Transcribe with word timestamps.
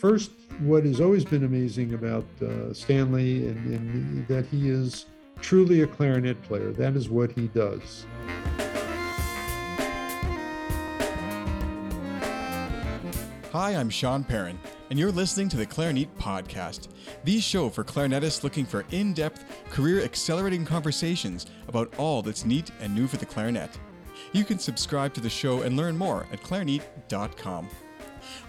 first, 0.00 0.30
what 0.60 0.84
has 0.86 0.98
always 0.98 1.26
been 1.26 1.44
amazing 1.44 1.92
about 1.92 2.24
uh, 2.40 2.72
Stanley 2.72 3.46
and, 3.46 3.66
and 3.66 4.28
that 4.28 4.46
he 4.46 4.70
is 4.70 5.04
truly 5.42 5.82
a 5.82 5.86
clarinet 5.86 6.40
player. 6.42 6.72
That 6.72 6.96
is 6.96 7.10
what 7.10 7.30
he 7.32 7.48
does. 7.48 8.06
Hi, 13.52 13.74
I'm 13.74 13.90
Sean 13.90 14.24
Perrin, 14.24 14.58
and 14.88 14.98
you're 14.98 15.12
listening 15.12 15.50
to 15.50 15.56
the 15.58 15.66
Clarineat 15.66 16.08
Podcast, 16.18 16.88
the 17.24 17.40
show 17.40 17.68
for 17.68 17.84
clarinetists 17.84 18.42
looking 18.42 18.64
for 18.64 18.86
in 18.92 19.12
depth, 19.12 19.44
career 19.70 20.02
accelerating 20.02 20.64
conversations 20.64 21.46
about 21.68 21.92
all 21.98 22.22
that's 22.22 22.46
neat 22.46 22.70
and 22.80 22.94
new 22.94 23.06
for 23.06 23.18
the 23.18 23.26
clarinet. 23.26 23.76
You 24.32 24.44
can 24.44 24.58
subscribe 24.58 25.12
to 25.14 25.20
the 25.20 25.28
show 25.28 25.62
and 25.62 25.76
learn 25.76 25.98
more 25.98 26.26
at 26.32 26.42
clarineat.com. 26.42 27.68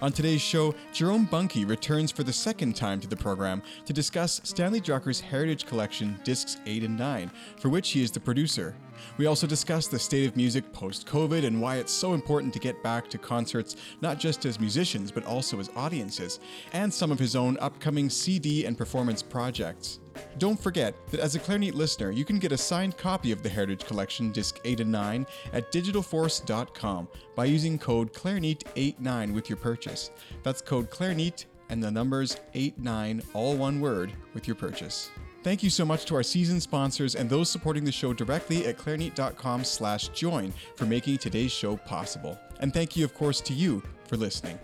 On 0.00 0.12
today's 0.12 0.40
show, 0.40 0.74
Jerome 0.92 1.26
Bunke 1.26 1.68
returns 1.68 2.10
for 2.10 2.22
the 2.22 2.32
second 2.32 2.76
time 2.76 3.00
to 3.00 3.08
the 3.08 3.16
program 3.16 3.62
to 3.86 3.92
discuss 3.92 4.40
Stanley 4.44 4.80
Drucker's 4.80 5.20
Heritage 5.20 5.66
Collection 5.66 6.18
Discs 6.24 6.58
8 6.66 6.84
and 6.84 6.98
9, 6.98 7.30
for 7.58 7.68
which 7.68 7.90
he 7.90 8.02
is 8.02 8.10
the 8.10 8.20
producer. 8.20 8.74
We 9.18 9.26
also 9.26 9.46
discuss 9.46 9.86
the 9.86 9.98
state 9.98 10.28
of 10.28 10.36
music 10.36 10.72
post 10.72 11.06
COVID 11.06 11.44
and 11.44 11.60
why 11.60 11.76
it's 11.76 11.92
so 11.92 12.14
important 12.14 12.52
to 12.54 12.58
get 12.58 12.82
back 12.82 13.08
to 13.10 13.18
concerts 13.18 13.76
not 14.00 14.18
just 14.18 14.44
as 14.44 14.60
musicians 14.60 15.10
but 15.10 15.24
also 15.24 15.60
as 15.60 15.70
audiences, 15.76 16.40
and 16.72 16.92
some 16.92 17.12
of 17.12 17.18
his 17.18 17.36
own 17.36 17.56
upcoming 17.60 18.08
CD 18.10 18.66
and 18.66 18.76
performance 18.78 19.22
projects. 19.22 20.00
Don't 20.38 20.60
forget 20.60 20.94
that 21.10 21.20
as 21.20 21.34
a 21.34 21.38
Clarineat 21.38 21.74
listener, 21.74 22.10
you 22.10 22.24
can 22.24 22.38
get 22.38 22.52
a 22.52 22.56
signed 22.56 22.96
copy 22.96 23.32
of 23.32 23.42
the 23.42 23.48
Heritage 23.48 23.84
Collection 23.86 24.30
Disc 24.30 24.60
8 24.64 24.80
and 24.80 24.92
9 24.92 25.26
at 25.52 25.72
digitalforce.com 25.72 27.08
by 27.34 27.44
using 27.44 27.78
code 27.78 28.12
Clarineat89 28.12 29.32
with 29.32 29.48
your 29.48 29.56
purchase. 29.56 30.10
That's 30.42 30.60
code 30.60 30.90
Clarineat 30.90 31.46
and 31.68 31.82
the 31.82 31.90
numbers 31.90 32.36
89, 32.54 33.22
all 33.32 33.56
one 33.56 33.80
word, 33.80 34.12
with 34.34 34.46
your 34.46 34.56
purchase. 34.56 35.10
Thank 35.42 35.64
you 35.64 35.70
so 35.70 35.84
much 35.84 36.04
to 36.04 36.14
our 36.14 36.22
season 36.22 36.60
sponsors 36.60 37.16
and 37.16 37.28
those 37.28 37.50
supporting 37.50 37.84
the 37.84 37.90
show 37.90 38.12
directly 38.12 38.66
at 38.66 38.78
clarineat.com 38.78 39.64
slash 39.64 40.08
join 40.08 40.52
for 40.76 40.86
making 40.86 41.18
today's 41.18 41.50
show 41.50 41.76
possible. 41.76 42.38
And 42.60 42.72
thank 42.72 42.96
you, 42.96 43.04
of 43.04 43.12
course, 43.12 43.40
to 43.42 43.52
you 43.52 43.82
for 44.06 44.16
listening. 44.16 44.58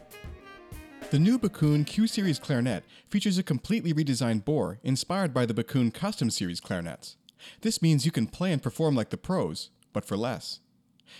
The 1.11 1.19
new 1.19 1.37
Backun 1.37 1.85
Q 1.85 2.07
Series 2.07 2.39
clarinet 2.39 2.85
features 3.09 3.39
a 3.39 3.43
completely 3.43 3.93
redesigned 3.93 4.45
bore 4.45 4.79
inspired 4.85 5.35
by 5.35 5.47
the 5.47 5.55
Backun 5.55 5.93
Custom 5.93 6.31
Series 6.31 6.61
clarinets. 6.61 7.17
This 7.63 7.83
means 7.83 8.07
you 8.07 8.13
can 8.13 8.27
play 8.27 8.53
and 8.53 8.63
perform 8.63 8.95
like 8.95 9.11
the 9.11 9.17
pros, 9.17 9.71
but 9.93 10.05
for 10.05 10.17
less. 10.17 10.61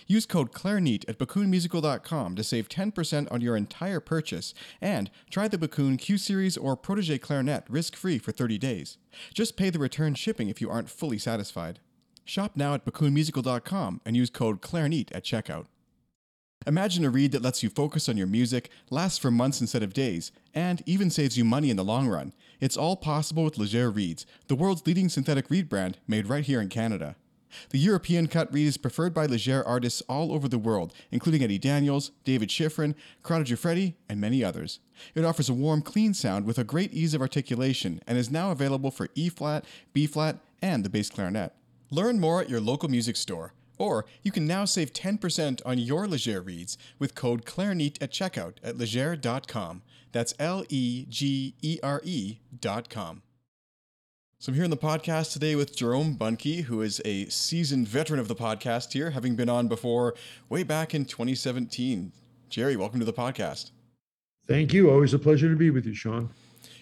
Use 0.07 0.27
code 0.27 0.53
CLARINEAT 0.53 1.05
at 1.09 1.19
backunmusical.com 1.19 2.37
to 2.37 2.45
save 2.45 2.69
10% 2.69 3.31
on 3.31 3.41
your 3.41 3.57
entire 3.57 4.01
purchase 4.01 4.55
and 4.81 5.11
try 5.31 5.49
the 5.49 5.59
Backun 5.59 5.99
Q 5.99 6.19
Series 6.19 6.57
or 6.57 6.77
Protege 6.77 7.19
clarinet 7.19 7.65
risk-free 7.69 8.19
for 8.19 8.33
30 8.33 8.59
days. 8.59 8.99
Just 9.35 9.57
pay 9.57 9.71
the 9.71 9.79
return 9.79 10.15
shipping 10.15 10.49
if 10.49 10.61
you 10.61 10.71
aren't 10.71 10.91
fully 10.91 11.19
satisfied. 11.19 11.81
Shop 12.25 12.53
now 12.57 12.75
at 12.75 12.85
backunmusical.com 12.85 14.01
and 14.05 14.17
use 14.17 14.31
code 14.31 14.61
CLARINEAT 14.61 15.11
at 15.15 15.25
checkout. 15.25 15.67
Imagine 16.67 17.05
a 17.05 17.11
reed 17.11 17.33
that 17.33 17.43
lets 17.43 17.63
you 17.63 17.71
focus 17.71 18.09
on 18.09 18.17
your 18.17 18.27
music, 18.27 18.69
lasts 18.91 19.19
for 19.19 19.31
months 19.31 19.61
instead 19.61 19.83
of 19.83 19.95
days, 19.95 20.33
and 20.53 20.83
even 20.85 21.09
saves 21.09 21.39
you 21.39 21.45
money 21.45 21.71
in 21.71 21.77
the 21.77 21.85
long 21.85 22.09
run. 22.09 22.35
It's 22.61 22.77
all 22.77 22.97
possible 22.97 23.45
with 23.45 23.55
Légère 23.55 23.95
Reeds, 23.95 24.27
the 24.49 24.57
world's 24.57 24.87
leading 24.87 25.09
synthetic 25.09 25.49
reed 25.49 25.69
brand 25.69 25.99
made 26.07 26.27
right 26.27 26.45
here 26.45 26.61
in 26.61 26.69
Canada. 26.69 27.17
The 27.71 27.79
European 27.79 28.27
cut 28.27 28.53
reed 28.53 28.67
is 28.67 28.77
preferred 28.77 29.15
by 29.15 29.27
Légère 29.27 29.63
artists 29.67 30.03
all 30.09 30.33
over 30.33 30.49
the 30.49 30.59
world, 30.59 30.93
including 31.11 31.43
Eddie 31.43 31.59
Daniels, 31.59 32.11
David 32.25 32.49
Schifrin, 32.49 32.95
Corrado 33.23 33.45
Giuffredi, 33.45 33.95
and 34.09 34.21
many 34.21 34.45
others. 34.45 34.81
It 35.15 35.25
offers 35.25 35.49
a 35.49 35.55
warm, 35.55 35.83
clean 35.83 36.15
sound 36.15 36.45
with 36.45 36.59
a 36.59 36.65
great 36.65 36.93
ease 36.93 37.15
of 37.15 37.21
articulation 37.21 38.01
and 38.07 38.19
is 38.19 38.31
now 38.31 38.51
available 38.51 38.91
for 38.91 39.09
E 39.15 39.29
flat, 39.29 39.65
B 39.93 40.07
flat, 40.07 40.39
and 40.61 40.85
the 40.85 40.91
bass 40.91 41.11
clarinet. 41.11 41.53
Learn 41.91 42.21
more 42.21 42.41
at 42.41 42.51
your 42.51 42.61
local 42.61 42.89
music 42.89 43.17
store. 43.17 43.55
Or 43.79 44.07
you 44.23 44.33
can 44.33 44.47
now 44.47 44.65
save 44.65 44.93
10% 44.93 45.63
on 45.65 45.79
your 45.79 46.07
Légère 46.07 46.45
reeds 46.45 46.77
with 46.99 47.15
code 47.15 47.45
CLARINEAT 47.45 48.03
at 48.03 48.11
checkout 48.11 48.55
at 48.63 48.77
legere.com. 48.77 49.83
That's 50.11 50.35
L 50.39 50.65
E 50.69 51.07
G 51.09 51.55
E 51.63 51.79
R 51.83 52.01
E.com. 52.05 53.23
So 54.41 54.51
I'm 54.51 54.55
here 54.55 54.63
on 54.63 54.71
the 54.71 54.77
podcast 54.77 55.33
today 55.33 55.57
with 55.57 55.75
Jerome 55.75 56.15
Bunke, 56.15 56.63
who 56.63 56.81
is 56.81 57.03
a 57.05 57.27
seasoned 57.27 57.89
veteran 57.89 58.21
of 58.21 58.29
the 58.29 58.37
podcast 58.37 58.93
here, 58.93 59.11
having 59.11 59.35
been 59.35 59.49
on 59.49 59.67
before 59.67 60.15
way 60.49 60.63
back 60.63 60.95
in 60.95 61.07
2017. 61.07 62.13
Jerry, 62.49 62.77
welcome 62.77 63.01
to 63.01 63.05
the 63.05 63.13
podcast. 63.13 63.73
Thank 64.47 64.73
you. 64.73 64.93
Always 64.93 65.13
a 65.13 65.19
pleasure 65.19 65.49
to 65.49 65.57
be 65.57 65.71
with 65.71 65.87
you, 65.87 65.93
Sean. 65.93 66.31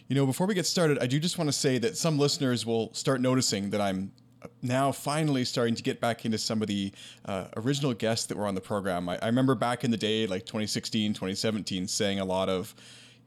You 0.06 0.16
know, 0.16 0.27
before 0.27 0.47
we 0.47 0.53
get 0.53 0.66
started, 0.66 0.99
I 0.99 1.06
do 1.06 1.19
just 1.19 1.39
want 1.39 1.49
to 1.49 1.53
say 1.53 1.78
that 1.78 1.97
some 1.97 2.19
listeners 2.19 2.66
will 2.66 2.93
start 2.93 3.22
noticing 3.22 3.71
that 3.71 3.81
I'm 3.81 4.12
now 4.61 4.93
finally 4.93 5.47
starting 5.47 5.75
to 5.77 5.83
get 5.83 5.99
back 5.99 6.27
into 6.27 6.37
some 6.37 6.61
of 6.61 6.69
the 6.69 6.93
uh, 7.25 7.47
original 7.56 7.95
guests 7.95 8.27
that 8.27 8.37
were 8.37 8.47
on 8.47 8.55
the 8.55 8.61
program. 8.61 9.09
I, 9.09 9.19
I, 9.22 9.27
remember 9.28 9.55
back 9.55 9.83
in 9.83 9.91
the 9.91 9.97
day, 9.97 10.27
like 10.27 10.45
2016, 10.45 11.15
2017, 11.15 11.89
saying 11.89 12.21
a 12.21 12.25
lot 12.27 12.50
of, 12.50 12.75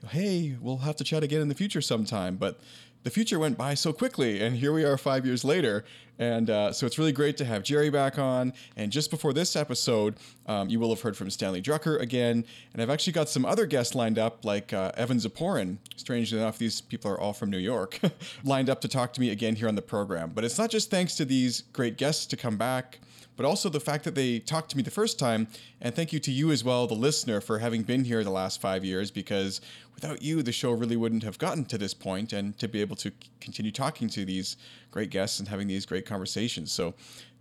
hey, 0.09 0.56
we'll 0.62 0.78
have 0.78 0.97
to 0.97 1.03
chat 1.03 1.23
again 1.23 1.41
in 1.41 1.47
the 1.47 1.56
future 1.56 1.81
sometime. 1.81 2.35
But 2.35 2.59
the 3.03 3.09
future 3.09 3.39
went 3.39 3.57
by 3.57 3.73
so 3.73 3.93
quickly, 3.93 4.41
and 4.41 4.57
here 4.57 4.73
we 4.73 4.83
are 4.83 4.97
five 4.97 5.25
years 5.25 5.43
later. 5.43 5.85
And 6.19 6.49
uh, 6.49 6.73
so 6.73 6.85
it's 6.85 6.99
really 6.99 7.13
great 7.13 7.37
to 7.37 7.45
have 7.45 7.63
Jerry 7.63 7.89
back 7.89 8.19
on. 8.19 8.51
And 8.75 8.91
just 8.91 9.09
before 9.09 9.31
this 9.31 9.55
episode, 9.55 10.15
um, 10.47 10.67
you 10.67 10.77
will 10.77 10.89
have 10.89 10.99
heard 10.99 11.15
from 11.15 11.29
Stanley 11.29 11.61
Drucker 11.61 11.97
again. 12.01 12.43
And 12.73 12.81
I've 12.81 12.89
actually 12.89 13.13
got 13.13 13.29
some 13.29 13.45
other 13.45 13.65
guests 13.65 13.95
lined 13.95 14.19
up, 14.19 14.43
like 14.43 14.73
uh, 14.73 14.91
Evan 14.95 15.17
Ziporyn. 15.17 15.77
Strangely 15.95 16.38
enough, 16.38 16.57
these 16.57 16.81
people 16.81 17.09
are 17.09 17.19
all 17.19 17.31
from 17.31 17.49
New 17.49 17.57
York, 17.57 18.01
lined 18.43 18.69
up 18.69 18.81
to 18.81 18.89
talk 18.89 19.13
to 19.13 19.21
me 19.21 19.29
again 19.29 19.55
here 19.55 19.69
on 19.69 19.75
the 19.75 19.81
program. 19.81 20.31
But 20.35 20.43
it's 20.43 20.57
not 20.57 20.69
just 20.69 20.91
thanks 20.91 21.15
to 21.15 21.25
these 21.25 21.61
great 21.71 21.95
guests 21.97 22.25
to 22.25 22.35
come 22.35 22.57
back 22.57 22.99
but 23.39 23.45
also 23.45 23.69
the 23.69 23.79
fact 23.79 24.03
that 24.03 24.16
they 24.16 24.38
talked 24.38 24.69
to 24.69 24.75
me 24.75 24.83
the 24.83 24.91
first 24.91 25.17
time. 25.17 25.47
And 25.79 25.95
thank 25.95 26.11
you 26.11 26.19
to 26.19 26.29
you 26.29 26.51
as 26.51 26.61
well, 26.61 26.88
the 26.88 26.94
listener, 26.94 27.39
for 27.39 27.59
having 27.59 27.83
been 27.83 28.03
here 28.03 28.22
the 28.22 28.29
last 28.29 28.59
five 28.59 28.83
years, 28.83 29.11
because 29.11 29.61
without 29.95 30.22
you, 30.22 30.44
the 30.44 30.51
show 30.51 30.73
really 30.73 30.97
wouldn't 30.97 31.23
have 31.23 31.38
gotten 31.39 31.63
to 31.67 31.77
this 31.77 31.94
point 31.94 32.33
and 32.33 32.59
to 32.59 32.67
be 32.67 32.81
able 32.81 32.97
to 32.97 33.13
continue 33.39 33.72
talking 33.72 34.09
to 34.09 34.25
these 34.25 34.57
great 34.91 35.09
guests 35.09 35.39
and 35.39 35.47
having 35.47 35.69
these 35.69 35.85
great 35.85 36.05
conversations. 36.05 36.73
So 36.73 36.95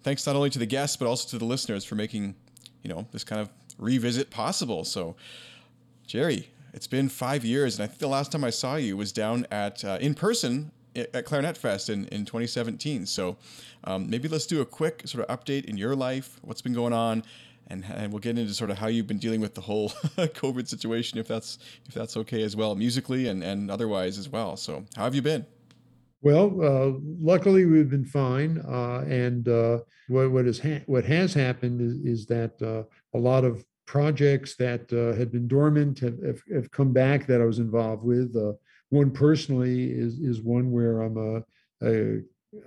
thanks 0.05 0.25
not 0.25 0.37
only 0.37 0.51
to 0.51 0.59
the 0.61 0.67
guests, 0.67 0.97
but 0.97 1.09
also 1.09 1.31
to 1.31 1.39
the 1.39 1.45
listeners 1.45 1.85
for 1.85 1.97
making, 1.97 2.37
you 2.85 2.91
know, 2.91 3.09
this 3.11 3.25
kind 3.25 3.41
of 3.41 3.51
revisit 3.77 4.31
possible. 4.31 4.85
So, 4.85 5.17
Jerry, 6.07 6.49
it's 6.75 6.87
been 6.87 7.09
five 7.09 7.45
years, 7.45 7.77
and 7.77 7.83
I 7.83 7.89
think 7.89 7.99
the 7.99 8.07
last 8.07 8.31
time 8.31 8.45
I 8.45 8.51
saw 8.51 8.77
you 8.77 8.97
was 8.97 9.11
down 9.11 9.49
at 9.51 9.85
uh, 9.85 9.99
in 10.01 10.15
person 10.15 10.71
at 10.97 11.25
Clarinet 11.25 11.57
Fest 11.57 11.89
in, 11.89 12.07
in 12.07 12.25
2017. 12.25 13.07
So 13.07 13.37
um, 13.85 14.09
maybe 14.09 14.29
let's 14.29 14.47
do 14.47 14.61
a 14.61 14.67
quick 14.67 15.03
sort 15.07 15.29
of 15.29 15.41
update 15.41 15.65
in 15.67 15.77
your 15.77 15.95
life, 15.95 16.39
what's 16.43 16.63
been 16.63 16.73
going 16.73 16.93
on, 16.93 17.23
and, 17.69 17.85
and 17.95 18.13
we'll 18.13 18.21
get 18.21 18.39
into 18.39 18.55
sort 18.55 18.71
of 18.71 18.79
how 18.79 18.87
you've 18.87 19.07
been 19.07 19.19
dealing 19.19 19.41
with 19.41 19.55
the 19.55 19.61
whole 19.61 19.91
COVID 20.17 20.67
situation, 20.69 21.19
if 21.19 21.29
that's 21.29 21.59
if 21.87 21.95
that's 21.95 22.17
okay 22.17 22.43
as 22.43 22.57
well, 22.57 22.75
musically 22.75 23.29
and, 23.29 23.45
and 23.45 23.71
otherwise 23.71 24.19
as 24.19 24.29
well. 24.29 24.57
So 24.57 24.85
how 24.97 25.05
have 25.05 25.15
you 25.15 25.23
been? 25.23 25.47
Well, 26.21 26.47
uh, 26.63 26.99
luckily 27.21 27.65
we've 27.65 27.91
been 27.91 28.05
fine, 28.05 28.61
uh, 28.67 29.05
and 29.07 29.47
uh, 29.47 29.79
what 30.09 30.31
what 30.33 30.47
has 30.47 30.59
ha- 30.59 30.83
what 30.87 31.05
has 31.05 31.33
happened 31.33 31.81
is, 31.81 31.95
is 31.99 32.27
that 32.27 32.61
uh, 32.61 32.83
a 33.17 33.21
lot 33.21 33.45
of 33.45 33.65
projects 33.87 34.57
that 34.57 34.93
uh, 34.93 35.17
had 35.17 35.31
been 35.31 35.49
dormant 35.49 35.99
have, 36.01 36.23
have, 36.23 36.43
have, 36.53 36.71
come 36.71 36.93
back 36.93 37.27
that 37.27 37.41
I 37.41 37.45
was 37.45 37.59
involved 37.59 38.05
with. 38.05 38.37
Uh, 38.93 38.97
one 38.97 39.11
personally 39.11 39.91
is 39.91 40.19
is 40.19 40.41
one 40.41 40.71
where 40.71 41.03
I'm 41.03 41.17
a, 41.17 41.45
a 41.87 42.23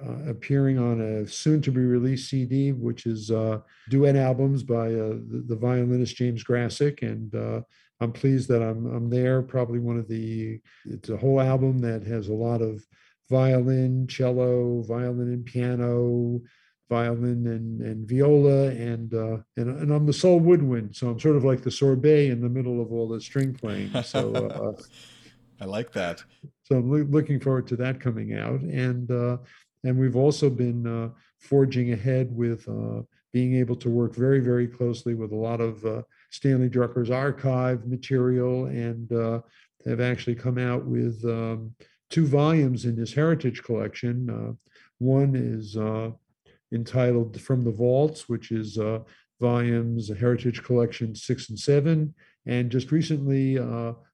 uh, 0.06 0.30
appearing 0.30 0.78
on 0.78 1.02
a 1.02 1.28
soon 1.28 1.62
to 1.62 1.72
be 1.72 1.82
released 1.82 2.30
CD, 2.30 2.72
which 2.72 3.08
is 3.08 3.32
uh, 3.32 3.60
duet 3.90 4.16
albums 4.16 4.62
by 4.62 4.88
uh, 4.88 5.18
the, 5.28 5.44
the, 5.48 5.56
violinist 5.56 6.16
James 6.16 6.44
Grasick, 6.44 7.02
and 7.02 7.34
uh, 7.34 7.62
I'm 8.00 8.12
pleased 8.12 8.48
that 8.50 8.62
I'm 8.62 8.86
I'm 8.86 9.10
there. 9.10 9.42
Probably 9.42 9.80
one 9.80 9.98
of 9.98 10.08
the 10.08 10.60
it's 10.86 11.10
a 11.10 11.18
whole 11.18 11.42
album 11.42 11.80
that 11.80 12.04
has 12.06 12.28
a 12.28 12.34
lot 12.34 12.62
of 12.62 12.86
violin, 13.30 14.06
cello, 14.08 14.84
violin 14.84 15.30
and 15.30 15.46
piano, 15.46 16.42
violin 16.90 17.48
and, 17.48 17.82
and 17.82 18.08
viola, 18.08 18.68
and, 18.68 19.14
uh, 19.16 19.38
and 19.58 19.70
and 19.80 19.92
I'm 19.92 20.06
the 20.06 20.14
sole 20.14 20.40
woodwind, 20.40 20.96
so 20.96 21.10
I'm 21.10 21.20
sort 21.20 21.38
of 21.38 21.44
like 21.44 21.64
the 21.64 21.72
sorbet 21.72 22.28
in 22.28 22.42
the 22.42 22.50
middle 22.50 22.82
of 22.82 22.92
all 22.92 23.08
the 23.08 23.22
string 23.22 23.54
playing. 23.54 23.92
So. 24.04 24.76
I 25.62 25.66
like 25.66 25.92
that. 25.94 26.24
So 26.64 26.78
I'm 26.78 26.92
lo- 26.92 27.08
looking 27.10 27.40
forward 27.40 27.68
to 27.68 27.76
that 27.78 28.02
coming 28.02 28.34
out, 28.34 28.62
and 28.62 29.10
uh, 29.12 29.38
and 29.84 29.98
we've 29.98 30.16
also 30.16 30.50
been 30.50 30.88
uh, 30.88 31.10
forging 31.40 31.94
ahead 31.94 32.36
with 32.36 32.68
uh, 32.68 33.04
being 33.32 33.56
able 33.56 33.76
to 33.78 33.90
work 33.90 34.16
very 34.16 34.40
very 34.40 34.68
closely 34.68 35.14
with 35.14 35.32
a 35.32 35.36
lot 35.36 35.62
of 35.62 35.86
uh, 35.86 36.02
Stanley 36.32 36.70
Drucker's 36.70 37.12
archive 37.12 37.86
material, 37.86 38.66
and 38.66 39.12
uh, 39.14 39.42
have 39.86 40.02
actually 40.02 40.36
come 40.36 40.58
out 40.58 40.84
with 40.86 41.24
um, 41.26 41.76
two 42.10 42.26
volumes 42.26 42.86
in 42.86 42.98
his 42.98 43.14
heritage 43.14 43.62
collection. 43.64 44.30
Uh, 44.30 44.54
one 44.98 45.36
is 45.36 45.78
entitled 46.74 47.40
"From 47.40 47.64
the 47.64 47.72
Vaults," 47.72 48.28
which 48.28 48.52
is 48.52 48.80
volumes 49.40 50.10
Heritage 50.10 50.64
Collection 50.64 51.14
six 51.14 51.50
and 51.50 51.60
seven, 51.60 52.16
and 52.48 52.72
just 52.72 52.92
recently 52.92 53.60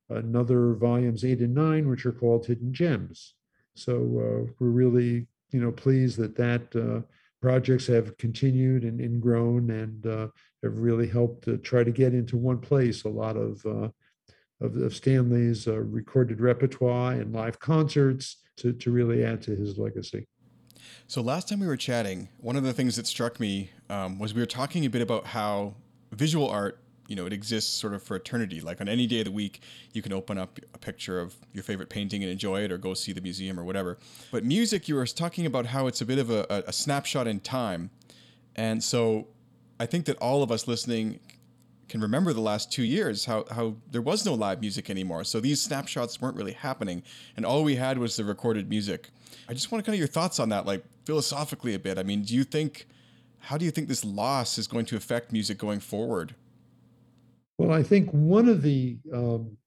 another 0.10 0.74
volumes 0.74 1.26
eight 1.26 1.40
and 1.40 1.54
nine, 1.54 1.90
which 1.90 2.06
are 2.06 2.12
called 2.12 2.46
Hidden 2.46 2.74
Gems. 2.74 3.36
So 3.76 3.96
uh, 3.96 4.52
we're 4.60 4.70
really, 4.70 5.28
you 5.52 5.62
know, 5.62 5.72
pleased 5.72 6.18
that 6.18 6.36
that 6.36 6.76
uh, 6.76 7.06
projects 7.42 7.88
have 7.88 8.18
continued 8.18 8.84
and, 8.84 9.00
and 9.00 9.22
grown 9.22 9.70
and 9.70 10.06
uh, 10.06 10.28
have 10.64 10.80
really 10.80 11.08
helped 11.08 11.44
to 11.46 11.58
try 11.58 11.84
to 11.84 11.92
get 11.92 12.14
into 12.14 12.38
one 12.38 12.60
place 12.60 13.04
a 13.04 13.10
lot 13.10 13.38
of 13.38 13.64
uh, 13.66 13.90
of, 14.60 14.76
of, 14.78 14.96
Stanley's 14.96 15.68
uh, 15.68 15.78
recorded 15.78 16.42
repertoire 16.42 17.12
and 17.12 17.32
live 17.32 17.60
concerts 17.60 18.38
to, 18.56 18.74
to 18.74 18.90
really 18.90 19.24
add 19.24 19.40
to 19.44 19.56
his 19.56 19.78
legacy. 19.78 20.28
So 21.06 21.22
last 21.22 21.48
time 21.48 21.60
we 21.60 21.68
were 21.68 21.78
chatting, 21.78 22.30
one 22.40 22.56
of 22.56 22.64
the 22.64 22.74
things 22.74 22.96
that 22.96 23.06
struck 23.06 23.40
me 23.40 23.70
um, 23.88 24.18
was 24.18 24.34
we 24.34 24.42
were 24.42 24.48
talking 24.48 24.84
a 24.84 24.90
bit 24.90 25.04
about 25.04 25.28
how 25.28 25.76
visual 26.12 26.50
art 26.50 26.82
you 27.08 27.16
know, 27.16 27.26
it 27.26 27.34
exists 27.34 27.74
sort 27.74 27.94
of 27.94 28.04
for 28.04 28.16
eternity. 28.16 28.62
Like 28.62 28.82
on 28.82 28.90
any 28.90 29.08
day 29.08 29.20
of 29.20 29.26
the 29.26 29.32
week, 29.32 29.62
you 29.94 30.02
can 30.02 30.14
open 30.14 30.38
up 30.38 30.60
a 30.74 30.78
picture 30.78 31.20
of 31.20 31.36
your 31.54 31.64
favorite 31.64 31.90
painting 31.90 32.24
and 32.24 32.32
enjoy 32.32 32.62
it, 32.62 32.72
or 32.72 32.78
go 32.78 32.94
see 32.94 33.14
the 33.14 33.22
museum 33.22 33.60
or 33.60 33.64
whatever. 33.64 33.98
But 34.32 34.44
music, 34.44 34.88
you 34.88 34.96
were 34.96 35.06
talking 35.06 35.46
about 35.46 35.68
how 35.68 35.88
it's 35.88 36.02
a 36.02 36.06
bit 36.06 36.20
of 36.20 36.30
a, 36.30 36.64
a 36.68 36.74
snapshot 36.74 37.28
in 37.28 37.40
time, 37.40 37.90
and 38.56 38.84
so 38.84 39.28
I 39.80 39.86
think 39.86 40.06
that 40.06 40.18
all 40.18 40.44
of 40.44 40.52
us 40.52 40.68
listening 40.68 41.20
can 41.88 42.02
remember 42.02 42.34
the 42.34 42.42
last 42.42 42.70
two 42.72 42.84
years 42.84 43.26
how 43.26 43.46
how 43.50 43.76
there 43.90 44.02
was 44.02 44.26
no 44.26 44.34
live 44.34 44.60
music 44.60 44.90
anymore. 44.90 45.24
So 45.24 45.40
these 45.40 45.62
snapshots 45.62 46.22
weren't 46.22 46.36
really 46.36 46.54
happening, 46.54 47.04
and 47.36 47.46
all 47.46 47.64
we 47.64 47.76
had 47.76 47.98
was 47.98 48.18
the 48.18 48.26
recorded 48.26 48.70
music. 48.70 49.10
I 49.48 49.54
just 49.54 49.72
want 49.72 49.84
to 49.84 49.90
kind 49.90 49.96
of 49.96 50.00
your 50.00 50.08
thoughts 50.08 50.40
on 50.40 50.50
that, 50.50 50.66
like 50.66 50.84
philosophically 51.06 51.74
a 51.74 51.80
bit. 51.80 51.98
I 51.98 52.04
mean, 52.04 52.24
do 52.24 52.36
you 52.36 52.44
think? 52.44 52.88
How 53.40 53.58
do 53.58 53.64
you 53.64 53.72
think 53.72 53.88
this 53.88 54.04
loss 54.04 54.58
is 54.58 54.68
going 54.68 54.86
to 54.88 54.98
affect 54.98 55.32
music 55.32 55.58
going 55.58 55.80
forward? 55.80 56.36
Well, 57.58 57.72
I 57.72 57.84
think 57.84 58.10
one 58.12 58.48
of 58.48 58.62
the 58.62 58.98
um, 59.14 59.58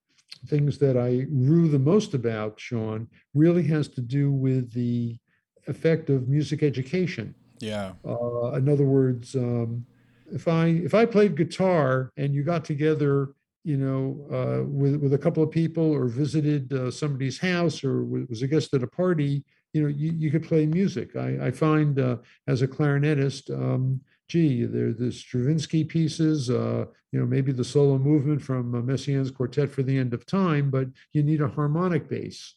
things 0.46 0.78
that 0.78 0.96
I 0.96 1.26
rue 1.30 1.68
the 1.68 1.78
most 1.78 2.14
about, 2.14 2.58
Sean, 2.58 3.08
really 3.34 3.64
has 3.64 3.88
to 3.88 4.00
do 4.00 4.30
with 4.30 4.72
the 4.72 5.18
effect 5.66 6.08
of 6.10 6.28
music 6.28 6.62
education. 6.62 7.34
Yeah. 7.60 7.92
Uh, 8.06 8.52
in 8.52 8.68
other 8.68 8.84
words, 8.84 9.34
um, 9.34 9.84
if 10.32 10.48
I 10.48 10.66
if 10.66 10.94
I 10.94 11.04
played 11.04 11.36
guitar 11.36 12.12
and 12.16 12.34
you 12.34 12.42
got 12.42 12.64
together, 12.64 13.34
you 13.64 13.76
know, 13.76 14.26
uh, 14.32 14.64
with 14.64 14.96
with 14.96 15.12
a 15.12 15.18
couple 15.18 15.42
of 15.42 15.50
people 15.50 15.90
or 15.90 16.06
visited 16.06 16.72
uh, 16.72 16.90
somebody's 16.90 17.38
house 17.38 17.84
or 17.84 18.04
was 18.04 18.42
a 18.42 18.46
guest 18.46 18.72
at 18.72 18.82
a 18.82 18.86
party, 18.86 19.44
you 19.72 19.82
know, 19.82 19.88
you, 19.88 20.12
you 20.12 20.30
could 20.30 20.46
play 20.46 20.66
music. 20.66 21.16
I, 21.16 21.46
I 21.46 21.50
find 21.50 21.98
uh, 21.98 22.16
as 22.48 22.62
a 22.62 22.68
clarinetist, 22.68 23.50
um, 23.50 24.00
gee, 24.30 24.64
there 24.64 24.92
the 24.92 25.10
Stravinsky 25.10 25.82
pieces, 25.82 26.48
uh, 26.50 26.84
you 27.10 27.18
know, 27.18 27.26
maybe 27.26 27.50
the 27.50 27.64
solo 27.64 27.98
movement 27.98 28.40
from 28.40 28.74
uh, 28.74 28.80
Messiaen's 28.80 29.32
Quartet 29.32 29.70
for 29.70 29.82
the 29.82 29.98
End 29.98 30.14
of 30.14 30.24
Time, 30.24 30.70
but 30.70 30.86
you 31.12 31.24
need 31.24 31.40
a 31.40 31.48
harmonic 31.48 32.08
bass 32.08 32.54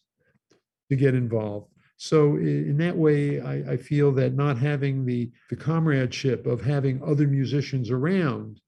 to 0.89 0.95
get 0.95 1.15
involved. 1.15 1.71
So 1.97 2.37
in 2.37 2.77
that 2.77 2.95
way, 2.95 3.41
I, 3.41 3.73
I 3.73 3.77
feel 3.77 4.11
that 4.13 4.35
not 4.35 4.57
having 4.57 5.05
the 5.05 5.31
the 5.49 5.55
comradeship 5.55 6.45
of 6.45 6.61
having 6.61 7.01
other 7.03 7.27
musicians 7.27 7.89
around 7.89 8.61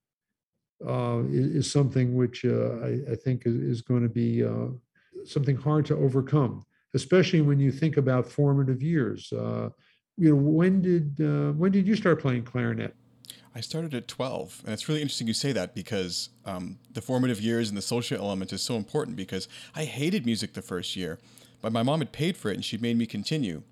uh, 0.84 1.22
is, 1.30 1.46
is, 1.58 1.70
something 1.70 2.14
which 2.16 2.44
uh, 2.44 2.78
I, 2.82 3.12
I, 3.12 3.14
think 3.14 3.46
is, 3.46 3.54
is, 3.54 3.82
going 3.82 4.02
to 4.02 4.08
be 4.08 4.44
uh, 4.44 4.68
something 5.24 5.56
hard 5.56 5.86
to 5.86 5.96
overcome, 5.96 6.64
especially 6.94 7.40
when 7.40 7.58
you 7.58 7.72
think 7.72 7.96
about 7.96 8.30
formative 8.30 8.82
years. 8.82 9.32
You 10.18 10.30
know, 10.30 10.36
when 10.36 10.82
did 10.82 11.20
uh, 11.20 11.52
when 11.52 11.72
did 11.72 11.86
you 11.86 11.96
start 11.96 12.20
playing 12.20 12.44
clarinet? 12.44 12.94
I 13.56 13.60
started 13.60 13.94
at 13.94 14.06
12. 14.06 14.64
And 14.64 14.74
it's 14.74 14.86
really 14.86 15.00
interesting 15.00 15.26
you 15.26 15.32
say 15.32 15.50
that 15.52 15.74
because 15.74 16.28
um, 16.44 16.78
the 16.92 17.00
formative 17.00 17.40
years 17.40 17.70
and 17.70 17.78
the 17.78 17.82
social 17.82 18.18
element 18.18 18.52
is 18.52 18.60
so 18.60 18.76
important 18.76 19.16
because 19.16 19.48
I 19.74 19.84
hated 19.84 20.26
music 20.26 20.52
the 20.52 20.60
first 20.60 20.94
year, 20.94 21.18
but 21.62 21.72
my 21.72 21.82
mom 21.82 22.00
had 22.00 22.12
paid 22.12 22.36
for 22.36 22.50
it 22.50 22.54
and 22.54 22.62
she 22.62 22.76
made 22.76 22.98
me 22.98 23.06
continue. 23.06 23.62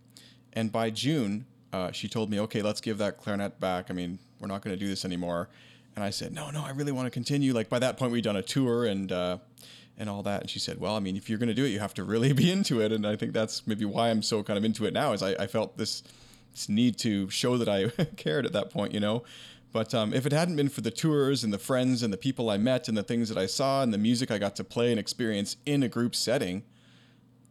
And 0.55 0.73
by 0.73 0.89
June, 0.89 1.45
uh, 1.71 1.93
she 1.93 2.09
told 2.09 2.31
me, 2.31 2.41
okay, 2.41 2.63
let's 2.63 2.81
give 2.81 2.97
that 2.97 3.19
clarinet 3.19 3.61
back. 3.61 3.91
I 3.91 3.93
mean, 3.93 4.19
we're 4.41 4.49
not 4.49 4.63
going 4.63 4.75
to 4.75 4.81
do 4.83 4.89
this 4.89 5.05
anymore. 5.05 5.51
And 5.97 6.03
I 6.03 6.09
said, 6.09 6.33
no, 6.33 6.51
no, 6.51 6.65
I 6.65 6.71
really 6.71 6.93
want 6.93 7.05
to 7.05 7.11
continue. 7.11 7.53
Like 7.53 7.69
by 7.69 7.79
that 7.81 7.99
point, 7.99 8.11
we'd 8.11 8.25
done 8.25 8.37
a 8.37 8.43
tour 8.43 8.87
and, 8.87 9.13
uh, 9.13 9.37
and 9.99 10.09
all 10.09 10.23
that. 10.23 10.41
And 10.41 10.49
she 10.49 10.61
said, 10.61 10.81
well, 10.81 10.97
I 10.97 11.01
mean, 11.01 11.15
if 11.15 11.29
you're 11.29 11.39
going 11.39 11.49
to 11.49 11.55
do 11.55 11.67
it, 11.67 11.69
you 11.69 11.81
have 11.81 11.93
to 11.95 12.05
really 12.05 12.33
be 12.45 12.51
into 12.51 12.81
it. 12.81 12.91
And 12.91 13.07
I 13.07 13.17
think 13.17 13.35
that's 13.35 13.67
maybe 13.67 13.85
why 13.85 14.09
I'm 14.09 14.23
so 14.23 14.43
kind 14.43 14.57
of 14.57 14.65
into 14.65 14.87
it 14.87 14.95
now 14.95 15.13
is 15.13 15.23
I, 15.23 15.33
I 15.33 15.47
felt 15.47 15.77
this 15.77 16.03
need 16.69 16.99
to 16.99 17.29
show 17.31 17.57
that 17.57 17.69
I 17.69 17.89
cared 18.17 18.47
at 18.47 18.53
that 18.53 18.71
point, 18.71 18.93
you 18.93 19.01
know? 19.01 19.25
But 19.73 19.93
um, 19.93 20.15
if 20.15 20.25
it 20.25 20.33
hadn't 20.33 20.55
been 20.55 20.69
for 20.69 20.83
the 20.83 20.93
tours 20.93 21.43
and 21.43 21.53
the 21.53 21.59
friends 21.59 22.05
and 22.05 22.13
the 22.13 22.17
people 22.17 22.49
I 22.49 22.59
met 22.59 22.87
and 22.87 22.97
the 22.97 23.03
things 23.03 23.29
that 23.29 23.37
I 23.37 23.47
saw 23.47 23.83
and 23.83 23.93
the 23.93 23.99
music 23.99 24.31
I 24.31 24.39
got 24.39 24.55
to 24.57 24.65
play 24.65 24.91
and 24.91 25.01
experience 25.01 25.57
in 25.67 25.83
a 25.83 25.89
group 25.89 26.15
setting, 26.15 26.63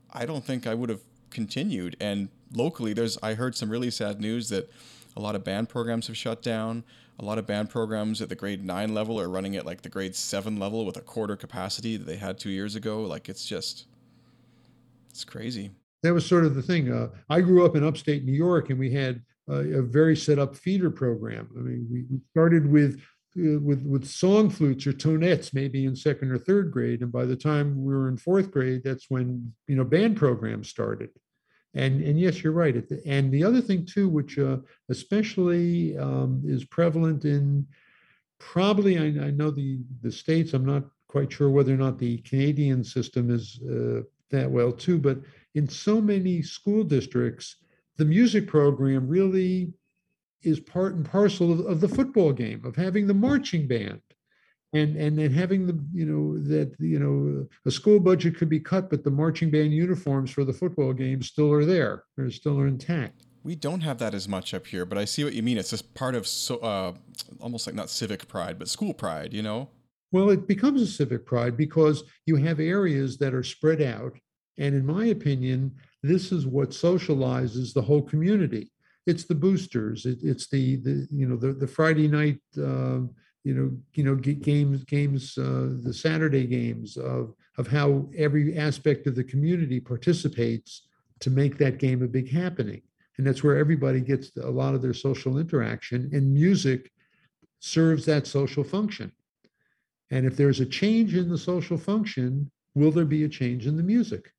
I 0.10 0.26
don't 0.26 0.46
think 0.46 0.66
I 0.66 0.74
would 0.74 0.90
have 0.90 1.02
continued. 1.32 1.98
And 2.00 2.30
locally, 2.54 2.94
there's 2.94 3.18
I 3.22 3.34
heard 3.34 3.56
some 3.58 3.70
really 3.70 3.92
sad 3.92 4.22
news 4.22 4.48
that 4.50 4.72
a 5.18 5.20
lot 5.20 5.36
of 5.36 5.44
band 5.44 5.68
programs 5.68 6.08
have 6.08 6.16
shut 6.16 6.42
down. 6.42 6.86
A 7.20 7.26
lot 7.26 7.38
of 7.38 7.46
band 7.46 7.70
programs 7.70 8.22
at 8.22 8.30
the 8.30 8.36
grade 8.36 8.64
nine 8.64 8.94
level 8.94 9.20
are 9.20 9.28
running 9.28 9.58
at 9.58 9.66
like 9.66 9.82
the 9.82 9.90
grade 9.90 10.16
seven 10.16 10.58
level 10.58 10.86
with 10.86 10.96
a 10.96 11.02
quarter 11.02 11.36
capacity 11.36 11.98
that 11.98 12.06
they 12.06 12.16
had 12.16 12.40
two 12.40 12.50
years 12.50 12.76
ago. 12.76 13.02
Like 13.02 13.28
it's 13.28 13.46
just, 13.46 13.86
it's 15.10 15.26
crazy. 15.26 15.72
That 16.04 16.14
was 16.14 16.26
sort 16.26 16.46
of 16.46 16.54
the 16.54 16.62
thing. 16.62 16.92
Uh, 16.92 17.08
I 17.30 17.42
grew 17.42 17.66
up 17.66 17.76
in 17.76 17.84
upstate 17.84 18.26
New 18.26 18.34
York, 18.34 18.70
and 18.70 18.78
we 18.78 18.92
had 18.92 19.22
a, 19.50 19.80
a 19.80 19.82
very 19.82 20.16
set 20.16 20.38
up 20.38 20.56
feeder 20.56 20.90
program. 20.90 21.50
I 21.58 21.62
mean, 21.62 21.88
we, 21.92 22.04
we 22.10 22.20
started 22.32 22.70
with 22.70 23.02
uh, 23.38 23.60
with 23.60 23.84
with 23.84 24.06
song 24.06 24.50
flutes 24.50 24.86
or 24.86 24.94
tonettes 24.94 25.54
maybe 25.54 25.86
in 25.86 25.96
second 25.96 26.32
or 26.32 26.38
third 26.38 26.72
grade, 26.72 27.02
and 27.02 27.12
by 27.12 27.26
the 27.26 27.36
time 27.36 27.84
we 27.84 27.94
were 27.94 28.08
in 28.08 28.18
fourth 28.18 28.52
grade, 28.52 28.82
that's 28.84 29.10
when 29.10 29.54
you 29.68 29.76
know 29.76 29.84
band 29.84 30.18
programs 30.18 30.70
started. 30.70 31.10
And 31.74 32.04
and 32.04 32.20
yes, 32.20 32.44
you're 32.44 32.54
right. 32.54 32.76
And 33.06 33.32
the 33.32 33.44
other 33.44 33.62
thing 33.62 33.86
too, 33.86 34.08
which 34.08 34.38
uh, 34.38 34.58
especially 34.90 35.98
um, 35.98 36.44
is 36.46 36.66
prevalent 36.66 37.26
in 37.26 37.66
probably 38.40 39.00
I, 39.00 39.26
I, 39.28 39.32
know 39.32 39.50
the 39.50 39.80
the 40.02 40.12
states. 40.12 40.54
I'm 40.54 40.66
not 40.66 40.84
quite 41.08 41.32
sure 41.32 41.50
whether 41.50 41.74
or 41.74 41.78
not 41.78 41.98
the 41.98 42.18
Canadian 42.20 42.84
system 42.84 43.32
is 43.32 43.60
uh, 43.64 44.02
that 44.30 44.50
well 44.50 44.72
too, 44.72 45.00
but 45.00 45.18
in 45.56 45.68
so 45.68 46.02
many 46.02 46.42
school 46.42 46.84
districts, 46.84 47.58
the 47.98 48.06
music 48.06 48.48
program 48.48 49.08
really 49.08 49.74
is 50.42 50.60
part 50.60 50.96
and 50.96 51.10
parcel 51.10 51.52
of, 51.52 51.60
of 51.62 51.82
the 51.82 51.88
football 51.88 52.34
game, 52.34 52.66
of 52.66 52.76
having 52.76 53.08
the 53.08 53.14
marching 53.14 53.68
band. 53.68 54.02
And, 54.76 54.98
and 54.98 55.20
then 55.20 55.32
having 55.32 55.68
the 55.68 55.80
you 55.94 56.08
know 56.08 56.40
that 56.46 56.76
you 56.80 56.98
know 56.98 57.46
a 57.68 57.70
school 57.70 58.00
budget 58.00 58.36
could 58.36 58.50
be 58.50 58.60
cut, 58.60 58.90
but 58.90 59.04
the 59.04 59.12
marching 59.12 59.52
band 59.52 59.72
uniforms 59.72 60.32
for 60.32 60.44
the 60.44 60.52
football 60.52 60.94
games 60.94 61.28
still 61.28 61.52
are 61.52 61.64
there. 61.64 62.06
They're 62.18 62.32
still 62.32 62.60
are 62.60 62.66
intact. 62.66 63.28
We 63.44 63.56
don't 63.56 63.82
have 63.82 64.00
that 64.00 64.16
as 64.16 64.28
much 64.28 64.52
up 64.52 64.66
here, 64.66 64.84
but 64.84 64.98
I 64.98 65.06
see 65.06 65.24
what 65.24 65.34
you 65.34 65.44
mean. 65.44 65.60
It's 65.60 65.70
just 65.70 65.94
part 65.94 66.16
of 66.16 66.26
so 66.26 66.58
uh, 66.58 66.94
almost 67.40 67.68
like 67.68 67.76
not 67.76 67.92
civic 67.92 68.28
pride, 68.28 68.58
but 68.58 68.68
school 68.68 68.96
pride. 68.96 69.32
You 69.32 69.44
know. 69.44 69.70
Well, 70.12 70.32
it 70.32 70.48
becomes 70.48 70.82
a 70.82 70.88
civic 70.88 71.24
pride 71.24 71.56
because 71.56 72.04
you 72.26 72.38
have 72.38 72.60
areas 72.60 73.20
that 73.20 73.36
are 73.36 73.44
spread 73.44 73.80
out, 73.80 74.14
and 74.58 74.76
in 74.76 74.86
my 74.86 75.06
opinion, 75.06 75.74
this 76.02 76.32
is 76.32 76.46
what 76.46 76.70
socializes 76.70 77.74
the 77.74 77.82
whole 77.82 78.02
community. 78.02 78.72
It's 79.06 79.26
the 79.26 79.36
boosters. 79.36 80.06
It, 80.06 80.20
it's 80.22 80.48
the 80.48 80.78
the 80.78 81.08
you 81.12 81.28
know 81.28 81.36
the 81.36 81.54
the 81.54 81.68
Friday 81.68 82.08
night 82.08 82.40
uh, 82.58 83.02
you 83.44 83.54
know 83.54 83.72
you 83.94 84.04
know 84.04 84.16
games 84.16 84.84
games 84.84 85.38
uh, 85.38 85.70
the 85.84 85.94
Saturday 85.94 86.46
games 86.46 86.98
of 86.98 87.34
of 87.58 87.68
how 87.68 88.08
every 88.18 88.58
aspect 88.58 89.08
of 89.08 89.16
the 89.16 89.24
community 89.24 89.80
participates 89.80 90.88
to 91.20 91.30
make 91.30 91.58
that 91.58 91.78
game 91.78 92.02
a 92.02 92.08
big 92.08 92.30
happening. 92.32 92.82
And 93.18 93.28
that's 93.28 93.44
where 93.44 93.58
everybody 93.58 94.02
gets 94.02 94.36
a 94.38 94.50
lot 94.50 94.74
of 94.74 94.82
their 94.82 94.94
social 94.94 95.38
interaction, 95.38 96.10
and 96.14 96.34
music 96.34 96.92
serves 97.60 98.06
that 98.06 98.28
social 98.28 98.64
function. 98.64 99.12
And 100.12 100.26
if 100.26 100.36
there's 100.36 100.60
a 100.60 100.66
change 100.66 101.16
in 101.16 101.30
the 101.30 101.38
social 101.38 101.78
function, 101.78 102.52
will 102.76 102.92
there 102.92 103.06
be 103.06 103.24
a 103.24 103.30
change 103.30 103.68
in 103.68 103.78
the 103.78 103.84
music? 103.84 104.32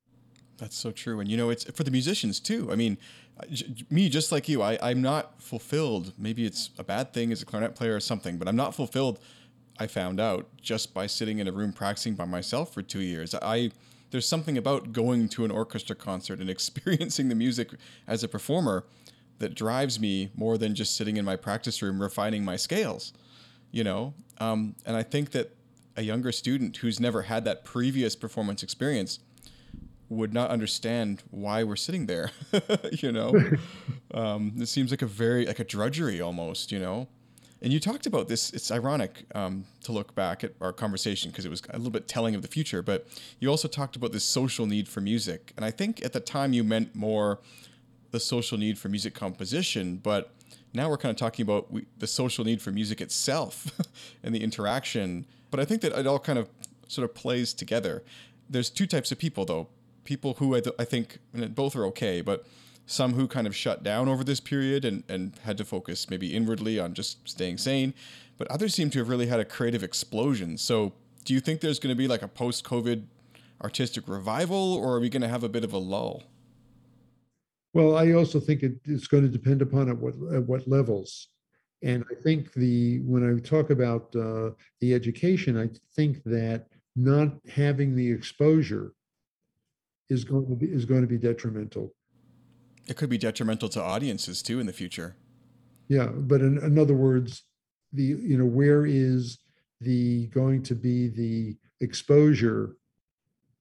That's 0.58 0.76
so 0.76 0.90
true. 0.90 1.20
And 1.20 1.30
you 1.30 1.36
know, 1.36 1.50
it's 1.50 1.64
for 1.72 1.84
the 1.84 1.90
musicians 1.90 2.40
too. 2.40 2.70
I 2.70 2.76
mean, 2.76 2.98
me, 3.90 4.08
just 4.08 4.30
like 4.30 4.48
you, 4.48 4.62
I, 4.62 4.78
I'm 4.80 5.02
not 5.02 5.42
fulfilled. 5.42 6.12
Maybe 6.16 6.46
it's 6.46 6.70
a 6.78 6.84
bad 6.84 7.12
thing 7.12 7.32
as 7.32 7.42
a 7.42 7.44
clarinet 7.44 7.74
player 7.74 7.96
or 7.96 8.00
something, 8.00 8.36
but 8.36 8.46
I'm 8.46 8.56
not 8.56 8.74
fulfilled. 8.74 9.18
I 9.78 9.88
found 9.88 10.20
out 10.20 10.46
just 10.60 10.94
by 10.94 11.08
sitting 11.08 11.40
in 11.40 11.48
a 11.48 11.52
room 11.52 11.72
practicing 11.72 12.14
by 12.14 12.26
myself 12.26 12.72
for 12.72 12.82
two 12.82 13.00
years. 13.00 13.34
I 13.34 13.72
there's 14.10 14.28
something 14.28 14.56
about 14.56 14.92
going 14.92 15.28
to 15.30 15.44
an 15.44 15.50
orchestra 15.50 15.96
concert 15.96 16.38
and 16.38 16.48
experiencing 16.56 17.28
the 17.28 17.34
music 17.34 17.70
as 18.06 18.22
a 18.22 18.28
performer 18.28 18.84
that 19.40 19.56
drives 19.56 19.98
me 19.98 20.30
more 20.36 20.56
than 20.56 20.76
just 20.76 20.96
sitting 20.96 21.16
in 21.16 21.24
my 21.24 21.34
practice 21.34 21.82
room 21.82 22.00
refining 22.00 22.44
my 22.44 22.54
scales. 22.54 23.12
You 23.72 23.82
know, 23.82 24.14
um, 24.38 24.76
and 24.86 24.96
I 24.96 25.02
think 25.02 25.32
that 25.32 25.56
a 25.96 26.02
younger 26.02 26.30
student 26.30 26.76
who's 26.76 27.00
never 27.00 27.22
had 27.22 27.44
that 27.44 27.64
previous 27.64 28.14
performance 28.14 28.62
experience 28.62 29.18
would 30.14 30.32
not 30.32 30.50
understand 30.50 31.22
why 31.30 31.64
we're 31.64 31.76
sitting 31.76 32.06
there. 32.06 32.30
you 32.92 33.12
know, 33.12 33.34
um, 34.14 34.52
it 34.58 34.66
seems 34.66 34.90
like 34.90 35.02
a 35.02 35.06
very 35.06 35.46
like 35.46 35.58
a 35.58 35.64
drudgery 35.64 36.20
almost. 36.20 36.72
You 36.72 36.78
know, 36.78 37.08
And 37.60 37.72
you 37.72 37.80
talked 37.80 38.06
about 38.06 38.28
this. 38.28 38.52
It's 38.52 38.70
ironic 38.70 39.24
um, 39.34 39.64
to 39.84 39.92
look 39.92 40.14
back 40.14 40.44
at 40.44 40.52
our 40.60 40.72
conversation 40.72 41.30
because 41.30 41.44
it 41.44 41.50
was 41.50 41.62
a 41.70 41.76
little 41.76 41.92
bit 41.92 42.08
telling 42.08 42.34
of 42.34 42.42
the 42.42 42.48
future. 42.48 42.82
But 42.82 43.06
you 43.40 43.48
also 43.48 43.68
talked 43.68 43.96
about 43.96 44.12
this 44.12 44.24
social 44.24 44.66
need 44.66 44.88
for 44.88 45.00
music, 45.00 45.52
and 45.56 45.64
I 45.64 45.70
think 45.70 46.04
at 46.04 46.12
the 46.12 46.20
time 46.20 46.52
you 46.52 46.64
meant 46.64 46.94
more 46.94 47.40
the 48.10 48.20
social 48.20 48.56
need 48.56 48.78
for 48.78 48.88
music 48.88 49.12
composition. 49.14 49.96
But 49.96 50.30
now 50.72 50.88
we're 50.88 50.98
kind 50.98 51.10
of 51.10 51.16
talking 51.16 51.42
about 51.42 51.72
we, 51.72 51.86
the 51.98 52.06
social 52.06 52.44
need 52.44 52.60
for 52.60 52.72
music 52.72 53.00
itself 53.00 53.72
and 54.22 54.34
the 54.34 54.42
interaction. 54.42 55.26
But 55.50 55.60
I 55.60 55.64
think 55.64 55.82
that 55.82 55.92
it 55.92 56.06
all 56.06 56.18
kind 56.18 56.38
of 56.38 56.48
sort 56.88 57.08
of 57.08 57.14
plays 57.14 57.54
together. 57.54 58.02
There's 58.48 58.70
two 58.70 58.86
types 58.86 59.10
of 59.12 59.18
people, 59.18 59.44
though. 59.44 59.68
People 60.04 60.34
who 60.34 60.54
I, 60.54 60.60
th- 60.60 60.76
I 60.78 60.84
think 60.84 61.18
both 61.32 61.74
are 61.76 61.84
okay, 61.86 62.20
but 62.20 62.46
some 62.86 63.14
who 63.14 63.26
kind 63.26 63.46
of 63.46 63.56
shut 63.56 63.82
down 63.82 64.08
over 64.08 64.22
this 64.22 64.40
period 64.40 64.84
and, 64.84 65.02
and 65.08 65.38
had 65.44 65.56
to 65.58 65.64
focus 65.64 66.10
maybe 66.10 66.34
inwardly 66.34 66.78
on 66.78 66.92
just 66.94 67.26
staying 67.28 67.58
sane, 67.58 67.94
but 68.36 68.46
others 68.48 68.74
seem 68.74 68.90
to 68.90 68.98
have 68.98 69.08
really 69.08 69.26
had 69.26 69.40
a 69.40 69.44
creative 69.44 69.82
explosion. 69.82 70.58
So, 70.58 70.92
do 71.24 71.32
you 71.32 71.40
think 71.40 71.62
there's 71.62 71.78
going 71.78 71.94
to 71.94 71.96
be 71.96 72.06
like 72.06 72.20
a 72.20 72.28
post 72.28 72.64
COVID 72.64 73.04
artistic 73.62 74.06
revival, 74.06 74.74
or 74.74 74.96
are 74.96 75.00
we 75.00 75.08
going 75.08 75.22
to 75.22 75.28
have 75.28 75.42
a 75.42 75.48
bit 75.48 75.64
of 75.64 75.72
a 75.72 75.78
lull? 75.78 76.24
Well, 77.72 77.96
I 77.96 78.12
also 78.12 78.38
think 78.38 78.62
it, 78.62 78.74
it's 78.84 79.06
going 79.06 79.24
to 79.24 79.28
depend 79.28 79.62
upon 79.62 79.88
at 79.88 79.96
what 79.96 80.14
at 80.34 80.46
what 80.46 80.68
levels. 80.68 81.28
And 81.82 82.04
I 82.10 82.14
think 82.22 82.52
the 82.52 83.00
when 83.00 83.28
I 83.28 83.40
talk 83.40 83.70
about 83.70 84.14
uh, 84.14 84.50
the 84.80 84.94
education, 84.94 85.58
I 85.58 85.68
think 85.94 86.22
that 86.24 86.66
not 86.94 87.32
having 87.48 87.96
the 87.96 88.10
exposure 88.10 88.92
is 90.08 90.24
going 90.24 90.46
to 90.48 90.54
be 90.54 90.66
is 90.66 90.84
going 90.84 91.02
to 91.02 91.06
be 91.06 91.18
detrimental. 91.18 91.94
It 92.86 92.96
could 92.96 93.08
be 93.08 93.18
detrimental 93.18 93.68
to 93.70 93.82
audiences 93.82 94.42
too 94.42 94.60
in 94.60 94.66
the 94.66 94.72
future. 94.72 95.16
Yeah, 95.88 96.06
but 96.06 96.40
in, 96.40 96.58
in 96.58 96.78
other 96.78 96.94
words, 96.94 97.44
the 97.92 98.02
you 98.02 98.38
know 98.38 98.46
where 98.46 98.86
is 98.86 99.38
the 99.80 100.26
going 100.28 100.62
to 100.64 100.74
be 100.74 101.08
the 101.08 101.56
exposure 101.80 102.76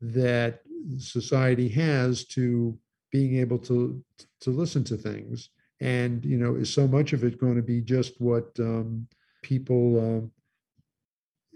that 0.02 0.62
society 0.98 1.70
has 1.70 2.26
to 2.26 2.78
being 3.12 3.38
able 3.38 3.58
to 3.58 4.04
to 4.42 4.50
listen 4.50 4.84
to 4.84 4.98
things 4.98 5.50
and 5.80 6.24
you 6.26 6.38
know 6.38 6.56
is 6.56 6.74
so 6.74 6.88
much 6.88 7.14
of 7.14 7.24
it 7.24 7.40
going 7.40 7.56
to 7.56 7.62
be 7.62 7.82
just 7.82 8.20
what 8.20 8.50
um, 8.60 9.08
people 9.42 10.00
um, 10.00 10.32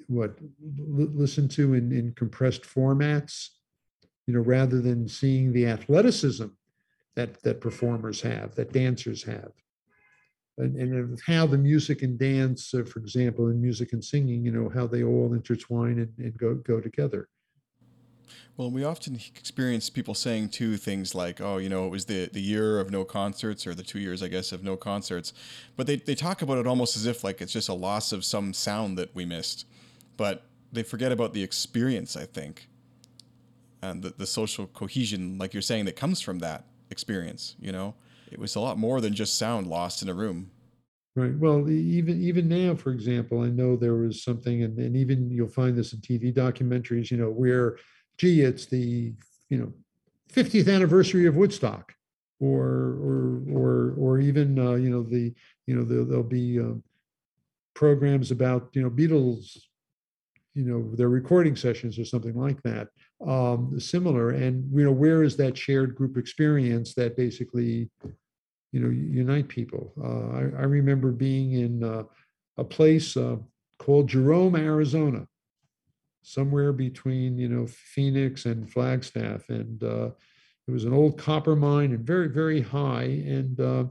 what 0.08 0.38
l- 0.40 1.12
listen 1.14 1.48
to 1.48 1.74
in, 1.74 1.92
in 1.92 2.14
compressed 2.14 2.64
formats 2.64 3.50
you 4.28 4.34
know 4.34 4.42
rather 4.42 4.82
than 4.82 5.08
seeing 5.08 5.52
the 5.54 5.66
athleticism 5.66 6.48
that 7.16 7.42
that 7.42 7.62
performers 7.62 8.22
have, 8.22 8.54
that 8.56 8.72
dancers 8.74 9.24
have, 9.24 9.52
and, 10.58 10.76
and 10.76 11.20
how 11.26 11.48
the 11.48 11.58
music 11.58 12.02
and 12.04 12.20
dance, 12.20 12.74
uh, 12.74 12.84
for 12.84 13.00
example, 13.00 13.48
and 13.48 13.62
music 13.62 13.94
and 13.94 14.04
singing, 14.04 14.44
you 14.44 14.52
know, 14.52 14.70
how 14.70 14.86
they 14.86 15.04
all 15.04 15.34
intertwine 15.34 16.00
and, 16.00 16.14
and 16.18 16.38
go 16.38 16.56
go 16.56 16.80
together. 16.80 17.30
Well, 18.58 18.72
we 18.72 18.84
often 18.84 19.16
experience 19.36 19.90
people 19.90 20.16
saying 20.16 20.50
too 20.50 20.78
things 20.78 21.14
like, 21.14 21.40
"Oh, 21.40 21.58
you 21.58 21.70
know, 21.70 21.86
it 21.86 21.90
was 21.90 22.06
the 22.06 22.28
the 22.32 22.42
year 22.42 22.80
of 22.80 22.90
no 22.92 23.06
concerts, 23.06 23.68
or 23.68 23.74
the 23.76 23.84
two 23.84 24.00
years, 24.00 24.24
I 24.24 24.28
guess, 24.28 24.52
of 24.52 24.64
no 24.64 24.76
concerts," 24.76 25.32
but 25.76 25.88
they 25.88 25.98
they 25.98 26.16
talk 26.16 26.42
about 26.42 26.58
it 26.58 26.68
almost 26.68 26.98
as 26.98 27.06
if 27.06 27.24
like 27.24 27.42
it's 27.42 27.54
just 27.54 27.70
a 27.70 27.74
loss 27.74 28.12
of 28.12 28.26
some 28.26 28.54
sound 28.54 28.98
that 28.98 29.14
we 29.16 29.26
missed, 29.26 29.66
but 30.18 30.44
they 30.72 30.84
forget 30.84 31.12
about 31.12 31.34
the 31.34 31.44
experience. 31.44 32.18
I 32.18 32.26
think, 32.26 32.68
and 33.82 34.02
the 34.04 34.14
the 34.18 34.26
social 34.26 34.68
cohesion, 34.68 35.38
like 35.38 35.54
you're 35.54 35.62
saying, 35.62 35.86
that 35.86 35.96
comes 35.96 36.22
from 36.22 36.40
that 36.40 36.66
experience. 36.90 37.56
You 37.60 37.72
know, 37.72 37.96
it 38.32 38.40
was 38.40 38.56
a 38.56 38.60
lot 38.60 38.78
more 38.78 39.02
than 39.02 39.14
just 39.14 39.38
sound 39.38 39.68
lost 39.68 40.02
in 40.02 40.10
a 40.10 40.14
room. 40.14 40.52
Right. 41.16 41.36
Well, 41.36 41.70
even 41.70 42.22
even 42.22 42.48
now, 42.48 42.76
for 42.76 42.92
example, 42.92 43.42
I 43.42 43.48
know 43.48 43.76
there 43.76 43.96
was 43.96 44.24
something, 44.24 44.64
and, 44.64 44.78
and 44.78 44.96
even 44.96 45.32
you'll 45.32 45.48
find 45.48 45.76
this 45.76 45.94
in 45.94 46.00
TV 46.00 46.34
documentaries. 46.34 47.10
You 47.10 47.18
know, 47.18 47.30
where, 47.30 47.78
gee, 48.18 48.42
it's 48.42 48.68
the 48.68 49.14
you 49.50 49.58
know, 49.58 49.74
50th 50.34 50.74
anniversary 50.74 51.26
of 51.26 51.36
Woodstock, 51.36 51.94
or 52.40 52.68
or 52.68 53.42
or 53.52 53.94
or 53.98 54.20
even 54.20 54.60
uh, 54.60 54.76
you 54.76 54.90
know 54.90 55.04
the 55.04 55.34
you 55.66 55.76
know 55.76 55.84
there, 55.84 56.04
there'll 56.04 56.24
be 56.24 56.60
um, 56.60 56.84
programs 57.74 58.32
about 58.32 58.70
you 58.74 58.82
know 58.84 58.90
Beatles 58.90 59.58
you 60.54 60.64
know 60.64 60.96
their 60.96 61.10
recording 61.10 61.56
sessions 61.56 62.00
or 62.00 62.06
something 62.06 62.36
like 62.36 62.62
that 62.64 62.88
um, 63.26 63.80
similar. 63.80 64.32
And 64.32 64.70
you 64.74 64.86
know 64.86 64.92
where 64.92 65.24
is 65.24 65.38
that 65.38 65.58
shared 65.58 65.96
group 65.96 66.18
experience 66.18 66.94
that 66.96 67.18
basically 67.18 67.90
you 68.72 68.80
know 68.80 68.90
unite 68.90 69.48
people? 69.48 69.94
Uh, 70.02 70.38
I, 70.38 70.62
I, 70.62 70.66
remember 70.66 71.12
being 71.12 71.54
in 71.54 71.84
uh, 71.84 72.04
a 72.58 72.64
place 72.64 73.18
uh, 73.18 73.38
called 73.80 74.10
jerome 74.10 74.56
arizona 74.56 75.28
somewhere 76.28 76.74
between 76.74 77.38
you 77.38 77.48
know 77.48 77.66
phoenix 77.68 78.46
and 78.46 78.70
flagstaff. 78.70 79.50
And 79.50 79.82
uh, 79.82 80.10
it 80.68 80.72
was 80.72 80.84
an 80.84 80.94
old 80.94 81.18
copper 81.18 81.56
mine 81.56 81.94
and 81.94 82.06
very 82.06 82.28
very 82.28 82.62
high 82.62 83.24
and 83.26 83.60
uh, 83.60 83.86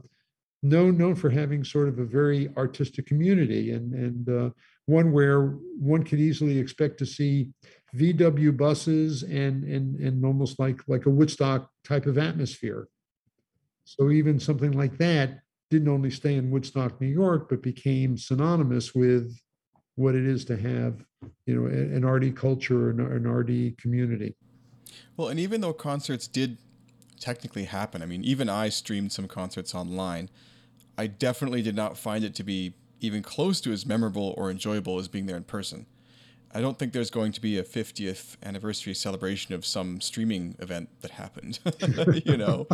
known 0.61 0.97
known 0.97 1.15
for 1.15 1.29
having 1.29 1.63
sort 1.63 1.87
of 1.87 1.99
a 1.99 2.05
very 2.05 2.49
artistic 2.55 3.07
community. 3.07 3.71
And 3.71 3.93
and 3.93 4.29
uh, 4.29 4.49
one 4.85 5.11
where 5.11 5.57
one 5.79 6.03
could 6.03 6.19
easily 6.19 6.59
expect 6.59 6.99
to 6.99 7.05
see 7.05 7.49
VW 7.97 8.55
buses 8.55 9.23
and 9.23 9.63
and 9.63 9.99
and 9.99 10.25
almost 10.25 10.59
like 10.59 10.81
like 10.87 11.05
a 11.05 11.09
Woodstock 11.09 11.69
type 11.83 12.05
of 12.05 12.17
atmosphere. 12.17 12.87
So 13.85 14.11
even 14.11 14.39
something 14.39 14.73
like 14.73 14.97
that 14.97 15.39
didn't 15.69 15.87
only 15.87 16.11
stay 16.11 16.35
in 16.35 16.51
Woodstock, 16.51 16.99
New 17.01 17.07
York, 17.07 17.49
but 17.49 17.61
became 17.61 18.17
synonymous 18.17 18.93
with 18.93 19.37
what 19.95 20.15
it 20.15 20.25
is 20.25 20.45
to 20.45 20.57
have, 20.57 21.03
you 21.45 21.55
know, 21.55 21.67
an 21.67 22.05
arty 22.05 22.31
culture, 22.31 22.89
an, 22.91 22.99
an 22.99 23.25
arty 23.25 23.71
community. 23.71 24.35
Well, 25.15 25.29
and 25.29 25.39
even 25.39 25.61
though 25.61 25.73
concerts 25.73 26.27
did 26.27 26.57
technically 27.19 27.63
happen, 27.65 28.01
I 28.01 28.05
mean, 28.05 28.23
even 28.23 28.49
I 28.49 28.69
streamed 28.69 29.11
some 29.11 29.27
concerts 29.27 29.73
online. 29.73 30.29
I 30.97 31.07
definitely 31.07 31.61
did 31.61 31.75
not 31.75 31.97
find 31.97 32.23
it 32.23 32.35
to 32.35 32.43
be 32.43 32.73
even 32.99 33.23
close 33.23 33.61
to 33.61 33.71
as 33.71 33.85
memorable 33.85 34.33
or 34.37 34.49
enjoyable 34.49 34.99
as 34.99 35.07
being 35.07 35.25
there 35.25 35.37
in 35.37 35.43
person. 35.43 35.85
I 36.53 36.61
don't 36.61 36.79
think 36.79 36.93
there's 36.93 37.09
going 37.09 37.33
to 37.33 37.41
be 37.41 37.57
a 37.57 37.63
50th 37.63 38.37
anniversary 38.41 38.93
celebration 38.93 39.53
of 39.53 39.65
some 39.65 40.01
streaming 40.01 40.55
event 40.59 40.89
that 41.01 41.11
happened, 41.11 41.59
you 42.25 42.37
know. 42.37 42.67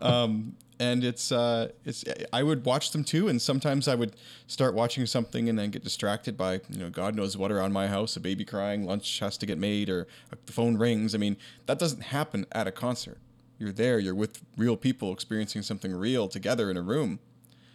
Um, 0.00 0.54
and 0.80 1.02
it's 1.02 1.32
uh, 1.32 1.68
it's 1.84 2.04
I 2.32 2.42
would 2.42 2.64
watch 2.64 2.92
them 2.92 3.04
too, 3.04 3.28
and 3.28 3.42
sometimes 3.42 3.88
I 3.88 3.94
would 3.94 4.14
start 4.46 4.74
watching 4.74 5.04
something 5.06 5.48
and 5.48 5.58
then 5.58 5.70
get 5.70 5.82
distracted 5.82 6.36
by 6.36 6.60
you 6.70 6.78
know 6.78 6.90
God 6.90 7.14
knows 7.14 7.36
what 7.36 7.50
around 7.50 7.72
my 7.72 7.88
house, 7.88 8.16
a 8.16 8.20
baby 8.20 8.44
crying, 8.44 8.84
lunch 8.84 9.18
has 9.18 9.36
to 9.38 9.46
get 9.46 9.58
made, 9.58 9.88
or 9.90 10.06
the 10.46 10.52
phone 10.52 10.76
rings. 10.76 11.14
I 11.14 11.18
mean 11.18 11.36
that 11.66 11.78
doesn't 11.78 12.02
happen 12.04 12.46
at 12.52 12.66
a 12.66 12.72
concert. 12.72 13.18
You're 13.58 13.72
there, 13.72 13.98
you're 13.98 14.14
with 14.14 14.40
real 14.56 14.76
people 14.76 15.12
experiencing 15.12 15.62
something 15.62 15.92
real 15.92 16.28
together 16.28 16.70
in 16.70 16.76
a 16.76 16.82
room. 16.82 17.18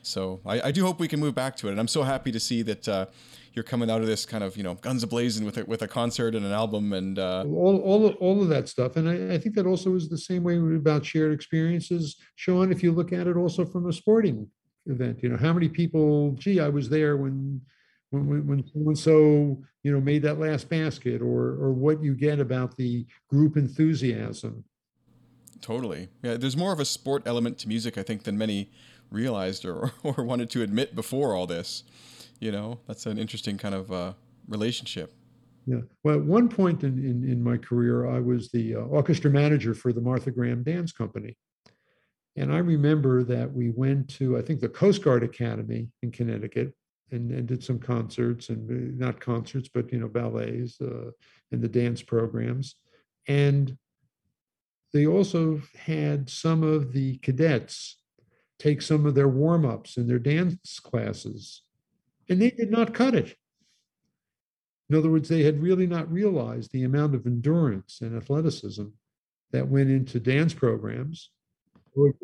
So 0.03 0.41
I, 0.45 0.62
I, 0.62 0.72
do 0.72 0.86
hope 0.86 1.00
we 1.00 1.07
can 1.07 1.19
move 1.19 1.33
back 1.33 1.55
to 1.57 1.69
it, 1.69 1.72
and 1.72 1.79
I'm 1.79 1.88
so 1.88 2.03
happy 2.03 2.31
to 2.33 2.39
see 2.39 2.62
that 2.63 2.88
uh, 2.88 3.05
you're 3.53 3.63
coming 3.63 3.89
out 3.89 4.01
of 4.01 4.07
this 4.07 4.25
kind 4.25 4.43
of 4.43 4.57
you 4.57 4.63
know 4.63 4.75
guns 4.75 5.03
ablazing 5.03 5.45
with 5.45 5.57
a, 5.57 5.65
with 5.65 5.81
a 5.81 5.88
concert 5.88 6.36
and 6.36 6.45
an 6.45 6.51
album 6.51 6.91
and 6.91 7.17
uh, 7.17 7.45
all 7.48 7.79
all 7.79 8.05
of, 8.05 8.15
all 8.17 8.41
of 8.41 8.50
that 8.50 8.67
stuff. 8.67 8.98
And 8.98 9.07
I, 9.07 9.36
I, 9.36 9.38
think 9.38 9.55
that 9.55 9.65
also 9.65 9.95
is 9.95 10.10
the 10.10 10.17
same 10.17 10.43
way 10.43 10.57
about 10.57 11.05
shared 11.05 11.33
experiences, 11.33 12.17
Sean. 12.36 12.72
If 12.72 12.83
you 12.83 12.91
look 12.91 13.13
at 13.13 13.27
it 13.27 13.38
also 13.38 13.65
from 13.65 13.88
a 13.88 13.93
sporting 13.93 14.48
event, 14.88 15.24
you 15.24 15.29
know 15.29 15.38
how 15.38 15.53
many 15.53 15.69
people? 15.69 16.33
Gee, 16.33 16.60
I 16.60 16.67
was 16.67 16.89
there 16.89 17.15
when 17.15 17.62
when 18.10 18.45
when 18.45 18.67
someone 18.74 18.98
so 18.98 19.63
you 19.83 19.93
know 19.93 20.01
made 20.01 20.22
that 20.24 20.38
last 20.38 20.67
basket, 20.67 21.22
or 21.22 21.55
or 21.62 21.72
what 21.72 22.03
you 22.03 22.13
get 22.13 22.39
about 22.39 22.75
the 22.75 23.05
group 23.29 23.55
enthusiasm. 23.55 24.65
Totally, 25.62 26.10
yeah. 26.22 26.36
There's 26.36 26.57
more 26.57 26.74
of 26.74 26.81
a 26.81 26.86
sport 26.86 27.24
element 27.25 27.57
to 27.60 27.69
music, 27.69 27.98
I 27.98 28.03
think, 28.03 28.24
than 28.24 28.38
many 28.38 28.69
realized 29.13 29.63
or, 29.63 29.93
or 30.03 30.24
wanted 30.24 30.50
to 30.50 30.62
admit 30.62 30.96
before 30.96 31.36
all 31.36 31.48
this. 31.48 31.84
You 32.39 32.51
know, 32.51 32.79
that's 32.88 33.05
an 33.05 33.17
interesting 33.17 33.58
kind 33.58 33.75
of 33.75 33.91
uh, 33.91 34.13
relationship. 34.48 35.13
Yeah. 35.65 35.82
Well, 36.03 36.15
at 36.15 36.25
one 36.25 36.50
point 36.50 36.84
in, 36.84 37.00
in, 37.00 37.24
in 37.29 37.41
my 37.41 37.55
career, 37.55 38.10
I 38.10 38.20
was 38.20 38.50
the 38.51 38.75
uh, 38.75 38.79
orchestra 38.79 39.32
manager 39.32 39.74
for 39.74 39.93
the 39.93 40.01
Martha 40.01 40.29
Graham 40.29 40.62
Dance 40.62 40.91
Company. 40.91 41.38
And 42.36 42.51
I 42.51 42.58
remember 42.58 43.24
that 43.24 43.53
we 43.53 43.70
went 43.70 44.10
to, 44.15 44.38
I 44.38 44.41
think, 44.41 44.60
the 44.60 44.67
Coast 44.67 45.03
Guard 45.03 45.24
Academy 45.24 45.88
in 46.01 46.12
Connecticut 46.12 46.74
and, 47.12 47.32
and 47.32 47.48
did 47.48 47.63
some 47.63 47.79
concerts 47.79 48.50
and 48.50 48.70
uh, 48.70 49.05
not 49.05 49.22
concerts, 49.22 49.70
but, 49.74 49.91
you 49.93 50.00
know, 50.00 50.10
ballets 50.10 50.82
uh, 50.82 51.12
and 51.51 51.62
the 51.62 51.70
dance 51.70 52.01
programs. 52.01 52.75
And 53.27 53.77
they 54.93 55.05
also 55.05 55.62
had 55.77 56.29
some 56.29 56.63
of 56.63 56.91
the 56.91 57.17
cadets 57.20 58.02
take 58.63 58.82
some 58.82 59.05
of 59.05 59.13
their 59.13 59.27
warm 59.27 59.65
ups 59.65 59.98
and 59.98 60.10
their 60.10 60.20
dance 60.20 60.79
classes, 60.79 61.63
and 62.29 62.41
they 62.41 62.50
did 62.50 62.72
not 62.72 62.93
cut 62.93 63.13
it. 63.13 63.36
In 64.89 64.96
other 64.96 65.10
words, 65.10 65.27
they 65.27 65.43
had 65.43 65.62
really 65.62 65.88
not 65.88 66.12
realized 66.12 66.72
the 66.72 66.84
amount 66.84 67.13
of 67.13 67.25
endurance 67.25 68.00
and 68.01 68.15
athleticism 68.15 68.86
that 69.51 69.67
went 69.67 69.89
into 69.89 70.20
dance 70.20 70.53
programs 70.53 71.29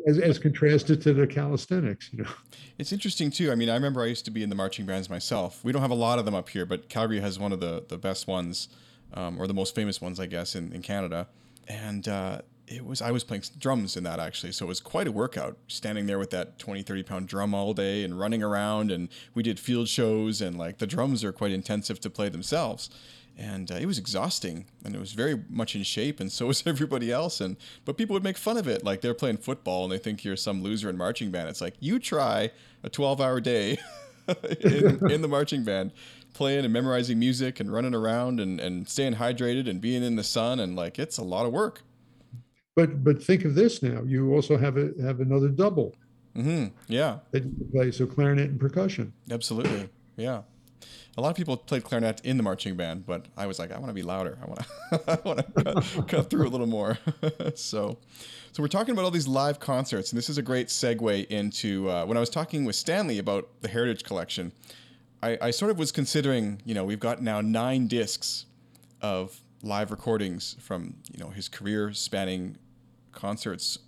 as, 0.06 0.18
as 0.18 0.38
contrasted 0.38 1.00
to 1.02 1.12
the 1.12 1.26
calisthenics, 1.26 2.10
you 2.12 2.22
know. 2.22 2.30
It's 2.78 2.92
interesting 2.92 3.30
too. 3.30 3.52
I 3.52 3.54
mean, 3.54 3.68
I 3.68 3.74
remember 3.74 4.02
I 4.02 4.06
used 4.06 4.24
to 4.24 4.30
be 4.30 4.42
in 4.42 4.48
the 4.48 4.56
marching 4.56 4.86
bands 4.86 5.10
myself. 5.10 5.62
We 5.62 5.72
don't 5.72 5.82
have 5.82 5.90
a 5.90 5.94
lot 5.94 6.18
of 6.18 6.24
them 6.24 6.34
up 6.34 6.48
here, 6.48 6.64
but 6.64 6.88
Calgary 6.88 7.20
has 7.20 7.38
one 7.38 7.52
of 7.52 7.60
the 7.60 7.84
the 7.86 7.98
best 7.98 8.26
ones, 8.26 8.68
um, 9.12 9.38
or 9.40 9.46
the 9.46 9.54
most 9.54 9.74
famous 9.74 10.00
ones, 10.00 10.18
I 10.18 10.26
guess, 10.26 10.54
in, 10.54 10.72
in 10.72 10.80
Canada. 10.82 11.28
And 11.68 12.08
uh, 12.08 12.40
it 12.70 12.86
was 12.86 13.02
I 13.02 13.10
was 13.10 13.24
playing 13.24 13.42
drums 13.58 13.96
in 13.96 14.04
that 14.04 14.20
actually, 14.20 14.52
so 14.52 14.64
it 14.64 14.68
was 14.68 14.80
quite 14.80 15.08
a 15.08 15.12
workout. 15.12 15.58
Standing 15.66 16.06
there 16.06 16.18
with 16.18 16.30
that 16.30 16.58
20, 16.58 16.82
30 16.82 17.02
pound 17.02 17.28
drum 17.28 17.52
all 17.52 17.74
day 17.74 18.04
and 18.04 18.18
running 18.18 18.42
around, 18.42 18.92
and 18.92 19.08
we 19.34 19.42
did 19.42 19.58
field 19.58 19.88
shows, 19.88 20.40
and 20.40 20.56
like 20.56 20.78
the 20.78 20.86
drums 20.86 21.24
are 21.24 21.32
quite 21.32 21.50
intensive 21.50 22.00
to 22.00 22.10
play 22.10 22.28
themselves. 22.28 22.88
And 23.36 23.72
uh, 23.72 23.76
it 23.76 23.86
was 23.86 23.96
exhausting 23.96 24.66
and 24.84 24.94
it 24.94 24.98
was 24.98 25.12
very 25.12 25.42
much 25.48 25.74
in 25.74 25.82
shape 25.82 26.20
and 26.20 26.30
so 26.30 26.46
was 26.48 26.66
everybody 26.66 27.10
else 27.10 27.40
and 27.40 27.56
but 27.86 27.96
people 27.96 28.12
would 28.12 28.24
make 28.24 28.36
fun 28.36 28.58
of 28.58 28.68
it 28.68 28.84
like 28.84 29.00
they're 29.00 29.14
playing 29.14 29.38
football 29.38 29.84
and 29.84 29.92
they 29.92 29.98
think 29.98 30.24
you're 30.24 30.36
some 30.36 30.62
loser 30.62 30.90
in 30.90 30.96
marching 30.98 31.30
band. 31.30 31.48
It's 31.48 31.62
like 31.62 31.74
you 31.80 31.98
try 31.98 32.50
a 32.82 32.90
12 32.90 33.20
hour 33.20 33.40
day 33.40 33.78
in, 34.60 35.10
in, 35.10 35.22
the 35.22 35.28
marching 35.28 35.64
band 35.64 35.92
playing 36.34 36.64
and 36.64 36.72
memorizing 36.72 37.18
music 37.18 37.60
and 37.60 37.72
running 37.72 37.94
around 37.94 38.40
and, 38.40 38.60
and 38.60 38.86
staying 38.86 39.14
hydrated 39.14 39.70
and 39.70 39.80
being 39.80 40.02
in 40.02 40.16
the 40.16 40.24
sun 40.24 40.60
and 40.60 40.76
like 40.76 40.98
it's 40.98 41.16
a 41.16 41.24
lot 41.24 41.46
of 41.46 41.52
work 41.52 41.82
but 42.80 43.04
but 43.04 43.22
think 43.22 43.44
of 43.44 43.54
this 43.54 43.82
now 43.82 44.02
you 44.02 44.32
also 44.34 44.56
have 44.56 44.76
a 44.76 44.90
have 45.02 45.20
another 45.20 45.48
double 45.48 45.94
mm-hmm. 46.34 46.66
yeah 46.88 47.18
that 47.30 47.44
you 47.44 47.68
play 47.72 47.90
so 47.90 48.06
clarinet 48.06 48.50
and 48.50 48.60
percussion 48.60 49.12
absolutely 49.30 49.88
yeah 50.16 50.42
a 51.16 51.20
lot 51.20 51.30
of 51.30 51.36
people 51.36 51.56
played 51.56 51.84
clarinet 51.84 52.20
in 52.24 52.36
the 52.36 52.42
marching 52.42 52.76
band, 52.76 53.04
but 53.04 53.26
I 53.36 53.46
was 53.46 53.58
like, 53.58 53.72
I 53.72 53.78
want 53.78 53.88
to 53.88 53.94
be 53.94 54.02
louder. 54.02 54.38
I 54.40 54.46
want 54.46 54.60
to, 54.60 54.66
I 55.08 55.18
want 55.24 55.38
to 55.38 55.64
cut, 55.64 56.08
cut 56.08 56.30
through 56.30 56.46
a 56.46 56.48
little 56.48 56.68
more. 56.68 56.98
so, 57.56 57.98
so 58.52 58.62
we're 58.62 58.68
talking 58.68 58.92
about 58.92 59.04
all 59.04 59.10
these 59.10 59.28
live 59.28 59.58
concerts, 59.58 60.12
and 60.12 60.16
this 60.16 60.30
is 60.30 60.38
a 60.38 60.42
great 60.42 60.68
segue 60.68 61.26
into 61.26 61.90
uh, 61.90 62.06
when 62.06 62.16
I 62.16 62.20
was 62.20 62.30
talking 62.30 62.64
with 62.64 62.76
Stanley 62.76 63.18
about 63.18 63.50
the 63.60 63.68
Heritage 63.68 64.04
Collection. 64.04 64.52
I, 65.22 65.36
I 65.42 65.50
sort 65.50 65.72
of 65.72 65.78
was 65.78 65.92
considering, 65.92 66.62
you 66.64 66.74
know, 66.74 66.84
we've 66.84 67.00
got 67.00 67.20
now 67.20 67.40
nine 67.40 67.88
discs 67.88 68.46
of 69.02 69.40
live 69.62 69.90
recordings 69.90 70.56
from 70.58 70.94
you 71.12 71.18
know 71.22 71.30
his 71.30 71.48
career 71.48 71.92
spanning 71.92 72.56
concerts 73.20 73.78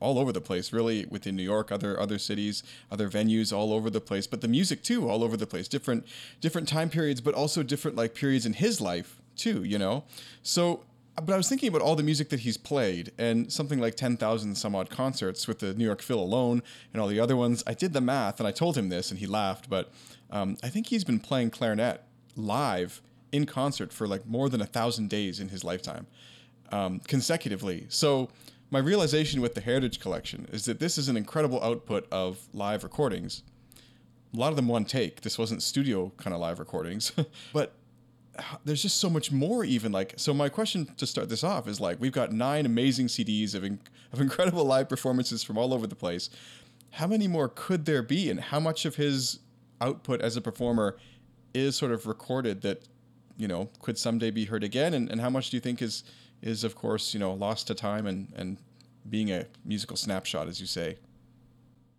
all 0.00 0.18
over 0.18 0.32
the 0.32 0.40
place, 0.40 0.72
really 0.72 1.06
within 1.06 1.36
New 1.36 1.42
York, 1.42 1.72
other 1.72 1.98
other 1.98 2.18
cities, 2.18 2.62
other 2.90 3.08
venues 3.08 3.56
all 3.56 3.72
over 3.72 3.88
the 3.90 4.00
place. 4.00 4.26
But 4.26 4.40
the 4.40 4.48
music 4.48 4.82
too, 4.82 5.08
all 5.08 5.24
over 5.24 5.36
the 5.36 5.46
place, 5.46 5.68
different 5.68 6.06
different 6.40 6.68
time 6.68 6.90
periods, 6.90 7.20
but 7.20 7.34
also 7.34 7.62
different 7.62 7.96
like 7.96 8.14
periods 8.14 8.46
in 8.46 8.54
his 8.54 8.80
life 8.80 9.20
too. 9.36 9.64
You 9.64 9.78
know, 9.78 10.04
so. 10.42 10.84
But 11.24 11.32
I 11.32 11.38
was 11.38 11.48
thinking 11.48 11.70
about 11.70 11.80
all 11.80 11.96
the 11.96 12.02
music 12.02 12.28
that 12.28 12.40
he's 12.40 12.58
played 12.58 13.10
and 13.16 13.50
something 13.50 13.78
like 13.78 13.94
10,000 13.94 14.54
some 14.54 14.74
odd 14.74 14.90
concerts 14.90 15.48
with 15.48 15.60
the 15.60 15.72
New 15.72 15.86
York 15.86 16.02
Phil 16.02 16.20
alone 16.20 16.62
and 16.92 17.00
all 17.00 17.08
the 17.08 17.18
other 17.18 17.34
ones. 17.34 17.64
I 17.66 17.72
did 17.72 17.94
the 17.94 18.02
math 18.02 18.38
and 18.38 18.46
I 18.46 18.52
told 18.52 18.76
him 18.76 18.90
this 18.90 19.10
and 19.10 19.18
he 19.18 19.26
laughed, 19.26 19.70
but 19.70 19.90
um, 20.30 20.58
I 20.62 20.68
think 20.68 20.88
he's 20.88 21.04
been 21.04 21.18
playing 21.18 21.52
clarinet 21.52 22.02
live 22.36 23.00
in 23.32 23.46
concert 23.46 23.94
for 23.94 24.06
like 24.06 24.26
more 24.26 24.50
than 24.50 24.60
a 24.60 24.66
thousand 24.66 25.08
days 25.08 25.40
in 25.40 25.48
his 25.48 25.64
lifetime 25.64 26.06
um, 26.70 27.00
consecutively. 27.00 27.86
So 27.88 28.28
my 28.70 28.78
realization 28.78 29.40
with 29.40 29.54
the 29.54 29.60
Heritage 29.60 30.00
Collection 30.00 30.48
is 30.52 30.64
that 30.64 30.80
this 30.80 30.98
is 30.98 31.08
an 31.08 31.16
incredible 31.16 31.62
output 31.62 32.06
of 32.10 32.48
live 32.52 32.82
recordings. 32.82 33.42
A 34.34 34.36
lot 34.36 34.50
of 34.50 34.56
them 34.56 34.68
one 34.68 34.84
take. 34.84 35.20
This 35.20 35.38
wasn't 35.38 35.62
studio 35.62 36.12
kind 36.16 36.34
of 36.34 36.40
live 36.40 36.58
recordings, 36.58 37.12
but 37.52 37.74
uh, 38.38 38.42
there's 38.64 38.82
just 38.82 38.98
so 38.98 39.08
much 39.08 39.30
more 39.32 39.64
even 39.64 39.92
like 39.92 40.14
so 40.16 40.34
my 40.34 40.48
question 40.48 40.86
to 40.96 41.06
start 41.06 41.28
this 41.28 41.42
off 41.42 41.66
is 41.68 41.80
like 41.80 41.98
we've 42.00 42.12
got 42.12 42.32
nine 42.32 42.66
amazing 42.66 43.06
CDs 43.06 43.54
of, 43.54 43.64
in, 43.64 43.78
of 44.12 44.20
incredible 44.20 44.64
live 44.74 44.88
performances 44.88 45.42
from 45.42 45.56
all 45.56 45.72
over 45.72 45.86
the 45.86 45.94
place. 45.94 46.28
How 46.90 47.06
many 47.06 47.28
more 47.28 47.48
could 47.48 47.84
there 47.84 48.02
be 48.02 48.30
and 48.30 48.40
how 48.40 48.60
much 48.60 48.84
of 48.84 48.96
his 48.96 49.38
output 49.80 50.20
as 50.20 50.36
a 50.36 50.40
performer 50.40 50.96
is 51.54 51.76
sort 51.76 51.92
of 51.92 52.06
recorded 52.06 52.62
that 52.62 52.82
you 53.36 53.46
know 53.46 53.70
could 53.80 53.96
someday 53.96 54.30
be 54.30 54.46
heard 54.46 54.64
again 54.64 54.92
and, 54.92 55.10
and 55.10 55.20
how 55.20 55.30
much 55.30 55.50
do 55.50 55.56
you 55.56 55.60
think 55.60 55.80
is 55.80 56.02
is 56.42 56.64
of 56.64 56.74
course 56.74 57.14
you 57.14 57.20
know 57.20 57.32
lost 57.32 57.66
to 57.66 57.74
time 57.74 58.06
and 58.06 58.32
and 58.36 58.58
being 59.08 59.30
a 59.30 59.46
musical 59.64 59.96
snapshot 59.96 60.48
as 60.48 60.60
you 60.60 60.66
say. 60.66 60.98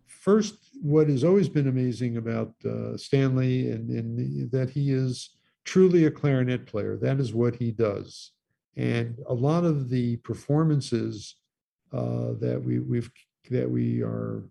First 0.06 0.54
what 0.80 1.08
has 1.08 1.24
always 1.24 1.48
been 1.48 1.68
amazing 1.68 2.16
about 2.16 2.54
uh, 2.64 2.96
stanley 2.96 3.70
and, 3.70 3.90
and 3.90 4.50
that 4.50 4.70
he 4.70 4.92
is 4.92 5.30
truly 5.64 6.06
a 6.06 6.10
clarinet 6.10 6.66
player. 6.66 6.96
That 6.96 7.20
is 7.20 7.34
what 7.34 7.56
he 7.56 7.72
does. 7.72 8.32
And 8.76 9.18
a 9.26 9.34
lot 9.34 9.64
of 9.64 9.90
the 9.90 10.16
performances 10.18 11.34
uh, 11.92 12.32
that 12.40 12.62
we 12.62 12.78
we've 12.78 13.10
that 13.50 13.68
we 13.68 14.02
are 14.02 14.44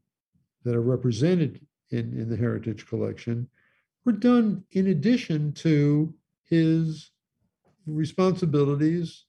that 0.64 0.76
are 0.76 0.82
represented 0.82 1.66
in 1.92 2.18
in 2.20 2.30
the 2.30 2.36
heritage 2.36 2.86
collection 2.88 3.48
were 4.06 4.12
done 4.12 4.64
in 4.72 4.88
addition 4.88 5.54
to 5.54 6.14
his 6.44 7.12
responsibilities 7.86 9.26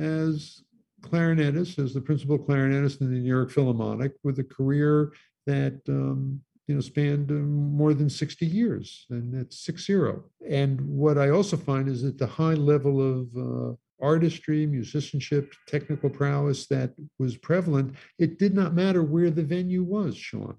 as 0.00 0.62
clarinetist, 1.02 1.78
as 1.78 1.94
the 1.94 2.00
principal 2.00 2.38
clarinetist 2.38 3.00
in 3.00 3.10
the 3.10 3.18
New 3.18 3.28
York 3.28 3.50
Philharmonic, 3.50 4.12
with 4.22 4.38
a 4.38 4.44
career 4.44 5.12
that 5.46 5.80
um, 5.88 6.40
you 6.66 6.74
know 6.74 6.80
spanned 6.80 7.30
um, 7.30 7.74
more 7.74 7.94
than 7.94 8.10
60 8.10 8.46
years, 8.46 9.06
and 9.10 9.34
that's 9.34 9.64
six 9.64 9.86
zero. 9.86 10.24
And 10.48 10.80
what 10.80 11.18
I 11.18 11.30
also 11.30 11.56
find 11.56 11.88
is 11.88 12.02
that 12.02 12.18
the 12.18 12.26
high 12.26 12.54
level 12.54 13.00
of 13.00 13.26
uh, 13.36 13.74
artistry, 14.00 14.66
musicianship, 14.66 15.52
technical 15.66 16.10
prowess 16.10 16.66
that 16.68 16.94
was 17.18 17.36
prevalent, 17.36 17.94
it 18.18 18.38
did 18.38 18.54
not 18.54 18.74
matter 18.74 19.02
where 19.02 19.30
the 19.30 19.42
venue 19.42 19.82
was, 19.82 20.16
Sean. 20.16 20.56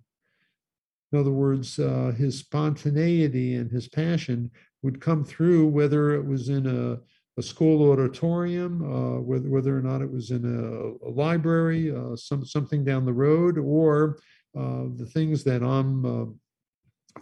In 1.11 1.19
other 1.19 1.31
words, 1.31 1.77
uh, 1.77 2.13
his 2.17 2.39
spontaneity 2.39 3.55
and 3.55 3.69
his 3.69 3.89
passion 3.89 4.51
would 4.81 5.01
come 5.01 5.25
through 5.25 5.67
whether 5.67 6.13
it 6.13 6.25
was 6.25 6.49
in 6.49 6.67
a 6.67 6.99
a 7.37 7.41
school 7.41 7.91
auditorium, 7.91 8.81
uh, 8.83 9.21
whether, 9.21 9.49
whether 9.49 9.77
or 9.77 9.81
not 9.81 10.01
it 10.01 10.11
was 10.11 10.31
in 10.31 10.43
a, 10.43 11.07
a 11.07 11.11
library, 11.11 11.95
uh, 11.95 12.15
some, 12.15 12.45
something 12.45 12.83
down 12.83 13.05
the 13.05 13.13
road, 13.13 13.57
or 13.57 14.17
uh, 14.57 14.85
the 14.97 15.09
things 15.13 15.43
that 15.45 15.63
I'm 15.63 16.05
uh, 16.05 16.25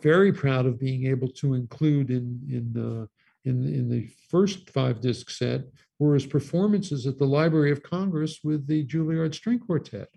very 0.02 0.34
proud 0.34 0.66
of 0.66 0.80
being 0.80 1.06
able 1.06 1.30
to 1.30 1.54
include 1.54 2.10
in, 2.10 2.40
in, 2.50 2.82
uh, 2.82 3.06
in, 3.46 3.66
in 3.66 3.90
the 3.90 4.10
first 4.30 4.70
five 4.72 5.00
disc 5.00 5.30
set 5.30 5.62
were 6.00 6.16
his 6.16 6.26
performances 6.26 7.06
at 7.06 7.18
the 7.18 7.26
Library 7.26 7.72
of 7.72 7.84
Congress 7.84 8.40
with 8.44 8.66
the 8.68 8.86
Juilliard 8.86 9.36
String 9.36 9.60
Quartet. 9.60 10.10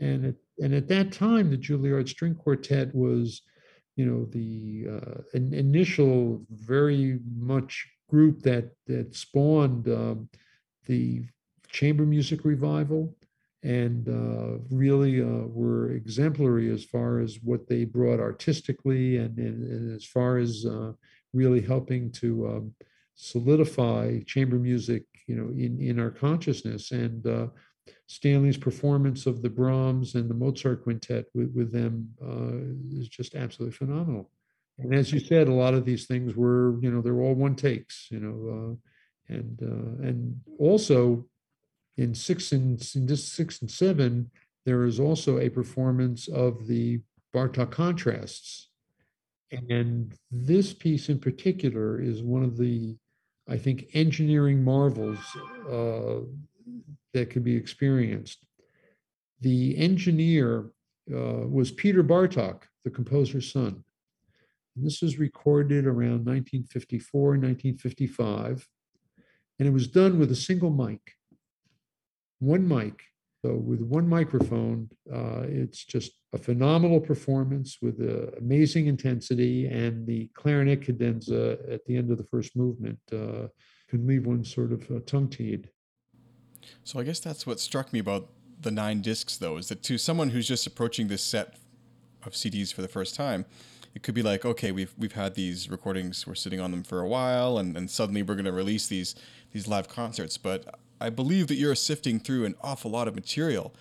And 0.00 0.26
at, 0.26 0.34
and 0.58 0.74
at 0.74 0.88
that 0.88 1.12
time, 1.12 1.50
the 1.50 1.56
Juilliard 1.56 2.08
String 2.08 2.34
Quartet 2.34 2.94
was 2.94 3.42
you 3.96 4.06
know 4.06 4.24
the 4.26 4.86
uh, 4.90 5.22
initial 5.34 6.42
very 6.50 7.20
much 7.36 7.86
group 8.12 8.42
that 8.42 8.66
that 8.86 9.16
spawned 9.16 9.88
um, 9.88 10.28
the 10.86 11.24
chamber 11.68 12.04
music 12.04 12.44
revival 12.44 13.16
and 13.62 14.06
uh, 14.08 14.58
really 14.70 15.22
uh, 15.22 15.46
were 15.60 15.92
exemplary 15.92 16.70
as 16.70 16.84
far 16.84 17.20
as 17.20 17.38
what 17.42 17.66
they 17.68 17.84
brought 17.84 18.20
artistically 18.20 19.16
and, 19.16 19.38
and, 19.38 19.62
and 19.62 19.96
as 19.96 20.04
far 20.04 20.36
as 20.36 20.66
uh, 20.66 20.92
really 21.32 21.62
helping 21.62 22.10
to 22.10 22.28
um, 22.48 22.74
solidify 23.14 24.20
chamber 24.26 24.56
music 24.56 25.04
you 25.26 25.36
know 25.36 25.48
in, 25.64 25.80
in 25.80 25.98
our 25.98 26.10
consciousness 26.10 26.90
and 26.90 27.26
uh, 27.26 27.46
Stanley's 28.06 28.58
performance 28.58 29.24
of 29.24 29.40
the 29.40 29.48
Brahms 29.48 30.16
and 30.16 30.28
the 30.28 30.34
Mozart 30.34 30.84
quintet 30.84 31.24
with, 31.34 31.50
with 31.54 31.72
them 31.72 32.10
uh, 32.22 33.00
is 33.00 33.08
just 33.08 33.34
absolutely 33.34 33.74
phenomenal. 33.74 34.30
And 34.82 34.94
as 34.94 35.12
you 35.12 35.20
said, 35.20 35.48
a 35.48 35.54
lot 35.54 35.74
of 35.74 35.84
these 35.84 36.06
things 36.06 36.34
were, 36.34 36.78
you 36.80 36.90
know, 36.90 37.00
they're 37.00 37.20
all 37.20 37.34
one 37.34 37.54
takes, 37.54 38.08
you 38.10 38.20
know, 38.20 38.36
uh, 39.30 39.34
and 39.34 39.62
uh, 39.62 40.06
and 40.06 40.40
also 40.58 41.26
in 41.96 42.14
six 42.14 42.52
and 42.52 42.82
in 42.94 43.06
this 43.06 43.24
six 43.24 43.60
and 43.60 43.70
seven, 43.70 44.30
there 44.64 44.84
is 44.84 44.98
also 44.98 45.38
a 45.38 45.48
performance 45.48 46.28
of 46.28 46.66
the 46.66 47.00
Bartok 47.34 47.70
contrasts, 47.70 48.68
and 49.50 50.14
this 50.30 50.72
piece 50.72 51.08
in 51.08 51.18
particular 51.18 52.00
is 52.00 52.22
one 52.22 52.42
of 52.42 52.56
the, 52.56 52.96
I 53.48 53.56
think, 53.56 53.86
engineering 53.94 54.62
marvels 54.62 55.18
uh, 55.70 56.20
that 57.14 57.30
can 57.30 57.42
be 57.42 57.56
experienced. 57.56 58.44
The 59.40 59.76
engineer 59.78 60.70
uh, 61.12 61.46
was 61.48 61.70
Peter 61.70 62.02
Bartok, 62.02 62.62
the 62.84 62.90
composer's 62.90 63.50
son. 63.50 63.84
And 64.76 64.86
this 64.86 65.02
was 65.02 65.18
recorded 65.18 65.86
around 65.86 66.24
1954, 66.26 67.22
1955. 67.30 68.66
And 69.58 69.68
it 69.68 69.72
was 69.72 69.86
done 69.86 70.18
with 70.18 70.32
a 70.32 70.36
single 70.36 70.70
mic, 70.70 71.00
one 72.38 72.66
mic. 72.66 73.02
So, 73.44 73.56
with 73.56 73.80
one 73.80 74.08
microphone, 74.08 74.88
uh, 75.12 75.42
it's 75.42 75.84
just 75.84 76.12
a 76.32 76.38
phenomenal 76.38 77.00
performance 77.00 77.78
with 77.82 78.00
uh, 78.00 78.36
amazing 78.38 78.86
intensity. 78.86 79.66
And 79.66 80.06
the 80.06 80.30
clarinet 80.34 80.82
cadenza 80.82 81.58
at 81.68 81.84
the 81.84 81.96
end 81.96 82.12
of 82.12 82.18
the 82.18 82.24
first 82.24 82.56
movement 82.56 83.00
uh, 83.12 83.48
can 83.88 84.06
leave 84.06 84.26
one 84.26 84.44
sort 84.44 84.72
of 84.72 84.88
uh, 84.90 85.00
tongue 85.06 85.28
tied. 85.28 85.68
So, 86.84 87.00
I 87.00 87.02
guess 87.02 87.18
that's 87.18 87.44
what 87.44 87.58
struck 87.58 87.92
me 87.92 87.98
about 87.98 88.28
the 88.62 88.70
nine 88.70 89.00
discs 89.00 89.36
though 89.36 89.56
is 89.56 89.68
that 89.68 89.82
to 89.82 89.98
someone 89.98 90.30
who's 90.30 90.48
just 90.48 90.66
approaching 90.66 91.08
this 91.08 91.22
set 91.22 91.56
of 92.24 92.32
CDs 92.32 92.72
for 92.72 92.82
the 92.82 92.88
first 92.88 93.14
time, 93.14 93.44
it 93.94 94.02
could 94.02 94.14
be 94.14 94.22
like, 94.22 94.44
okay, 94.44 94.72
we've 94.72 94.94
we've 94.98 95.12
had 95.12 95.34
these 95.34 95.70
recordings, 95.70 96.26
we're 96.26 96.34
sitting 96.34 96.60
on 96.60 96.70
them 96.70 96.82
for 96.82 97.00
a 97.00 97.08
while, 97.08 97.58
and, 97.58 97.76
and 97.76 97.90
suddenly 97.90 98.22
we're 98.22 98.34
going 98.34 98.44
to 98.46 98.52
release 98.52 98.86
these 98.86 99.14
these 99.52 99.68
live 99.68 99.88
concerts. 99.88 100.38
But 100.38 100.78
I 101.00 101.10
believe 101.10 101.48
that 101.48 101.56
you're 101.56 101.74
sifting 101.74 102.20
through 102.20 102.44
an 102.44 102.54
awful 102.62 102.90
lot 102.90 103.08
of 103.08 103.14
material 103.14 103.74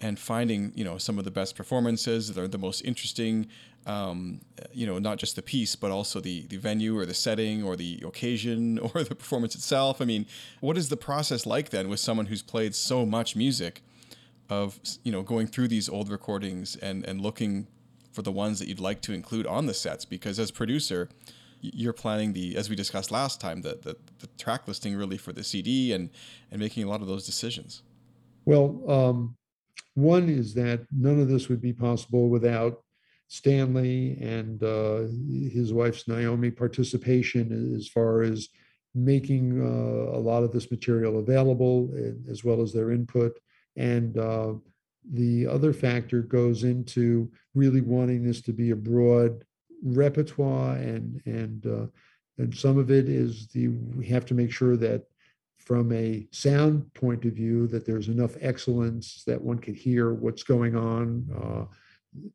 and 0.00 0.18
finding 0.18 0.72
you 0.74 0.84
know 0.84 0.98
some 0.98 1.18
of 1.18 1.24
the 1.24 1.30
best 1.30 1.56
performances 1.56 2.32
that 2.32 2.40
are 2.40 2.48
the 2.48 2.58
most 2.58 2.80
interesting 2.82 3.46
um, 3.86 4.40
you 4.72 4.86
know 4.86 4.98
not 4.98 5.18
just 5.18 5.36
the 5.36 5.42
piece 5.42 5.76
but 5.76 5.90
also 5.90 6.20
the 6.20 6.46
the 6.46 6.56
venue 6.56 6.96
or 6.96 7.06
the 7.06 7.14
setting 7.14 7.62
or 7.62 7.76
the 7.76 8.02
occasion 8.06 8.78
or 8.94 9.04
the 9.04 9.14
performance 9.14 9.54
itself 9.54 10.00
i 10.00 10.04
mean 10.04 10.26
what 10.60 10.76
is 10.78 10.88
the 10.88 10.96
process 10.96 11.46
like 11.46 11.70
then 11.70 11.88
with 11.88 12.00
someone 12.00 12.26
who's 12.26 12.42
played 12.42 12.74
so 12.74 13.04
much 13.04 13.36
music 13.36 13.82
of 14.48 14.78
you 15.02 15.12
know 15.12 15.22
going 15.22 15.46
through 15.46 15.68
these 15.68 15.88
old 15.88 16.10
recordings 16.10 16.76
and 16.76 17.04
and 17.04 17.20
looking 17.20 17.66
for 18.12 18.22
the 18.22 18.32
ones 18.32 18.58
that 18.58 18.68
you'd 18.68 18.80
like 18.80 19.00
to 19.02 19.12
include 19.12 19.46
on 19.46 19.66
the 19.66 19.74
sets 19.74 20.04
because 20.04 20.38
as 20.38 20.50
producer 20.50 21.08
you're 21.60 21.92
planning 21.92 22.32
the 22.32 22.56
as 22.56 22.70
we 22.70 22.76
discussed 22.76 23.10
last 23.10 23.40
time 23.40 23.62
the, 23.62 23.78
the, 23.82 23.96
the 24.20 24.26
track 24.38 24.66
listing 24.66 24.96
really 24.96 25.18
for 25.18 25.32
the 25.32 25.44
cd 25.44 25.92
and 25.92 26.10
and 26.50 26.60
making 26.60 26.84
a 26.84 26.88
lot 26.88 27.00
of 27.00 27.06
those 27.06 27.26
decisions 27.26 27.82
well 28.44 28.82
um, 28.88 29.36
one 29.94 30.28
is 30.28 30.54
that 30.54 30.80
none 30.90 31.20
of 31.20 31.28
this 31.28 31.48
would 31.48 31.60
be 31.60 31.72
possible 31.72 32.28
without 32.28 32.82
Stanley 33.28 34.18
and 34.20 34.62
uh, 34.62 35.02
his 35.52 35.72
wife's 35.72 36.08
Naomi 36.08 36.50
participation 36.50 37.76
as 37.76 37.86
far 37.86 38.22
as 38.22 38.48
making 38.94 39.60
uh, 39.60 40.16
a 40.16 40.18
lot 40.18 40.42
of 40.42 40.50
this 40.50 40.70
material 40.70 41.20
available, 41.20 41.90
as 42.28 42.42
well 42.42 42.60
as 42.60 42.72
their 42.72 42.90
input. 42.90 43.38
And 43.76 44.18
uh, 44.18 44.54
the 45.08 45.46
other 45.46 45.72
factor 45.72 46.22
goes 46.22 46.64
into 46.64 47.30
really 47.54 47.80
wanting 47.80 48.24
this 48.24 48.40
to 48.42 48.52
be 48.52 48.70
a 48.70 48.76
broad 48.76 49.44
repertoire, 49.82 50.76
and 50.76 51.20
and 51.24 51.66
uh, 51.66 51.86
and 52.38 52.54
some 52.54 52.78
of 52.78 52.90
it 52.90 53.08
is 53.08 53.48
the 53.48 53.68
we 53.68 54.06
have 54.06 54.24
to 54.26 54.34
make 54.34 54.52
sure 54.52 54.76
that 54.76 55.04
from 55.58 55.92
a 55.92 56.26
sound 56.32 56.92
point 56.94 57.24
of 57.24 57.32
view 57.32 57.66
that 57.68 57.86
there's 57.86 58.08
enough 58.08 58.36
excellence 58.40 59.22
that 59.26 59.40
one 59.40 59.58
can 59.58 59.74
hear 59.74 60.12
what's 60.12 60.42
going 60.42 60.74
on. 60.74 61.28
Uh, 61.42 61.64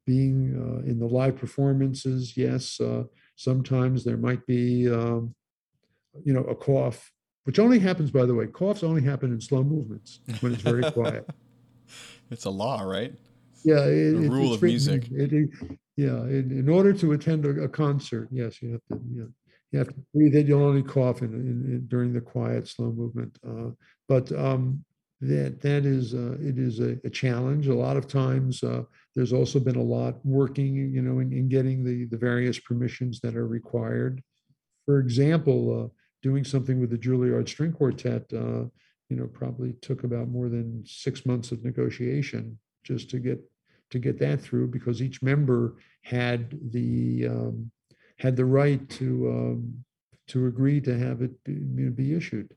being 0.06 0.56
uh, 0.56 0.90
in 0.90 1.00
the 1.00 1.06
live 1.06 1.36
performances, 1.36 2.38
yes, 2.38 2.80
uh, 2.80 3.04
sometimes 3.36 4.06
there 4.06 4.16
might 4.16 4.46
be, 4.46 4.90
um, 4.90 5.36
you 6.24 6.34
know, 6.34 6.44
a 6.46 6.56
cough, 6.56 7.12
which 7.44 7.60
only 7.60 7.78
happens, 7.78 8.10
by 8.10 8.26
the 8.26 8.34
way, 8.34 8.48
coughs 8.48 8.84
only 8.84 9.02
happen 9.02 9.34
in 9.34 9.42
slow 9.42 9.64
movements 9.64 10.22
when 10.40 10.54
it's 10.54 10.62
very 10.62 10.90
quiet. 10.92 11.30
It's 12.36 12.46
a 12.46 12.50
law, 12.50 12.82
right? 12.82 13.14
Yeah, 13.64 13.86
it, 13.86 14.14
a 14.14 14.30
rule 14.30 14.54
of 14.54 14.62
music. 14.62 15.08
It, 15.10 15.32
it, 15.32 15.50
yeah, 15.96 16.20
in, 16.26 16.52
in, 16.52 16.70
order 16.70 16.92
to 16.92 17.14
attend 17.14 17.46
a, 17.46 17.64
a, 17.64 17.70
concert, 17.70 18.28
yes, 18.30 18.62
you 18.62 18.74
have 18.74 18.82
to. 18.92 19.04
You 19.10 19.22
know, 19.22 19.30
you 19.72 19.80
have 19.80 19.88
to 19.88 19.96
breathe 20.14 20.36
it. 20.36 20.48
You'll 20.48 20.64
only 20.64 20.84
cough 20.84 21.22
in, 21.22 21.34
in, 21.34 21.74
in 21.74 21.88
during 21.88 22.14
the 22.14 22.22
quiet, 22.22 22.68
slow 22.68 22.92
movement. 22.92 23.38
Uh, 23.48 23.72
but 24.10 24.32
um, 24.34 24.84
that 25.22 25.62
that 25.62 25.86
is 25.86 26.14
uh, 26.14 26.38
it 26.42 26.60
is 26.60 26.80
a, 26.80 26.98
a, 27.06 27.10
challenge. 27.10 27.68
A 27.68 27.74
lot 27.74 27.96
of 27.96 28.08
times, 28.08 28.62
uh, 28.64 28.84
there's 29.16 29.34
also 29.34 29.60
been 29.60 29.78
a 29.78 29.82
lot 29.82 30.16
working, 30.26 30.76
you 30.76 31.02
know, 31.02 31.20
in, 31.20 31.32
in, 31.32 31.48
getting 31.48 31.84
the 31.84 32.06
the 32.06 32.18
various 32.18 32.60
permissions 32.60 33.22
that 33.22 33.36
are 33.36 33.48
required. 33.48 34.22
For 34.86 35.00
example, 35.00 35.86
uh, 35.86 35.88
doing 36.22 36.44
something 36.44 36.80
with 36.80 36.90
the 36.90 36.98
Juilliard 36.98 37.48
String 37.48 37.72
Quartet, 37.72 38.32
uh, 38.34 38.66
you 39.10 39.16
know, 39.16 39.28
probably 39.28 39.74
took 39.82 40.04
about 40.04 40.30
more 40.30 40.50
than 40.50 40.84
six 40.86 41.26
months 41.26 41.52
of 41.52 41.64
negotiation 41.64 42.58
just 42.84 43.10
to 43.12 43.20
get 43.20 43.40
to 43.92 44.00
get 44.00 44.20
that 44.20 44.42
through 44.42 44.68
because 44.68 45.02
each 45.02 45.22
member 45.22 45.76
had 46.04 46.58
the 46.72 47.28
um, 47.28 47.72
had 48.18 48.36
the 48.36 48.46
right 48.46 48.88
to 48.90 49.30
um, 49.30 49.86
to 50.28 50.48
agree 50.48 50.82
to 50.82 50.98
have 50.98 51.22
it 51.22 51.44
be, 51.44 51.54
be, 51.90 52.14
issued. 52.16 52.52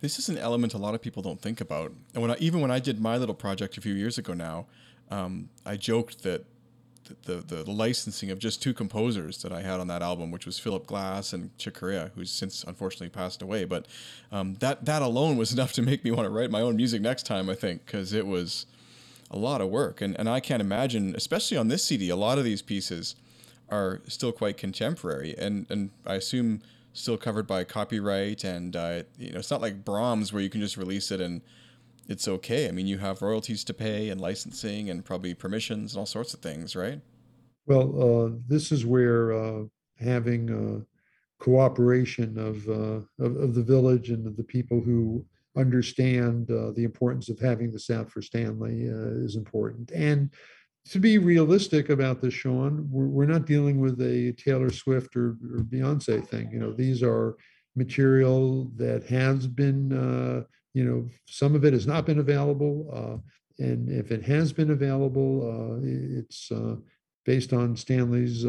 This 0.00 0.18
is 0.18 0.28
an 0.28 0.36
element 0.36 0.74
a 0.74 0.78
lot 0.78 0.94
of 0.94 1.00
people 1.00 1.22
don't 1.22 1.40
think 1.40 1.60
about. 1.60 1.92
And 2.12 2.20
when 2.20 2.30
I, 2.30 2.36
even 2.38 2.60
when 2.60 2.70
I 2.70 2.78
did 2.80 3.00
my 3.00 3.16
little 3.16 3.34
project 3.34 3.78
a 3.78 3.80
few 3.80 3.94
years 3.94 4.18
ago 4.18 4.34
now, 4.34 4.66
um, 5.10 5.48
I 5.64 5.76
joked 5.76 6.22
that 6.24 6.44
the, 7.04 7.36
the, 7.36 7.62
the 7.62 7.70
licensing 7.70 8.30
of 8.30 8.38
just 8.38 8.62
two 8.62 8.74
composers 8.74 9.42
that 9.42 9.52
I 9.52 9.62
had 9.62 9.80
on 9.80 9.86
that 9.88 10.02
album, 10.02 10.30
which 10.30 10.46
was 10.46 10.58
Philip 10.58 10.86
Glass 10.86 11.32
and 11.32 11.56
Chick 11.58 11.74
Corea, 11.74 12.10
who's 12.14 12.30
since 12.30 12.64
unfortunately 12.64 13.08
passed 13.08 13.42
away. 13.42 13.64
But 13.64 13.86
um, 14.30 14.54
that 14.60 14.84
that 14.84 15.02
alone 15.02 15.36
was 15.36 15.52
enough 15.54 15.72
to 15.74 15.82
make 15.82 16.04
me 16.04 16.10
want 16.10 16.26
to 16.26 16.30
write 16.30 16.50
my 16.50 16.60
own 16.60 16.76
music 16.76 17.02
next 17.02 17.24
time. 17.24 17.48
I 17.48 17.54
think 17.54 17.86
because 17.86 18.12
it 18.12 18.26
was 18.26 18.66
a 19.30 19.38
lot 19.38 19.60
of 19.60 19.68
work, 19.68 20.00
and 20.00 20.18
and 20.18 20.28
I 20.28 20.40
can't 20.40 20.60
imagine, 20.60 21.14
especially 21.16 21.56
on 21.56 21.68
this 21.68 21.84
CD, 21.84 22.10
a 22.10 22.16
lot 22.16 22.38
of 22.38 22.44
these 22.44 22.62
pieces 22.62 23.16
are 23.70 24.00
still 24.06 24.32
quite 24.32 24.56
contemporary, 24.56 25.34
and 25.38 25.66
and 25.70 25.90
I 26.06 26.14
assume 26.16 26.62
still 26.92 27.16
covered 27.16 27.46
by 27.46 27.64
copyright. 27.64 28.44
And 28.44 28.76
uh, 28.76 29.02
you 29.18 29.32
know, 29.32 29.38
it's 29.38 29.50
not 29.50 29.60
like 29.60 29.84
Brahms 29.84 30.32
where 30.32 30.42
you 30.42 30.50
can 30.50 30.60
just 30.60 30.76
release 30.76 31.10
it 31.10 31.20
and 31.20 31.40
it's 32.08 32.28
okay. 32.28 32.68
I 32.68 32.72
mean, 32.72 32.86
you 32.86 32.98
have 32.98 33.22
royalties 33.22 33.64
to 33.64 33.74
pay 33.74 34.10
and 34.10 34.20
licensing 34.20 34.90
and 34.90 35.04
probably 35.04 35.34
permissions 35.34 35.94
and 35.94 36.00
all 36.00 36.06
sorts 36.06 36.34
of 36.34 36.40
things, 36.40 36.74
right? 36.74 37.00
Well, 37.66 38.02
uh, 38.02 38.38
this 38.48 38.72
is 38.72 38.84
where 38.84 39.32
uh, 39.32 39.62
having 39.98 40.50
uh, 40.50 40.84
cooperation 41.38 42.38
of, 42.38 42.68
uh, 42.68 43.24
of, 43.24 43.36
of 43.36 43.54
the 43.54 43.62
village 43.62 44.10
and 44.10 44.26
of 44.26 44.36
the 44.36 44.44
people 44.44 44.80
who 44.80 45.24
understand 45.56 46.50
uh, 46.50 46.72
the 46.72 46.84
importance 46.84 47.28
of 47.28 47.38
having 47.38 47.70
the 47.70 47.78
South 47.78 48.10
for 48.10 48.22
Stanley 48.22 48.82
is 48.82 49.36
important, 49.36 49.90
and 49.92 50.30
to 50.90 50.98
be 50.98 51.18
realistic 51.18 51.90
about 51.90 52.20
this, 52.20 52.34
Sean, 52.34 52.88
we're, 52.90 53.06
we're 53.06 53.26
not 53.26 53.46
dealing 53.46 53.80
with 53.80 54.00
a 54.00 54.32
Taylor 54.32 54.70
Swift 54.70 55.14
or, 55.14 55.36
or 55.54 55.60
Beyonce 55.60 56.26
thing. 56.26 56.50
You 56.50 56.58
know, 56.58 56.72
these 56.72 57.02
are 57.02 57.36
material 57.76 58.70
that 58.76 59.04
has 59.04 59.46
been, 59.46 60.44
you 60.74 60.84
know, 60.84 61.08
some 61.26 61.54
of 61.54 61.64
it 61.64 61.72
has 61.72 61.86
not 61.86 62.06
been 62.06 62.18
available. 62.18 62.88
Uh, 62.92 63.62
and 63.62 63.90
if 63.90 64.10
it 64.10 64.22
has 64.24 64.52
been 64.52 64.70
available, 64.70 65.42
uh, 65.46 65.80
it's 66.18 66.50
uh, 66.50 66.76
based 67.24 67.52
on 67.52 67.76
Stanley's 67.76 68.46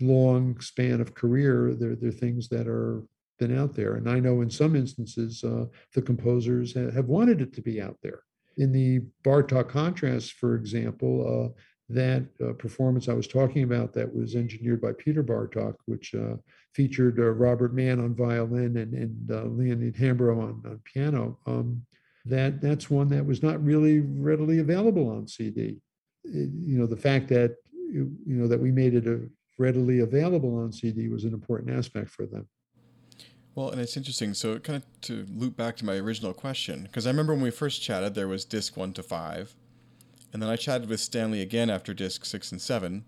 long 0.00 0.58
span 0.60 1.00
of 1.00 1.14
career. 1.14 1.74
There, 1.74 1.94
there 1.94 2.08
are 2.08 2.12
things 2.12 2.48
that 2.48 2.66
are 2.66 3.02
been 3.42 3.58
out 3.58 3.74
there. 3.74 3.94
And 3.94 4.08
I 4.08 4.20
know 4.20 4.40
in 4.40 4.50
some 4.50 4.76
instances, 4.76 5.42
uh, 5.42 5.66
the 5.94 6.02
composers 6.02 6.74
have 6.74 7.06
wanted 7.06 7.40
it 7.40 7.52
to 7.54 7.62
be 7.62 7.80
out 7.80 7.98
there. 8.02 8.20
In 8.58 8.70
the 8.70 9.00
Bartok 9.24 9.68
contrast, 9.68 10.34
for 10.34 10.54
example, 10.54 11.14
uh, 11.26 11.60
that 11.94 12.24
uh, 12.44 12.52
performance 12.54 13.08
I 13.08 13.14
was 13.14 13.26
talking 13.26 13.62
about 13.62 13.92
that 13.94 14.14
was 14.14 14.34
engineered 14.34 14.80
by 14.80 14.92
Peter 14.92 15.22
Bartok, 15.22 15.74
which 15.86 16.14
uh, 16.14 16.36
featured 16.74 17.18
uh, 17.18 17.30
Robert 17.30 17.74
Mann 17.74 18.00
on 18.00 18.14
violin 18.14 18.76
and, 18.76 18.94
and 18.94 19.30
uh, 19.30 19.44
Leonid 19.44 19.94
Hambro 19.94 20.38
on, 20.42 20.62
on 20.64 20.80
piano, 20.84 21.38
um, 21.46 21.84
that 22.24 22.60
that's 22.60 22.88
one 22.88 23.08
that 23.08 23.24
was 23.24 23.42
not 23.42 23.62
really 23.64 24.00
readily 24.00 24.58
available 24.60 25.08
on 25.10 25.26
CD. 25.26 25.80
It, 26.24 26.50
you 26.64 26.78
know, 26.78 26.86
the 26.86 26.96
fact 26.96 27.28
that 27.28 27.56
you 27.74 28.10
know 28.24 28.46
that 28.46 28.60
we 28.60 28.70
made 28.70 28.94
it 28.94 29.06
uh, 29.06 29.26
readily 29.58 30.00
available 30.00 30.56
on 30.58 30.72
CD 30.72 31.08
was 31.08 31.24
an 31.24 31.34
important 31.34 31.70
aspect 31.76 32.10
for 32.10 32.26
them. 32.26 32.48
Well, 33.54 33.70
and 33.70 33.80
it's 33.80 33.96
interesting. 33.96 34.32
So, 34.34 34.58
kind 34.58 34.82
of 34.82 35.00
to 35.02 35.26
loop 35.30 35.56
back 35.56 35.76
to 35.78 35.84
my 35.84 35.96
original 35.96 36.32
question, 36.32 36.84
because 36.84 37.06
I 37.06 37.10
remember 37.10 37.34
when 37.34 37.42
we 37.42 37.50
first 37.50 37.82
chatted, 37.82 38.14
there 38.14 38.28
was 38.28 38.44
disc 38.44 38.76
one 38.76 38.92
to 38.94 39.02
five, 39.02 39.54
and 40.32 40.42
then 40.42 40.48
I 40.48 40.56
chatted 40.56 40.88
with 40.88 41.00
Stanley 41.00 41.40
again 41.40 41.70
after 41.70 41.92
disc 41.94 42.24
six 42.24 42.52
and 42.52 42.60
seven. 42.60 43.04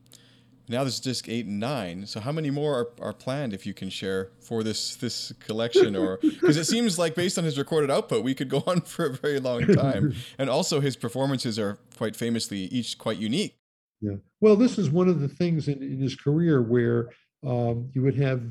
Now 0.68 0.82
there's 0.82 1.00
disc 1.00 1.28
eight 1.28 1.46
and 1.46 1.60
nine. 1.60 2.06
So, 2.06 2.20
how 2.20 2.32
many 2.32 2.50
more 2.50 2.78
are, 3.00 3.06
are 3.08 3.12
planned, 3.12 3.52
if 3.52 3.66
you 3.66 3.74
can 3.74 3.90
share, 3.90 4.30
for 4.40 4.62
this 4.62 4.96
this 4.96 5.32
collection? 5.40 5.94
Or 5.94 6.18
because 6.22 6.56
it 6.56 6.64
seems 6.64 6.98
like 6.98 7.14
based 7.14 7.36
on 7.36 7.44
his 7.44 7.58
recorded 7.58 7.90
output, 7.90 8.24
we 8.24 8.34
could 8.34 8.48
go 8.48 8.62
on 8.66 8.80
for 8.82 9.06
a 9.06 9.12
very 9.12 9.40
long 9.40 9.66
time. 9.66 10.14
and 10.38 10.48
also, 10.48 10.80
his 10.80 10.96
performances 10.96 11.58
are 11.58 11.78
quite 11.96 12.16
famously 12.16 12.60
each 12.64 12.98
quite 12.98 13.18
unique. 13.18 13.58
Yeah. 14.00 14.16
Well, 14.40 14.56
this 14.56 14.78
is 14.78 14.90
one 14.90 15.08
of 15.08 15.20
the 15.20 15.28
things 15.28 15.68
in, 15.68 15.82
in 15.82 15.98
his 15.98 16.14
career 16.14 16.62
where 16.62 17.10
um, 17.46 17.90
you 17.92 18.02
would 18.02 18.16
have 18.16 18.42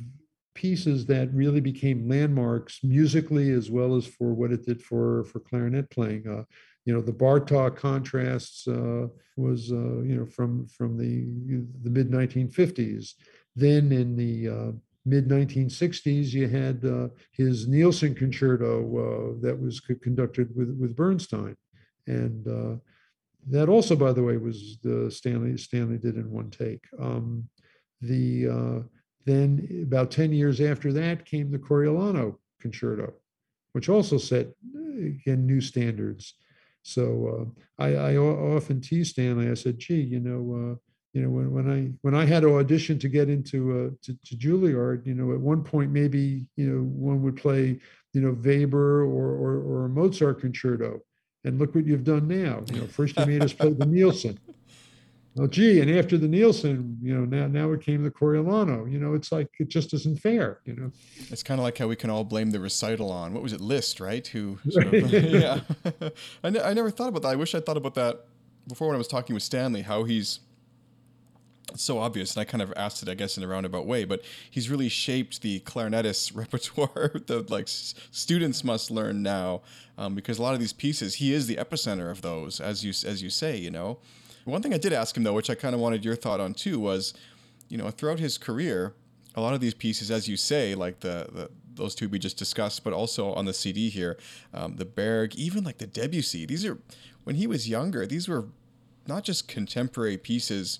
pieces 0.55 1.07
that 1.07 1.33
really 1.33 1.59
became 1.59 2.07
landmarks 2.07 2.79
musically 2.83 3.49
as 3.49 3.71
well 3.71 3.95
as 3.95 4.05
for 4.05 4.33
what 4.33 4.51
it 4.51 4.65
did 4.65 4.81
for 4.81 5.23
for 5.25 5.39
clarinet 5.39 5.89
playing. 5.89 6.27
Uh, 6.27 6.43
you 6.85 6.93
know, 6.93 7.01
the 7.01 7.13
Bartok 7.13 7.77
contrasts 7.77 8.67
uh, 8.67 9.07
was 9.37 9.71
uh, 9.71 10.01
you 10.01 10.15
know 10.15 10.25
from 10.25 10.67
from 10.67 10.97
the 10.97 11.25
the 11.83 11.89
mid 11.89 12.11
1950s. 12.11 13.13
Then 13.55 13.91
in 13.91 14.15
the 14.15 14.49
uh, 14.49 14.71
mid 15.05 15.29
1960s, 15.29 16.33
you 16.33 16.47
had 16.47 16.83
uh, 16.85 17.09
his 17.31 17.67
Nielsen 17.67 18.15
concerto 18.15 18.81
uh, 18.81 19.41
that 19.41 19.59
was 19.59 19.79
conducted 19.79 20.55
with 20.55 20.75
with 20.79 20.95
Bernstein, 20.95 21.55
and 22.07 22.81
that 23.49 23.67
also, 23.67 23.95
by 23.95 24.13
the 24.13 24.23
way, 24.23 24.37
was 24.37 24.77
the 24.83 25.11
Stanley 25.11 25.57
Stanley 25.57 25.97
did 25.97 26.15
in 26.15 26.31
one 26.31 26.49
take. 26.49 26.83
Um, 26.99 27.47
the 28.01 28.83
then, 29.25 29.85
about 29.87 30.11
10 30.11 30.33
years 30.33 30.59
after 30.59 30.91
that, 30.93 31.25
came 31.25 31.49
the 31.49 31.57
Corigliano 31.57 32.35
Concerto, 32.59 33.13
which 33.71 33.87
also 33.87 34.17
set, 34.17 34.47
again, 34.97 35.45
new 35.45 35.61
standards. 35.61 36.35
So 36.83 37.49
uh, 37.79 37.83
I, 37.83 37.95
I 37.95 38.17
often 38.17 38.81
tease 38.81 39.09
Stanley. 39.09 39.49
I 39.49 39.53
said, 39.53 39.79
"Gee, 39.79 40.01
you 40.01 40.19
know, 40.19 40.73
uh, 40.73 40.75
you 41.13 41.21
know, 41.21 41.29
when, 41.29 41.51
when 41.51 41.71
I 41.71 41.91
when 42.01 42.15
I 42.15 42.25
had 42.25 42.41
to 42.41 42.57
audition 42.57 42.99
to 42.99 43.07
get 43.07 43.29
into 43.29 43.71
uh, 43.71 43.89
to, 44.03 44.17
to 44.25 44.35
Juilliard, 44.35 45.05
you 45.05 45.13
know, 45.13 45.33
at 45.33 45.39
one 45.39 45.63
point 45.63 45.91
maybe 45.91 46.45
you 46.57 46.69
know 46.69 46.81
one 46.83 47.21
would 47.23 47.37
play, 47.37 47.79
you 48.13 48.21
know, 48.21 48.31
Weber 48.43 49.03
or 49.03 49.29
or, 49.31 49.55
or 49.61 49.85
a 49.85 49.89
Mozart 49.89 50.41
concerto, 50.41 50.99
and 51.45 51.59
look 51.59 51.73
what 51.73 51.85
you've 51.85 52.03
done 52.03 52.27
now. 52.27 52.63
You 52.71 52.81
know, 52.81 52.87
first 52.87 53.17
you 53.17 53.25
made 53.25 53.43
us 53.43 53.53
play 53.53 53.73
the 53.73 53.85
Nielsen. 53.87 54.39
Oh, 55.39 55.47
gee, 55.47 55.81
and 55.81 55.89
after 55.89 56.15
the 56.15 56.27
Nielsen, 56.27 56.97
you 57.01 57.15
know, 57.17 57.25
now 57.25 57.47
now 57.47 57.71
it 57.71 57.81
came 57.81 58.03
the 58.03 58.11
Corigliano. 58.11 58.91
You 58.91 58.99
know, 58.99 59.15
it's 59.15 59.31
like 59.31 59.47
it 59.59 59.67
just 59.67 59.91
isn't 59.93 60.19
fair. 60.19 60.59
You 60.65 60.75
know, 60.75 60.91
it's 61.31 61.41
kind 61.41 61.59
of 61.59 61.63
like 61.63 61.77
how 61.77 61.87
we 61.87 61.95
can 61.95 62.11
all 62.11 62.23
blame 62.23 62.51
the 62.51 62.59
recital 62.59 63.11
on 63.11 63.33
what 63.33 63.41
was 63.41 63.51
it, 63.51 63.59
Liszt, 63.59 63.99
right? 63.99 64.25
Who, 64.27 64.59
sort 64.69 64.93
of, 64.93 65.11
yeah. 65.11 65.61
I 66.43 66.73
never 66.73 66.91
thought 66.91 67.09
about 67.09 67.23
that. 67.23 67.29
I 67.29 67.35
wish 67.35 67.55
I 67.55 67.59
thought 67.61 67.77
about 67.77 67.95
that 67.95 68.25
before 68.67 68.89
when 68.89 68.95
I 68.95 68.99
was 68.99 69.07
talking 69.07 69.33
with 69.33 69.41
Stanley. 69.41 69.81
How 69.81 70.03
he's 70.03 70.39
it's 71.71 71.83
so 71.83 71.97
obvious, 71.97 72.35
and 72.35 72.41
I 72.41 72.45
kind 72.45 72.61
of 72.61 72.71
asked 72.75 73.01
it, 73.01 73.09
I 73.09 73.15
guess, 73.15 73.35
in 73.37 73.43
a 73.43 73.47
roundabout 73.47 73.87
way. 73.87 74.05
But 74.05 74.21
he's 74.49 74.69
really 74.69 74.89
shaped 74.89 75.41
the 75.41 75.61
clarinetist 75.61 76.35
repertoire 76.35 77.11
that 77.25 77.49
like 77.49 77.65
s- 77.65 77.95
students 78.11 78.63
must 78.63 78.91
learn 78.91 79.23
now, 79.23 79.61
um, 79.97 80.13
because 80.13 80.37
a 80.37 80.43
lot 80.43 80.53
of 80.53 80.59
these 80.59 80.73
pieces, 80.73 81.15
he 81.15 81.33
is 81.33 81.47
the 81.47 81.55
epicenter 81.55 82.11
of 82.11 82.21
those, 82.21 82.59
as 82.59 82.85
you 82.85 82.91
as 83.09 83.23
you 83.23 83.29
say. 83.29 83.57
You 83.57 83.71
know, 83.71 83.97
one 84.45 84.61
thing 84.61 84.73
I 84.73 84.77
did 84.77 84.93
ask 84.93 85.15
him 85.15 85.23
though, 85.23 85.33
which 85.33 85.49
I 85.49 85.55
kind 85.55 85.73
of 85.73 85.81
wanted 85.81 86.03
your 86.03 86.15
thought 86.15 86.39
on 86.39 86.53
too, 86.53 86.79
was, 86.79 87.13
you 87.69 87.77
know, 87.77 87.89
throughout 87.89 88.19
his 88.19 88.37
career, 88.37 88.93
a 89.35 89.41
lot 89.41 89.53
of 89.53 89.61
these 89.61 89.73
pieces, 89.73 90.11
as 90.11 90.27
you 90.27 90.37
say, 90.37 90.75
like 90.75 90.99
the 90.99 91.27
the 91.31 91.49
those 91.75 91.95
two 91.95 92.07
we 92.07 92.19
just 92.19 92.37
discussed, 92.37 92.83
but 92.83 92.93
also 92.93 93.33
on 93.33 93.45
the 93.45 93.53
CD 93.53 93.89
here, 93.89 94.17
um, 94.53 94.75
the 94.75 94.85
Berg, 94.85 95.35
even 95.35 95.63
like 95.63 95.79
the 95.79 95.87
Debussy. 95.87 96.45
These 96.45 96.65
are 96.65 96.77
when 97.23 97.35
he 97.35 97.47
was 97.47 97.67
younger. 97.67 98.05
These 98.05 98.27
were 98.27 98.45
not 99.07 99.23
just 99.23 99.47
contemporary 99.47 100.17
pieces 100.17 100.79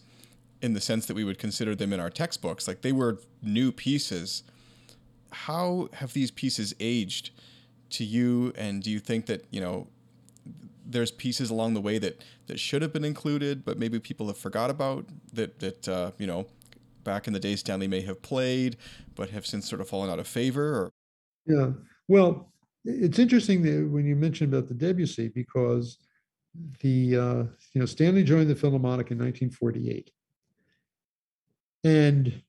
in 0.61 0.73
the 0.73 0.81
sense 0.81 1.05
that 1.07 1.15
we 1.15 1.23
would 1.23 1.37
consider 1.37 1.75
them 1.75 1.91
in 1.91 1.99
our 1.99 2.09
textbooks. 2.09 2.67
Like 2.67 2.81
they 2.81 2.91
were 2.91 3.19
new 3.41 3.71
pieces. 3.71 4.43
How 5.31 5.89
have 5.93 6.13
these 6.13 6.31
pieces 6.31 6.73
aged 6.79 7.31
to 7.91 8.03
you? 8.03 8.53
And 8.55 8.81
do 8.81 8.89
you 8.89 8.99
think 8.99 9.25
that, 9.25 9.45
you 9.51 9.59
know, 9.59 9.87
there's 10.85 11.11
pieces 11.11 11.49
along 11.49 11.73
the 11.73 11.81
way 11.81 11.97
that, 11.97 12.23
that 12.47 12.59
should 12.59 12.81
have 12.81 12.93
been 12.93 13.05
included, 13.05 13.63
but 13.63 13.77
maybe 13.77 13.99
people 13.99 14.27
have 14.27 14.37
forgot 14.37 14.69
about 14.69 15.05
that, 15.33 15.59
that, 15.59 15.87
uh, 15.87 16.11
you 16.17 16.27
know, 16.27 16.45
back 17.03 17.27
in 17.27 17.33
the 17.33 17.39
day 17.39 17.55
Stanley 17.55 17.87
may 17.87 18.01
have 18.01 18.21
played, 18.21 18.77
but 19.15 19.29
have 19.29 19.45
since 19.45 19.67
sort 19.67 19.81
of 19.81 19.89
fallen 19.89 20.09
out 20.09 20.19
of 20.19 20.27
favor 20.27 20.75
or? 20.75 20.91
Yeah. 21.45 21.71
Well, 22.07 22.51
it's 22.85 23.19
interesting 23.19 23.61
that 23.63 23.89
when 23.89 24.05
you 24.05 24.15
mentioned 24.15 24.53
about 24.53 24.67
the 24.67 24.73
Debussy, 24.73 25.29
because 25.29 25.97
the, 26.81 27.17
uh, 27.17 27.43
you 27.73 27.79
know, 27.79 27.85
Stanley 27.85 28.23
joined 28.23 28.49
the 28.49 28.55
Philharmonic 28.55 29.11
in 29.11 29.17
1948 29.17 30.11
and 31.83 32.41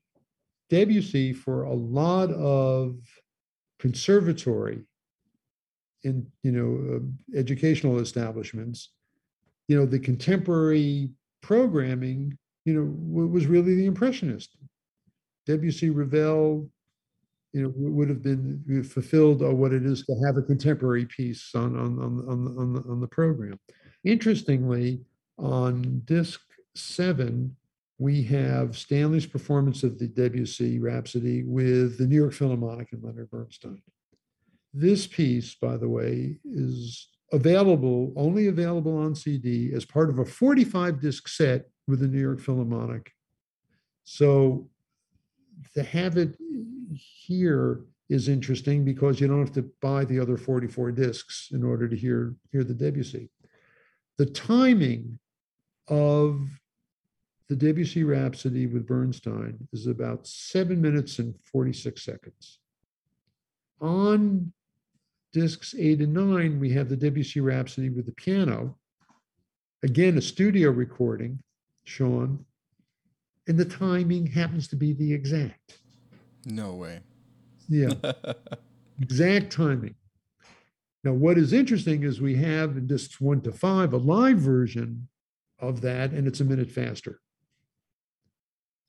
Debussy, 0.71 1.33
for 1.33 1.65
a 1.65 1.75
lot 1.75 2.31
of 2.31 2.97
conservatory 3.79 4.83
in 6.05 6.27
you 6.43 6.53
know 6.53 6.97
uh, 6.97 7.39
educational 7.39 7.99
establishments, 7.99 8.91
you 9.69 9.77
know 9.77 9.87
the 9.87 9.99
contemporary 9.99 11.11
programming, 11.43 12.37
you 12.65 12.75
know, 12.75 12.87
w- 12.87 13.29
was 13.29 13.47
really 13.47 13.75
the 13.75 13.87
impressionist. 13.87 14.57
Debussy, 15.47 15.91
Ravel, 15.91 16.71
you 17.53 17.63
know, 17.63 17.73
would 17.77 18.09
have 18.09 18.23
been 18.23 18.83
fulfilled 18.83 19.43
on 19.43 19.59
what 19.59 19.73
it 19.73 19.85
is 19.85 20.05
to 20.07 20.15
have 20.27 20.37
a 20.39 20.43
contemporary 20.43 21.07
piece 21.07 21.55
on 21.55 21.77
on 21.77 21.99
on 21.99 22.21
on, 22.29 22.59
on 22.59 22.73
the, 22.73 22.81
on 22.89 23.01
the 23.01 23.07
program. 23.07 23.59
Interestingly, 24.05 25.01
on 25.39 26.03
disc 26.05 26.41
seven, 26.75 27.55
we 27.99 28.23
have 28.23 28.77
Stanley's 28.77 29.27
performance 29.27 29.83
of 29.83 29.99
the 29.99 30.09
Debussy 30.09 30.81
Rhapsody 30.81 31.45
with 31.45 31.99
the 31.99 32.07
New 32.07 32.17
York 32.17 32.33
Philharmonic 32.33 32.93
and 32.93 33.03
Leonard 33.05 33.31
Bernstein. 33.31 33.83
This 34.77 35.07
piece, 35.07 35.55
by 35.55 35.77
the 35.77 35.89
way, 35.89 36.41
is 36.45 37.09
available, 37.33 38.13
only 38.17 38.49
available 38.49 38.97
on 38.97 39.15
CD 39.15 39.73
as 39.73 39.85
part 39.85 40.11
of 40.11 40.19
a 40.19 40.25
45 40.25 41.01
disc 41.01 41.29
set 41.29 41.67
with 41.87 42.01
the 42.01 42.09
New 42.09 42.21
York 42.21 42.41
Philharmonic. 42.41 43.13
So 44.03 44.69
to 45.75 45.83
have 45.85 46.17
it 46.17 46.37
here 46.93 47.83
is 48.09 48.29
interesting 48.29 48.85
because 48.85 49.21
you 49.21 49.29
don't 49.29 49.39
have 49.39 49.53
to 49.53 49.71
buy 49.81 50.05
the 50.05 50.19
other 50.19 50.37
44 50.37 50.91
discs 50.91 51.51
in 51.53 51.63
order 51.63 51.89
to 51.89 51.97
hear, 51.97 52.35
hear 52.51 52.65
the 52.65 52.75
Debussy. 52.75 53.31
The 54.19 54.27
timing 54.27 55.21
of 55.89 56.49
the 57.49 57.57
Debussy 57.57 58.03
Rhapsody 58.03 58.67
with 58.67 58.87
Bernstein 58.87 59.69
is 59.73 59.87
about 59.87 60.27
seven 60.27 60.81
minutes 60.83 61.21
and 61.21 61.35
46 61.45 62.03
seconds. 62.03 62.59
On 63.81 64.53
discs 65.35 65.75
eight 65.77 66.01
and 66.01 66.15
nine, 66.15 66.61
we 66.61 66.71
have 66.71 66.89
the 66.89 66.97
Debussy 66.97 67.41
Rhapsody 67.41 67.91
with 67.91 68.07
the 68.07 68.13
piano. 68.13 68.79
Again, 69.83 70.17
a 70.17 70.23
studio 70.23 70.71
recording, 70.71 71.41
Sean, 71.83 72.47
and 73.49 73.59
the 73.59 73.65
timing 73.65 74.27
happens 74.27 74.69
to 74.69 74.77
be 74.77 74.95
the 74.95 75.13
exact. 75.13 75.81
No 76.47 76.75
way. 76.75 77.01
Yeah. 77.69 77.91
exact 79.03 79.53
timing. 79.53 79.97
Now, 81.03 81.13
what 81.13 81.37
is 81.37 81.53
interesting 81.53 82.05
is 82.05 82.21
we 82.21 82.37
have 82.37 82.77
in 82.77 82.87
discs 82.87 83.21
one 83.21 83.43
to 83.43 83.53
five 83.53 83.93
a 83.93 83.99
live 83.99 84.39
version 84.39 85.09
of 85.59 85.81
that, 85.81 86.13
and 86.13 86.27
it's 86.29 86.41
a 86.41 86.45
minute 86.45 86.71
faster. 86.71 87.21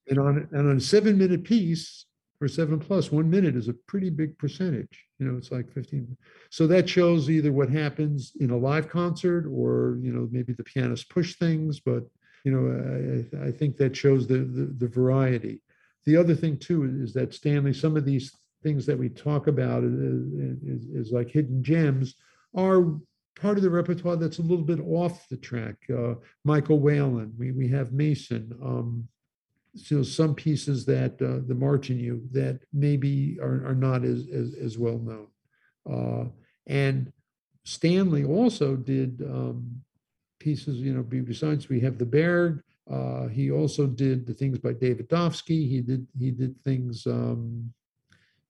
And 0.08 0.20
on, 0.20 0.48
and 0.52 0.70
on 0.70 0.78
a 0.78 0.82
seven 0.82 1.18
minute 1.18 1.44
piece 1.44 2.06
or 2.42 2.48
seven 2.48 2.80
plus, 2.80 3.12
one 3.12 3.30
minute 3.30 3.56
is 3.56 3.68
a 3.68 3.74
pretty 3.74 4.10
big 4.10 4.38
percentage. 4.38 5.06
You 5.20 5.28
know, 5.28 5.38
it's 5.38 5.52
like 5.52 5.72
15. 5.72 6.18
So 6.50 6.68
that 6.68 6.90
shows 6.90 7.30
either 7.30 7.52
what 7.52 7.70
happens 7.70 8.34
in 8.40 8.52
a 8.52 8.58
live 8.58 8.90
concert 8.90 9.46
or, 9.50 9.98
you 10.02 10.12
know, 10.12 10.28
maybe 10.32 10.54
the 10.54 10.64
pianist 10.64 11.10
push 11.10 11.36
things, 11.36 11.80
but, 11.80 12.04
you 12.44 12.52
know, 12.52 13.32
I, 13.42 13.48
I 13.48 13.52
think 13.52 13.78
that 13.78 13.96
shows 13.96 14.28
the, 14.28 14.40
the, 14.40 14.74
the 14.78 14.88
variety. 14.88 15.62
The 16.06 16.18
other 16.18 16.36
thing 16.36 16.58
too 16.58 16.84
is 17.02 17.14
that 17.14 17.34
Stanley, 17.34 17.74
some 17.74 17.96
of 17.96 18.06
these 18.06 18.36
things 18.64 18.86
that 18.86 18.98
we 18.98 19.10
talk 19.10 19.48
about 19.48 19.84
is, 19.84 19.94
is, 19.94 20.86
is 21.08 21.12
like 21.12 21.30
hidden 21.30 21.64
gems 21.64 22.16
are 22.56 23.00
part 23.40 23.58
of 23.58 23.64
the 23.64 23.70
repertoire 23.70 24.16
that's 24.16 24.40
a 24.40 24.44
little 24.44 24.66
bit 24.66 24.80
off 24.80 25.28
the 25.30 25.38
track. 25.38 25.76
Uh, 25.90 26.16
Michael 26.44 26.80
Whalen, 26.80 27.34
we, 27.38 27.52
we 27.52 27.68
have 27.70 27.92
Mason, 27.92 28.52
um, 28.64 29.08
so 29.76 30.04
some 30.04 30.34
pieces 30.34 30.86
that 30.86 31.14
uh, 31.22 31.46
the 31.48 31.54
Martigny 31.54 32.20
that 32.32 32.60
maybe 32.72 33.38
are, 33.42 33.66
are 33.68 33.76
not 33.76 34.04
as, 34.06 34.28
as, 34.34 34.56
as 34.56 34.78
well 34.78 34.98
known. 34.98 35.28
Uh, 35.90 36.30
and 36.68 37.12
Stanley 37.64 38.24
also 38.24 38.76
did 38.76 39.22
um, 39.24 39.82
pieces, 40.40 40.78
you 40.78 40.94
know, 40.94 41.04
besides 41.04 41.68
we 41.68 41.80
have 41.82 41.98
the 41.98 42.06
Berg, 42.06 42.62
uh, 42.90 43.28
he 43.28 43.52
also 43.52 43.88
did 43.88 44.26
the 44.26 44.34
things 44.34 44.60
by 44.60 44.74
David 44.74 45.10
Dofsky. 45.10 45.68
He 45.68 45.82
did 45.82 46.06
he 46.18 46.32
did 46.32 46.56
things, 46.64 47.06
um, 47.08 47.74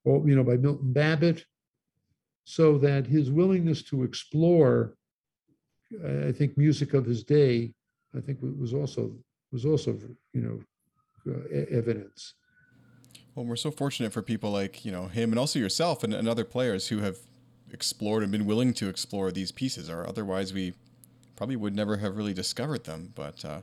well, 0.03 0.21
you 0.27 0.35
know, 0.35 0.43
by 0.43 0.57
Milton 0.57 0.91
Babbitt. 0.91 1.45
So 2.43 2.77
that 2.79 3.07
his 3.07 3.31
willingness 3.31 3.81
to 3.83 4.03
explore, 4.03 4.97
I 6.05 6.31
think, 6.31 6.57
music 6.57 6.93
of 6.93 7.05
his 7.05 7.23
day, 7.23 7.73
I 8.15 8.19
think 8.19 8.39
was 8.41 8.73
also 8.73 9.15
was 9.51 9.65
also 9.65 9.97
you 10.33 10.41
know 10.41 10.59
evidence. 11.71 12.33
Well, 13.33 13.45
we're 13.45 13.55
so 13.57 13.71
fortunate 13.71 14.13
for 14.13 14.21
people 14.21 14.51
like 14.51 14.85
you 14.85 14.91
know 14.91 15.07
him 15.07 15.31
and 15.31 15.39
also 15.39 15.59
yourself 15.59 16.03
and, 16.03 16.13
and 16.13 16.27
other 16.27 16.45
players 16.45 16.87
who 16.87 16.99
have 16.99 17.17
explored 17.71 18.23
and 18.23 18.31
been 18.31 18.45
willing 18.45 18.73
to 18.75 18.87
explore 18.87 19.31
these 19.31 19.51
pieces, 19.51 19.89
or 19.89 20.07
otherwise 20.07 20.53
we 20.53 20.73
probably 21.35 21.55
would 21.57 21.75
never 21.75 21.97
have 21.97 22.15
really 22.15 22.33
discovered 22.33 22.85
them. 22.85 23.11
But 23.15 23.43
uh, 23.43 23.61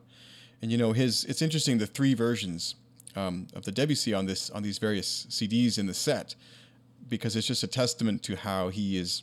and 0.60 0.70
you 0.70 0.78
know 0.78 0.92
his 0.92 1.24
it's 1.24 1.42
interesting 1.42 1.78
the 1.78 1.86
three 1.86 2.14
versions 2.14 2.74
um, 3.16 3.48
of 3.54 3.64
the 3.64 3.72
Debussy 3.72 4.12
on 4.12 4.26
this 4.26 4.50
on 4.50 4.62
these 4.62 4.78
various 4.78 5.26
CDs 5.30 5.78
in 5.78 5.86
the 5.86 5.94
set 5.94 6.34
because 7.08 7.34
it's 7.36 7.46
just 7.46 7.62
a 7.62 7.66
testament 7.66 8.22
to 8.24 8.36
how 8.36 8.68
he 8.68 8.96
is 8.96 9.22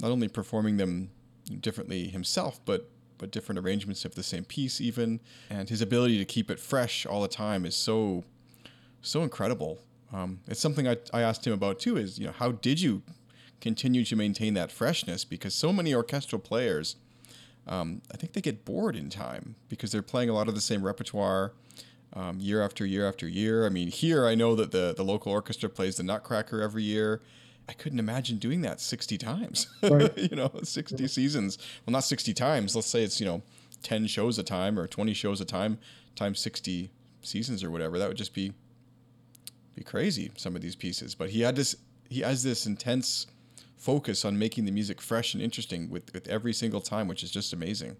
not 0.00 0.10
only 0.10 0.28
performing 0.28 0.76
them 0.76 1.10
differently 1.60 2.08
himself, 2.08 2.60
but 2.64 2.90
but 3.18 3.30
different 3.30 3.58
arrangements 3.58 4.04
of 4.04 4.14
the 4.14 4.22
same 4.22 4.44
piece 4.44 4.80
even. 4.80 5.20
And 5.50 5.68
his 5.68 5.80
ability 5.80 6.18
to 6.18 6.24
keep 6.24 6.50
it 6.50 6.58
fresh 6.58 7.06
all 7.06 7.22
the 7.22 7.28
time 7.28 7.64
is 7.64 7.76
so 7.76 8.24
so 9.02 9.22
incredible. 9.22 9.80
Um, 10.12 10.40
it's 10.46 10.60
something 10.60 10.88
I, 10.88 10.96
I 11.12 11.20
asked 11.20 11.46
him 11.46 11.52
about 11.52 11.78
too 11.78 11.96
is 11.96 12.18
you 12.18 12.26
know 12.26 12.32
how 12.32 12.52
did 12.52 12.80
you 12.80 13.02
continue 13.60 14.04
to 14.04 14.16
maintain 14.16 14.54
that 14.54 14.70
freshness? 14.70 15.24
Because 15.24 15.54
so 15.54 15.72
many 15.72 15.94
orchestral 15.94 16.40
players 16.40 16.96
um, 17.66 18.02
i 18.12 18.16
think 18.16 18.32
they 18.32 18.40
get 18.40 18.64
bored 18.64 18.96
in 18.96 19.08
time 19.08 19.54
because 19.68 19.92
they're 19.92 20.02
playing 20.02 20.28
a 20.28 20.34
lot 20.34 20.48
of 20.48 20.54
the 20.54 20.60
same 20.60 20.84
repertoire 20.84 21.52
um, 22.12 22.38
year 22.38 22.62
after 22.62 22.86
year 22.86 23.08
after 23.08 23.26
year. 23.26 23.66
I 23.66 23.70
mean 23.70 23.88
here 23.88 24.26
i 24.26 24.34
know 24.34 24.54
that 24.54 24.70
the, 24.70 24.94
the 24.96 25.04
local 25.04 25.32
orchestra 25.32 25.68
plays 25.68 25.96
the 25.96 26.02
nutcracker 26.02 26.60
every 26.60 26.82
year 26.82 27.22
I 27.68 27.72
couldn't 27.72 27.98
imagine 27.98 28.38
doing 28.38 28.60
that 28.62 28.80
60 28.80 29.16
times. 29.18 29.68
Right. 29.82 30.16
you 30.16 30.36
know, 30.36 30.50
60 30.62 31.06
seasons. 31.08 31.58
Well, 31.86 31.92
not 31.92 32.04
60 32.04 32.34
times. 32.34 32.74
Let's 32.74 32.88
say 32.88 33.02
it's, 33.02 33.20
you 33.20 33.26
know, 33.26 33.42
10 33.82 34.06
shows 34.06 34.38
a 34.38 34.42
time 34.42 34.78
or 34.78 34.86
20 34.86 35.14
shows 35.14 35.40
a 35.40 35.44
time 35.44 35.78
times 36.16 36.40
60 36.40 36.90
seasons 37.22 37.62
or 37.62 37.70
whatever. 37.70 37.98
That 37.98 38.08
would 38.08 38.16
just 38.16 38.34
be 38.34 38.52
be 39.74 39.82
crazy 39.82 40.30
some 40.36 40.54
of 40.54 40.62
these 40.62 40.76
pieces. 40.76 41.14
But 41.14 41.30
he 41.30 41.40
had 41.40 41.56
this 41.56 41.76
he 42.08 42.20
has 42.20 42.42
this 42.42 42.66
intense 42.66 43.26
focus 43.76 44.24
on 44.24 44.38
making 44.38 44.64
the 44.64 44.72
music 44.72 45.00
fresh 45.00 45.34
and 45.34 45.42
interesting 45.42 45.90
with, 45.90 46.12
with 46.14 46.28
every 46.28 46.52
single 46.52 46.80
time, 46.80 47.08
which 47.08 47.22
is 47.22 47.30
just 47.30 47.52
amazing. 47.52 47.96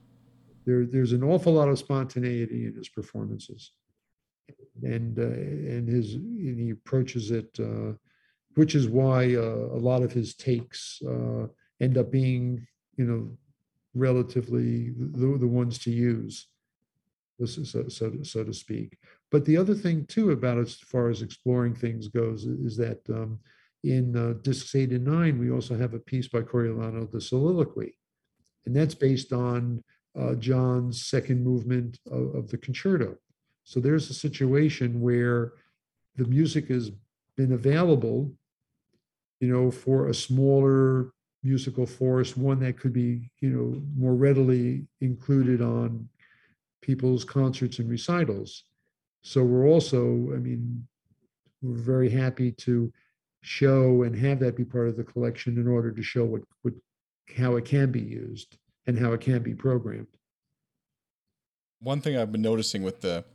There, 0.65 0.87
there's 0.87 1.13
an 1.13 1.23
awful 1.23 1.53
lot 1.53 1.69
of 1.69 1.79
spontaneity 1.79 2.67
in 2.67 2.75
his 2.75 2.89
performances, 2.89 3.73
and 4.83 5.19
uh, 5.19 5.23
and 5.23 5.87
his 5.87 6.15
and 6.15 6.59
he 6.59 6.71
approaches 6.71 7.31
it, 7.31 7.51
uh, 7.61 7.93
which 8.55 8.75
is 8.75 8.89
why 8.89 9.35
uh, 9.35 9.69
a 9.79 9.81
lot 9.81 10.03
of 10.03 10.13
his 10.13 10.35
takes 10.35 11.01
uh, 11.07 11.47
end 11.81 11.99
up 11.99 12.11
being, 12.11 12.67
you 12.97 13.05
know, 13.05 13.31
relatively 13.95 14.91
the, 14.91 15.39
the 15.39 15.47
ones 15.47 15.79
to 15.79 15.91
use, 15.91 16.49
so, 17.45 17.89
so, 17.89 18.13
so, 18.23 18.45
to 18.45 18.53
speak. 18.53 18.99
But 19.31 19.45
the 19.45 19.57
other 19.57 19.75
thing 19.75 20.07
too 20.07 20.31
about 20.31 20.59
as 20.59 20.77
far 20.77 21.11
as 21.11 21.23
exploring 21.23 21.75
things 21.75 22.09
goes 22.09 22.45
is 22.45 22.77
that 22.77 23.01
um, 23.09 23.41
in 23.83 24.17
uh, 24.17 24.35
discs 24.43 24.75
eight 24.75 24.91
and 24.91 25.05
nine, 25.05 25.39
we 25.39 25.51
also 25.51 25.77
have 25.77 25.95
a 25.95 25.99
piece 25.99 26.29
by 26.29 26.41
Corigliano, 26.41 27.11
the 27.11 27.21
soliloquy, 27.21 27.99
and 28.67 28.75
that's 28.75 28.95
based 28.95 29.33
on 29.33 29.83
uh, 30.19 30.35
John's 30.35 31.07
second 31.07 31.43
movement 31.43 31.99
of, 32.11 32.35
of 32.35 32.49
the 32.49 32.59
concerto. 32.59 33.17
So 33.65 33.81
there's 33.81 34.11
a 34.11 34.15
situation 34.15 35.01
where 35.01 35.53
the 36.17 36.27
music 36.27 36.69
has 36.69 36.93
been 37.37 37.53
available, 37.53 38.33
you 39.45 39.53
know, 39.53 39.71
for 39.71 40.09
a 40.09 40.15
smaller 40.15 41.13
musical 41.43 41.85
force, 41.85 42.35
one 42.35 42.59
that 42.61 42.79
could 42.79 42.95
be, 42.95 43.31
you 43.41 43.51
know, 43.51 43.83
more 43.95 44.15
readily 44.15 44.87
included 45.03 45.61
on 45.61 46.09
people's 46.81 47.25
concerts 47.25 47.79
and 47.79 47.91
recitals. 47.91 48.65
So 49.21 49.45
we're 49.45 49.69
also, 49.69 50.01
I 50.33 50.39
mean, 50.39 50.87
we're 51.61 51.77
very 51.77 52.09
happy 52.09 52.53
to 52.53 52.91
show 53.43 54.05
and 54.05 54.17
have 54.17 54.41
that 54.41 54.57
be 54.57 54.65
part 54.65 54.89
of 54.89 54.97
the 54.97 55.05
collection 55.05 55.59
in 55.59 55.69
order 55.69 55.93
to 55.93 56.03
show 56.03 56.25
what, 56.25 56.41
what 56.63 56.73
how 57.37 57.57
it 57.57 57.67
can 57.67 57.91
be 57.91 58.01
used 58.01 58.57
and 58.87 58.99
how 58.99 59.13
it 59.13 59.21
can 59.21 59.43
be 59.43 59.55
programmed. 59.55 60.07
One 61.81 62.01
thing 62.01 62.17
I've 62.17 62.33
been 62.33 62.41
noticing 62.41 62.83
with 62.83 63.03
the 63.03 63.27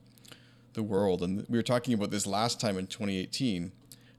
the 0.74 0.82
world, 0.82 1.22
and 1.22 1.46
we 1.48 1.58
were 1.60 1.64
talking 1.64 1.94
about 1.94 2.10
this 2.10 2.26
last 2.26 2.60
time 2.60 2.80
in 2.80 2.88
2018, 2.88 3.64
and 3.64 3.72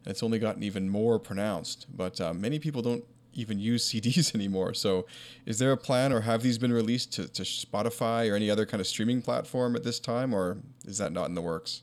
it's 0.06 0.22
only 0.22 0.38
gotten 0.38 0.62
even 0.62 0.88
more 0.88 1.18
pronounced. 1.18 1.86
But 1.94 2.20
uh, 2.20 2.34
many 2.34 2.58
people 2.58 2.82
don't 2.82 3.04
even 3.32 3.58
use 3.58 3.88
CDs 3.90 4.34
anymore. 4.34 4.74
So, 4.74 5.06
is 5.46 5.58
there 5.58 5.72
a 5.72 5.76
plan, 5.76 6.12
or 6.12 6.20
have 6.22 6.42
these 6.42 6.58
been 6.58 6.72
released 6.72 7.12
to, 7.14 7.28
to 7.28 7.42
Spotify 7.42 8.30
or 8.30 8.34
any 8.36 8.50
other 8.50 8.66
kind 8.66 8.80
of 8.80 8.86
streaming 8.86 9.22
platform 9.22 9.76
at 9.76 9.84
this 9.84 10.00
time, 10.00 10.34
or 10.34 10.58
is 10.84 10.98
that 10.98 11.12
not 11.12 11.28
in 11.28 11.34
the 11.34 11.42
works? 11.42 11.82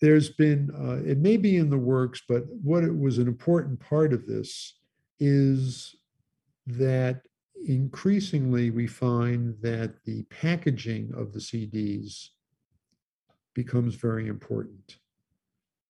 There's 0.00 0.30
been, 0.30 0.70
uh, 0.76 1.08
it 1.08 1.18
may 1.18 1.36
be 1.36 1.56
in 1.58 1.70
the 1.70 1.78
works, 1.78 2.22
but 2.28 2.42
what 2.62 2.82
it 2.82 2.96
was 2.96 3.18
an 3.18 3.28
important 3.28 3.78
part 3.78 4.12
of 4.12 4.26
this 4.26 4.74
is 5.20 5.94
that 6.66 7.22
increasingly 7.66 8.70
we 8.70 8.88
find 8.88 9.54
that 9.62 10.02
the 10.04 10.24
packaging 10.24 11.12
of 11.14 11.32
the 11.32 11.38
CDs 11.38 12.30
becomes 13.54 13.94
very 13.94 14.26
important. 14.26 14.96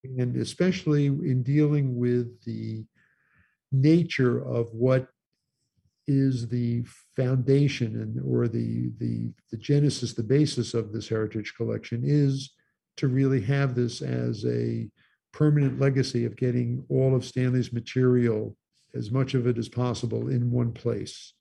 And 0.04 0.36
especially 0.36 1.06
in 1.06 1.42
dealing 1.42 1.96
with 1.96 2.42
the 2.44 2.84
nature 3.70 4.44
of 4.44 4.68
what 4.72 5.08
is 6.06 6.48
the 6.48 6.84
foundation 7.16 8.00
and 8.02 8.20
or 8.26 8.48
the 8.48 8.90
the 8.98 9.30
the 9.52 9.56
genesis 9.56 10.14
the 10.14 10.22
basis 10.22 10.74
of 10.74 10.92
this 10.92 11.08
heritage 11.08 11.54
collection 11.56 12.02
is 12.04 12.50
to 12.96 13.06
really 13.06 13.40
have 13.40 13.76
this 13.76 14.02
as 14.02 14.44
a 14.44 14.90
permanent 15.32 15.80
legacy 15.80 16.24
of 16.24 16.36
getting 16.36 16.84
all 16.88 17.14
of 17.14 17.24
Stanley's 17.24 17.72
material 17.72 18.56
as 18.94 19.10
much 19.10 19.34
of 19.34 19.46
it 19.46 19.56
as 19.56 19.68
possible 19.68 20.28
in 20.28 20.50
one 20.50 20.72
place. 20.72 21.32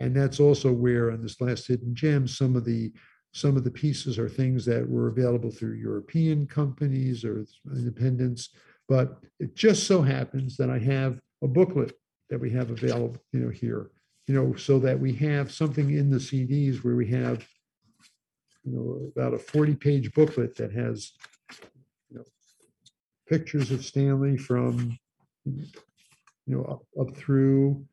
And 0.00 0.14
that's 0.14 0.40
also 0.40 0.70
where 0.70 1.10
on 1.10 1.22
this 1.22 1.40
last 1.40 1.66
hidden 1.66 1.94
gem 1.94 2.26
some 2.28 2.56
of 2.56 2.64
the 2.64 2.92
some 3.34 3.56
of 3.56 3.64
the 3.64 3.70
pieces 3.70 4.18
are 4.18 4.28
things 4.28 4.64
that 4.64 4.88
were 4.88 5.08
available 5.08 5.50
through 5.50 5.74
European 5.74 6.46
companies 6.46 7.24
or 7.24 7.44
independents 7.74 8.50
but 8.88 9.18
it 9.40 9.54
just 9.54 9.86
so 9.86 10.02
happens 10.02 10.56
that 10.56 10.70
I 10.70 10.78
have 10.78 11.20
a 11.42 11.48
booklet 11.48 11.92
that 12.30 12.40
we 12.40 12.50
have 12.50 12.70
available, 12.70 13.16
you 13.32 13.40
know, 13.40 13.50
here, 13.50 13.90
you 14.26 14.34
know, 14.34 14.54
so 14.56 14.78
that 14.80 14.98
we 14.98 15.12
have 15.14 15.52
something 15.52 15.90
in 15.90 16.10
the 16.10 16.18
CDs 16.18 16.84
where 16.84 16.96
we 16.96 17.08
have, 17.08 17.46
you 18.64 18.72
know, 18.72 19.12
about 19.14 19.34
a 19.34 19.38
40 19.38 19.74
page 19.76 20.12
booklet 20.12 20.56
that 20.56 20.72
has, 20.72 21.12
you 22.10 22.18
know, 22.18 22.24
pictures 23.28 23.70
of 23.70 23.84
Stanley 23.84 24.36
from, 24.36 24.98
you 25.44 25.64
know, 26.46 26.64
up, 26.64 26.82
up 27.00 27.16
through, 27.16 27.84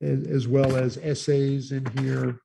as, 0.00 0.26
as 0.26 0.48
well 0.48 0.76
as 0.76 0.96
essays 0.98 1.72
in 1.72 1.84
here. 1.98 2.40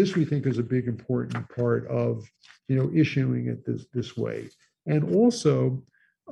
This 0.00 0.16
we 0.16 0.24
think 0.24 0.46
is 0.46 0.56
a 0.56 0.62
big 0.62 0.88
important 0.88 1.46
part 1.54 1.86
of, 1.88 2.26
you 2.68 2.76
know, 2.76 2.90
issuing 2.94 3.48
it 3.48 3.66
this, 3.66 3.84
this 3.92 4.16
way. 4.16 4.48
And 4.86 5.14
also, 5.14 5.82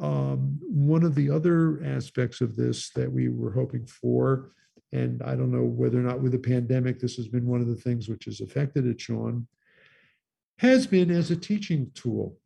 um, 0.00 0.58
one 0.62 1.02
of 1.02 1.14
the 1.14 1.28
other 1.30 1.84
aspects 1.84 2.40
of 2.40 2.56
this 2.56 2.88
that 2.94 3.12
we 3.12 3.28
were 3.28 3.52
hoping 3.52 3.84
for, 3.84 4.52
and 4.92 5.22
I 5.22 5.34
don't 5.34 5.52
know 5.52 5.66
whether 5.66 5.98
or 5.98 6.02
not 6.02 6.22
with 6.22 6.32
the 6.32 6.38
pandemic, 6.38 6.98
this 6.98 7.16
has 7.16 7.28
been 7.28 7.46
one 7.46 7.60
of 7.60 7.66
the 7.66 7.76
things 7.76 8.08
which 8.08 8.24
has 8.24 8.40
affected 8.40 8.86
it, 8.86 9.02
Sean, 9.02 9.46
has 10.60 10.86
been 10.86 11.10
as 11.10 11.30
a 11.30 11.36
teaching 11.36 11.90
tool. 11.92 12.38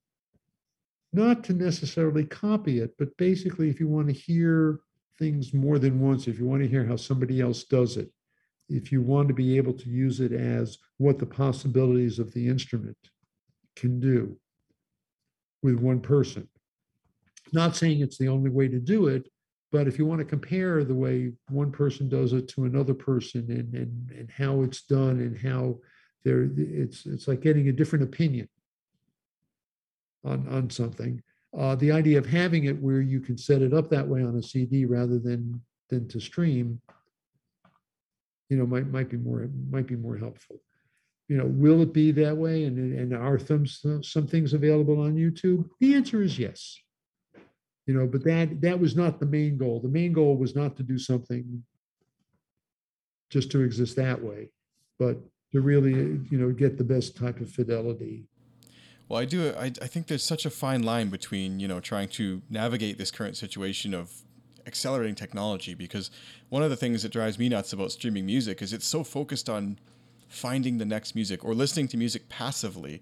Not 1.13 1.45
to 1.45 1.53
necessarily 1.53 2.25
copy 2.25 2.81
it, 2.81 2.95
but 2.99 3.17
basically, 3.17 3.71
if 3.71 3.79
you 3.79 3.87
want 3.87 4.09
to 4.09 4.13
hear 4.13 4.81
things 5.21 5.55
more 5.55 5.79
than 5.79 6.01
once, 6.01 6.27
if 6.27 6.41
you 6.41 6.47
want 6.47 6.65
to 6.65 6.69
hear 6.69 6.85
how 6.85 6.97
somebody 6.97 7.41
else 7.41 7.63
does 7.63 7.97
it, 7.97 8.11
if 8.69 8.93
you 8.93 9.03
want 9.03 9.29
to 9.29 9.35
be 9.35 9.57
able 9.57 9.73
to 9.73 9.89
use 9.89 10.21
it 10.21 10.33
as 10.33 10.79
what 10.99 11.19
the 11.19 11.27
possibilities 11.27 12.19
of 12.19 12.33
the 12.33 12.47
instrument 12.47 12.97
can 13.77 14.01
do 14.01 14.37
with 15.63 15.77
one 15.77 16.01
person, 16.01 16.49
not 17.53 17.77
saying 17.77 18.01
it's 18.01 18.19
the 18.19 18.29
only 18.29 18.51
way 18.51 18.69
to 18.69 18.79
do 18.79 19.09
it, 19.09 19.29
but 19.71 19.89
if 19.89 19.99
you 19.99 20.05
want 20.05 20.19
to 20.19 20.25
compare 20.25 20.85
the 20.85 20.95
way 20.95 21.33
one 21.49 21.73
person 21.73 22.09
does 22.09 22.35
it 22.35 22.47
to 22.49 22.65
another 22.65 22.95
person 22.95 23.51
and 23.51 23.75
and, 23.75 24.11
and 24.11 24.31
how 24.31 24.63
it's 24.63 24.83
done 24.83 25.21
and 25.21 25.37
how 25.39 25.79
there 26.25 26.51
it's 26.57 27.07
it's 27.07 27.27
like 27.27 27.41
getting 27.41 27.69
a 27.69 27.73
different 27.73 28.05
opinion 28.05 28.49
on 30.25 30.47
on 30.49 30.71
something. 30.71 31.23
Uh, 31.57 31.75
the 31.75 31.93
idea 31.93 32.17
of 32.17 32.27
having 32.27 32.65
it 32.65 32.81
where 32.81 33.01
you 33.01 33.21
can 33.21 33.37
set 33.37 33.61
it 33.61 33.75
up 33.75 33.91
that 33.91 34.07
way 34.07 34.23
on 34.23 34.37
a 34.37 34.43
CD 34.43 34.85
rather 34.85 35.19
than 35.19 35.61
than 35.89 36.07
to 36.09 36.21
stream, 36.21 36.81
you 38.53 38.59
know, 38.59 38.67
might 38.67 38.87
might 38.89 39.09
be 39.09 39.17
more 39.17 39.49
might 39.71 39.87
be 39.87 39.97
more 39.97 40.17
helpful. 40.17 40.57
You 41.29 41.39
know, 41.39 41.47
will 41.47 41.83
it 41.83 41.93
be 41.93 42.13
that 42.13 42.37
way? 42.37 42.65
And 42.65 42.77
and 42.99 43.15
are 43.15 43.39
some 43.39 43.67
some 43.67 44.27
things 44.27 44.53
available 44.53 45.01
on 45.01 45.17
YouTube? 45.17 45.69
The 45.81 45.95
answer 45.95 46.23
is 46.23 46.39
yes 46.39 46.79
you 47.87 47.95
know 47.95 48.07
but 48.07 48.25
that 48.25 48.61
that 48.61 48.79
was 48.79 48.97
not 48.97 49.19
the 49.19 49.27
main 49.27 49.57
goal 49.57 49.81
the 49.81 49.89
main 49.89 50.13
goal 50.13 50.37
was 50.37 50.55
not 50.55 50.77
to 50.77 50.83
do 50.83 50.99
something 50.99 51.63
just 53.31 53.51
to 53.51 53.63
exist 53.63 53.97
that 53.97 54.23
way 54.23 54.51
but 54.99 55.19
to 55.53 55.61
really 55.61 56.21
you 56.31 56.39
know 56.39 56.51
get 56.51 56.79
the 56.79 56.85
best 56.85 57.17
type 57.17 57.41
of 57.41 57.51
fidelity 57.51 58.25
well 59.09 59.21
i 59.21 59.25
do 59.25 59.53
I, 59.59 59.67
I 59.67 59.87
think 59.87 60.07
there's 60.07 60.23
such 60.23 60.47
a 60.47 60.51
fine 60.51 60.83
line 60.83 61.09
between 61.09 61.61
you 61.61 61.69
know 61.69 61.81
trying 61.81 62.09
to 62.11 62.43
navigate 62.49 62.99
this 62.99 63.11
current 63.11 63.37
situation 63.37 63.95
of 63.95 64.13
accelerating 64.67 65.15
technology 65.15 65.75
because 65.75 66.11
one 66.49 66.63
of 66.63 66.71
the 66.71 66.77
things 66.77 67.03
that 67.03 67.13
drives 67.13 67.39
me 67.39 67.49
nuts 67.49 67.73
about 67.73 67.93
streaming 67.93 68.27
music 68.27 68.63
is 68.63 68.73
it's 68.73 68.87
so 68.87 69.05
focused 69.05 69.49
on 69.49 69.79
finding 70.29 70.79
the 70.79 70.85
next 70.85 71.15
music 71.15 71.45
or 71.45 71.55
listening 71.55 71.89
to 71.89 71.97
music 71.97 72.29
passively 72.29 73.01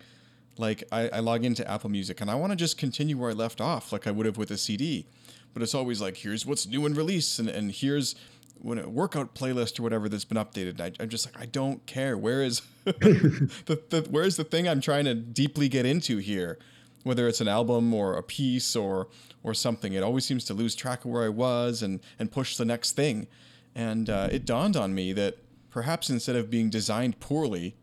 like 0.60 0.84
I, 0.92 1.08
I 1.08 1.18
log 1.20 1.44
into 1.44 1.68
Apple 1.68 1.90
Music 1.90 2.20
and 2.20 2.30
I 2.30 2.34
want 2.34 2.52
to 2.52 2.56
just 2.56 2.76
continue 2.76 3.16
where 3.16 3.30
I 3.30 3.32
left 3.32 3.60
off, 3.60 3.92
like 3.92 4.06
I 4.06 4.10
would 4.10 4.26
have 4.26 4.36
with 4.36 4.50
a 4.50 4.58
CD. 4.58 5.06
But 5.52 5.62
it's 5.62 5.74
always 5.74 6.00
like, 6.00 6.18
here's 6.18 6.46
what's 6.46 6.66
new 6.66 6.86
and 6.86 6.96
release, 6.96 7.40
and, 7.40 7.48
and 7.48 7.72
here's 7.72 8.14
when 8.60 8.78
a 8.78 8.88
workout 8.88 9.34
playlist 9.34 9.80
or 9.80 9.82
whatever 9.82 10.08
that's 10.08 10.24
been 10.24 10.38
updated. 10.38 10.80
I, 10.80 11.02
am 11.02 11.08
just 11.08 11.26
like, 11.26 11.42
I 11.42 11.46
don't 11.46 11.84
care. 11.86 12.16
Where 12.16 12.42
is 12.42 12.62
the, 12.84 13.82
the 13.88 14.06
where's 14.10 14.36
the 14.36 14.44
thing 14.44 14.68
I'm 14.68 14.80
trying 14.80 15.06
to 15.06 15.14
deeply 15.14 15.68
get 15.68 15.86
into 15.86 16.18
here? 16.18 16.58
Whether 17.02 17.28
it's 17.28 17.40
an 17.40 17.48
album 17.48 17.94
or 17.94 18.16
a 18.16 18.22
piece 18.22 18.76
or 18.76 19.08
or 19.42 19.54
something, 19.54 19.92
it 19.92 20.02
always 20.02 20.24
seems 20.24 20.44
to 20.46 20.54
lose 20.54 20.74
track 20.74 21.04
of 21.04 21.10
where 21.10 21.24
I 21.24 21.28
was 21.28 21.82
and 21.82 22.00
and 22.18 22.30
push 22.30 22.56
the 22.56 22.64
next 22.64 22.92
thing. 22.92 23.26
And 23.74 24.10
uh, 24.10 24.28
it 24.30 24.44
dawned 24.44 24.76
on 24.76 24.94
me 24.94 25.12
that 25.14 25.38
perhaps 25.70 26.10
instead 26.10 26.36
of 26.36 26.50
being 26.50 26.70
designed 26.70 27.20
poorly, 27.20 27.76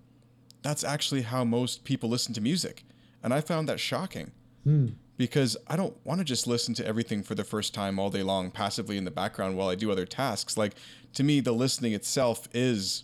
that's 0.61 0.83
actually 0.83 1.21
how 1.21 1.43
most 1.43 1.83
people 1.83 2.09
listen 2.09 2.33
to 2.33 2.41
music. 2.41 2.83
And 3.23 3.33
I 3.33 3.41
found 3.41 3.67
that 3.69 3.79
shocking. 3.79 4.31
Hmm. 4.63 4.87
because 5.15 5.57
I 5.67 5.75
don't 5.77 5.95
want 6.05 6.19
to 6.19 6.25
just 6.25 6.45
listen 6.45 6.73
to 6.75 6.85
everything 6.85 7.23
for 7.23 7.35
the 7.35 7.43
first 7.43 7.73
time 7.73 7.97
all 7.99 8.09
day 8.09 8.21
long 8.21 8.51
passively 8.51 8.97
in 8.97 9.05
the 9.05 9.11
background 9.11 9.57
while 9.57 9.69
I 9.69 9.75
do 9.75 9.91
other 9.91 10.05
tasks. 10.05 10.57
Like 10.57 10.75
to 11.13 11.23
me, 11.23 11.39
the 11.39 11.53
listening 11.53 11.93
itself 11.93 12.47
is 12.53 13.03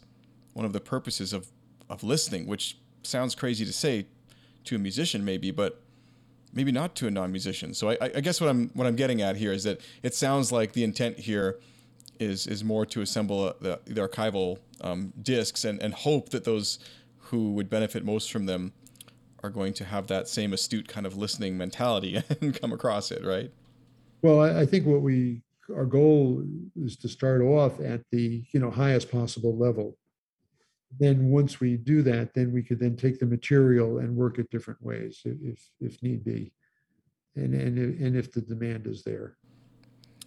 one 0.53 0.65
of 0.65 0.73
the 0.73 0.79
purposes 0.79 1.33
of 1.33 1.47
of 1.89 2.03
listening, 2.03 2.47
which 2.47 2.77
sounds 3.03 3.35
crazy 3.35 3.65
to 3.65 3.73
say 3.73 4.07
to 4.65 4.75
a 4.75 4.79
musician 4.79 5.25
maybe, 5.25 5.51
but 5.51 5.81
maybe 6.53 6.71
not 6.71 6.95
to 6.95 7.07
a 7.07 7.11
non-musician. 7.11 7.73
So 7.73 7.89
I, 7.89 7.97
I 8.01 8.21
guess 8.21 8.39
what 8.39 8.49
I'm 8.49 8.69
what 8.73 8.87
I'm 8.87 8.95
getting 8.95 9.21
at 9.21 9.35
here 9.35 9.51
is 9.51 9.63
that 9.63 9.81
it 10.01 10.13
sounds 10.13 10.51
like 10.51 10.73
the 10.73 10.83
intent 10.83 11.19
here 11.19 11.59
is 12.19 12.47
is 12.47 12.63
more 12.63 12.85
to 12.85 13.01
assemble 13.01 13.47
a, 13.47 13.55
the, 13.59 13.79
the 13.85 14.07
archival 14.07 14.59
um, 14.81 15.13
discs 15.21 15.65
and, 15.65 15.81
and 15.81 15.93
hope 15.93 16.29
that 16.29 16.43
those 16.43 16.79
who 17.17 17.53
would 17.53 17.69
benefit 17.69 18.05
most 18.05 18.31
from 18.31 18.45
them 18.45 18.73
are 19.43 19.49
going 19.49 19.73
to 19.73 19.85
have 19.85 20.07
that 20.07 20.27
same 20.27 20.53
astute 20.53 20.87
kind 20.87 21.05
of 21.05 21.17
listening 21.17 21.57
mentality 21.57 22.21
and 22.41 22.59
come 22.59 22.71
across 22.71 23.11
it, 23.11 23.25
right? 23.25 23.51
Well, 24.21 24.41
I, 24.41 24.61
I 24.61 24.65
think 24.65 24.85
what 24.85 25.01
we 25.01 25.41
our 25.73 25.85
goal 25.85 26.43
is 26.75 26.97
to 26.97 27.07
start 27.07 27.41
off 27.41 27.79
at 27.79 28.01
the 28.11 28.43
you 28.51 28.59
know 28.59 28.69
highest 28.69 29.11
possible 29.11 29.57
level. 29.57 29.97
Then 30.99 31.29
once 31.29 31.59
we 31.59 31.77
do 31.77 32.01
that, 32.03 32.33
then 32.33 32.51
we 32.51 32.61
could 32.61 32.79
then 32.79 32.95
take 32.95 33.19
the 33.19 33.25
material 33.25 33.99
and 33.99 34.15
work 34.15 34.37
it 34.39 34.49
different 34.51 34.81
ways 34.81 35.21
if 35.25 35.69
if 35.79 36.01
need 36.03 36.23
be, 36.23 36.53
and 37.35 37.53
and 37.53 37.77
and 37.77 38.15
if 38.15 38.31
the 38.31 38.41
demand 38.41 38.87
is 38.87 39.03
there. 39.03 39.37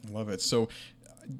I 0.06 0.10
love 0.10 0.28
it. 0.28 0.40
So 0.40 0.68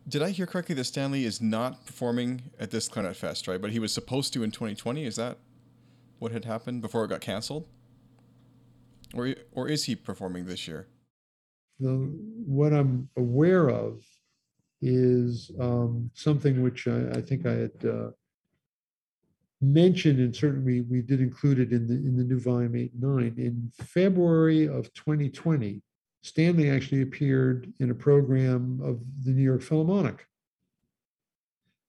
did 0.09 0.23
I 0.23 0.31
hear 0.31 0.47
correctly 0.47 0.75
that 0.75 0.85
Stanley 0.85 1.25
is 1.25 1.41
not 1.41 1.87
performing 1.87 2.43
at 2.59 2.71
this 2.71 2.89
Clarinet 2.89 3.17
Fest, 3.17 3.47
right? 3.47 3.61
But 3.61 3.71
he 3.71 3.79
was 3.79 3.93
supposed 3.93 4.33
to 4.35 4.43
in 4.43 4.51
2020. 4.51 5.05
Is 5.05 5.17
that 5.17 5.39
what 6.19 6.33
had 6.33 6.45
happened 6.45 6.83
before 6.83 7.05
it 7.05 7.09
got 7.09 7.21
canceled? 7.21 7.67
Or, 9.15 9.35
or 9.53 9.69
is 9.69 9.85
he 9.85 9.95
performing 9.95 10.47
this 10.47 10.67
year? 10.67 10.89
The, 11.79 11.91
what 12.47 12.73
I'm 12.73 13.09
aware 13.17 13.69
of 13.69 14.03
is 14.83 15.51
um, 15.61 16.11
something 16.15 16.63
which 16.63 16.87
I, 16.89 17.11
I, 17.15 17.21
think 17.21 17.47
I 17.47 17.53
had 17.53 17.85
uh, 17.85 18.11
mentioned, 19.61 20.19
and 20.19 20.35
certainly 20.35 20.83
we 20.83 21.03
did 21.03 21.21
include 21.21 21.59
it 21.59 21.73
in 21.73 21.87
the 21.87 21.95
in 21.95 22.17
the 22.17 22.25
new 22.25 22.39
volume 22.39 22.77
eight 22.77 22.93
and 22.93 23.03
nine. 23.03 23.35
In 23.39 23.73
February 23.85 24.69
of 24.69 24.93
2020, 24.95 25.83
Stanley 26.23 26.71
actually 26.71 27.03
appeared 27.03 27.73
in 27.81 27.91
a 27.91 27.95
program 27.95 28.81
of 28.83 29.01
the 29.25 29.31
New 29.31 29.43
York 29.43 29.63
Philharmonic, 29.63 30.27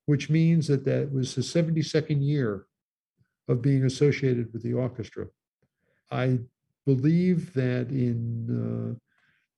which 0.05 0.29
means 0.29 0.67
that 0.67 0.85
that 0.85 1.11
was 1.11 1.35
his 1.35 1.53
72nd 1.53 2.25
year 2.25 2.65
of 3.47 3.61
being 3.61 3.83
associated 3.83 4.51
with 4.53 4.63
the 4.63 4.73
orchestra. 4.73 5.27
I 6.11 6.39
believe 6.85 7.53
that 7.53 7.89
in 7.89 8.97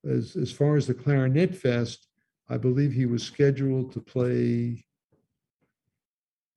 uh, 0.05 0.09
as 0.09 0.35
as 0.35 0.51
far 0.51 0.75
as 0.75 0.87
the 0.87 0.93
Clarinet 0.93 1.55
Fest, 1.55 2.07
I 2.49 2.57
believe 2.57 2.91
he 2.91 3.05
was 3.05 3.21
scheduled 3.21 3.91
to 3.93 4.01
play 4.01 4.85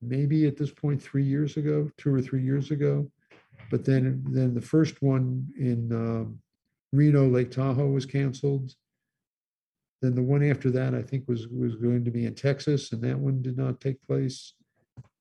maybe 0.07 0.45
at 0.45 0.57
this 0.57 0.71
point 0.71 1.01
three 1.01 1.23
years 1.23 1.57
ago, 1.57 1.89
two 1.97 2.13
or 2.13 2.21
three 2.21 2.43
years 2.43 2.71
ago. 2.71 3.09
But 3.69 3.85
then 3.85 4.23
then 4.29 4.53
the 4.53 4.61
first 4.61 5.01
one 5.01 5.47
in 5.57 5.91
um, 5.91 6.39
Reno 6.91 7.27
Lake 7.27 7.51
Tahoe 7.51 7.87
was 7.87 8.05
canceled. 8.05 8.73
Then 10.01 10.15
the 10.15 10.21
one 10.21 10.43
after 10.43 10.69
that, 10.71 10.93
I 10.93 11.01
think, 11.01 11.27
was 11.27 11.47
was 11.47 11.75
going 11.75 12.03
to 12.05 12.11
be 12.11 12.25
in 12.25 12.35
Texas, 12.35 12.91
and 12.91 13.01
that 13.03 13.17
one 13.17 13.41
did 13.41 13.57
not 13.57 13.81
take 13.81 14.05
place. 14.05 14.53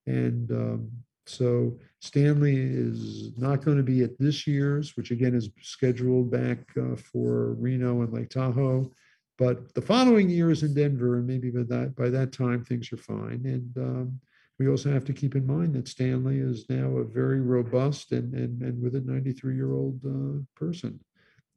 And 0.07 0.51
um, 0.51 0.91
so 1.27 1.79
Stanley 2.01 2.57
is 2.57 3.31
not 3.39 3.65
going 3.65 3.77
to 3.77 3.83
be 3.85 4.03
at 4.03 4.19
this 4.19 4.47
year's, 4.47 4.97
which 4.97 5.11
again 5.13 5.35
is 5.35 5.51
scheduled 5.61 6.31
back 6.31 6.59
uh, 6.77 6.97
for 6.97 7.53
Reno 7.55 8.03
and 8.03 8.13
Lake 8.13 8.31
Tahoe. 8.31 8.91
But 9.39 9.73
the 9.75 9.83
following 9.83 10.29
year 10.29 10.51
is 10.51 10.63
in 10.63 10.75
Denver, 10.75 11.17
and 11.17 11.27
maybe 11.27 11.51
by 11.51 11.63
that 11.63 11.95
by 11.97 12.11
that 12.11 12.33
time 12.33 12.65
things 12.65 12.93
are 12.93 12.97
fine. 12.97 13.43
And 13.45 13.77
um, 13.77 14.21
we 14.59 14.69
also 14.69 14.93
have 14.93 15.05
to 15.07 15.13
keep 15.13 15.35
in 15.35 15.47
mind 15.47 15.75
that 15.75 15.89
Stanley 15.89 16.39
is 16.39 16.67
now 16.69 16.97
a 16.97 17.05
very 17.05 17.41
robust 17.41 18.13
and 18.13 18.35
and, 18.35 18.63
and 18.63 18.83
with 18.83 18.95
a 18.95 19.01
93 19.01 19.55
year 19.55 19.73
old 19.73 20.01
uh, 20.05 20.41
person. 20.57 21.01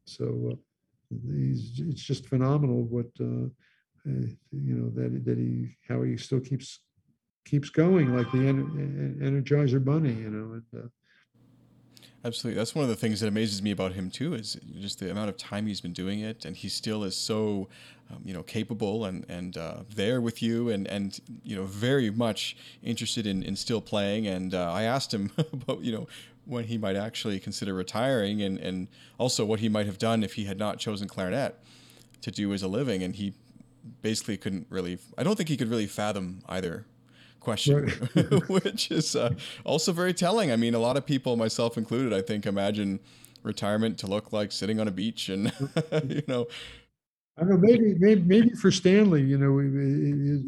So 0.06 0.52
uh, 0.52 0.56
he's, 1.32 1.80
it's 1.80 2.04
just 2.04 2.28
phenomenal 2.28 2.84
what 2.84 3.08
uh, 3.20 3.48
uh, 4.08 4.28
you 4.52 4.76
know 4.76 4.89
that 4.91 5.26
that 5.26 5.38
he 5.38 5.78
how 5.88 6.04
he 6.04 6.18
still 6.18 6.39
keeps 6.39 6.80
keeps 7.46 7.70
going 7.70 8.16
like 8.16 8.32
the 8.32 8.39
Energizer 8.39 9.84
Bunny, 9.84 10.14
you 10.14 10.30
know. 10.30 10.54
And, 10.54 10.84
uh, 10.84 10.88
Absolutely, 12.26 12.58
that's 12.58 12.74
one 12.74 12.82
of 12.82 12.90
the 12.90 12.96
things 12.96 13.20
that 13.20 13.28
amazes 13.28 13.62
me 13.62 13.70
about 13.70 13.94
him 13.94 14.10
too. 14.10 14.34
Is 14.34 14.58
just 14.80 14.98
the 14.98 15.12
amount 15.12 15.30
of 15.30 15.38
time 15.38 15.68
he's 15.68 15.80
been 15.80 15.94
doing 15.94 16.22
it, 16.22 16.44
and 16.44 16.58
he 16.58 16.70
still 16.70 17.04
is 17.04 17.16
so, 17.16 17.70
um, 18.10 18.20
you 18.26 18.34
know, 18.34 18.42
capable 18.42 19.06
and 19.06 19.24
and 19.30 19.56
uh, 19.56 19.82
there 19.94 20.20
with 20.20 20.42
you, 20.42 20.70
and 20.70 20.88
and 20.88 21.20
you 21.44 21.56
know, 21.56 21.66
very 21.66 22.10
much 22.10 22.58
interested 22.82 23.28
in 23.28 23.44
in 23.44 23.56
still 23.56 23.80
playing. 23.80 24.26
And 24.26 24.56
uh, 24.56 24.74
I 24.74 24.84
asked 24.84 25.14
him 25.14 25.32
about 25.54 25.82
you 25.82 25.92
know 25.92 26.08
when 26.46 26.64
he 26.64 26.80
might 26.80 26.96
actually 26.96 27.40
consider 27.40 27.76
retiring 27.76 28.42
and, 28.42 28.58
and 28.58 28.88
also 29.20 29.46
what 29.46 29.60
he 29.60 29.70
might 29.70 29.86
have 29.86 30.00
done 30.00 30.24
if 30.24 30.34
he 30.34 30.46
had 30.46 30.58
not 30.58 30.80
chosen 30.80 31.08
clarinet 31.08 31.60
to 32.22 32.32
do 32.32 32.54
as 32.54 32.64
a 32.64 32.68
living. 32.68 33.04
And 33.04 33.16
he 33.16 33.34
basically 34.04 34.38
couldn't 34.38 34.68
really, 34.70 35.00
I 35.18 35.24
don't 35.24 35.36
think 35.36 35.50
he 35.50 35.58
could 35.58 35.70
really 35.70 35.88
fathom 35.88 36.42
either 36.48 36.86
question, 37.46 37.86
right. 38.16 38.50
which 38.50 38.91
is 38.91 39.16
uh, 39.16 39.34
also 39.64 39.93
very 39.93 40.14
telling. 40.14 40.52
I 40.52 40.58
mean, 40.58 40.74
a 40.74 40.80
lot 40.80 40.98
of 40.98 41.06
people, 41.06 41.38
myself 41.38 41.78
included, 41.78 42.12
I 42.14 42.22
think, 42.22 42.46
imagine 42.46 43.00
retirement 43.43 43.98
to 44.00 44.08
look 44.08 44.34
like 44.34 44.52
sitting 44.52 44.80
on 44.80 44.88
a 44.88 44.91
beach 44.91 45.30
and, 45.30 45.54
you 46.10 46.24
know, 46.28 46.48
I 47.38 47.41
don't 47.41 47.50
know, 47.50 47.58
maybe, 47.58 47.96
maybe, 48.00 48.22
maybe 48.22 48.50
for 48.52 48.72
Stanley, 48.72 49.22
you 49.22 49.38
know, 49.38 49.58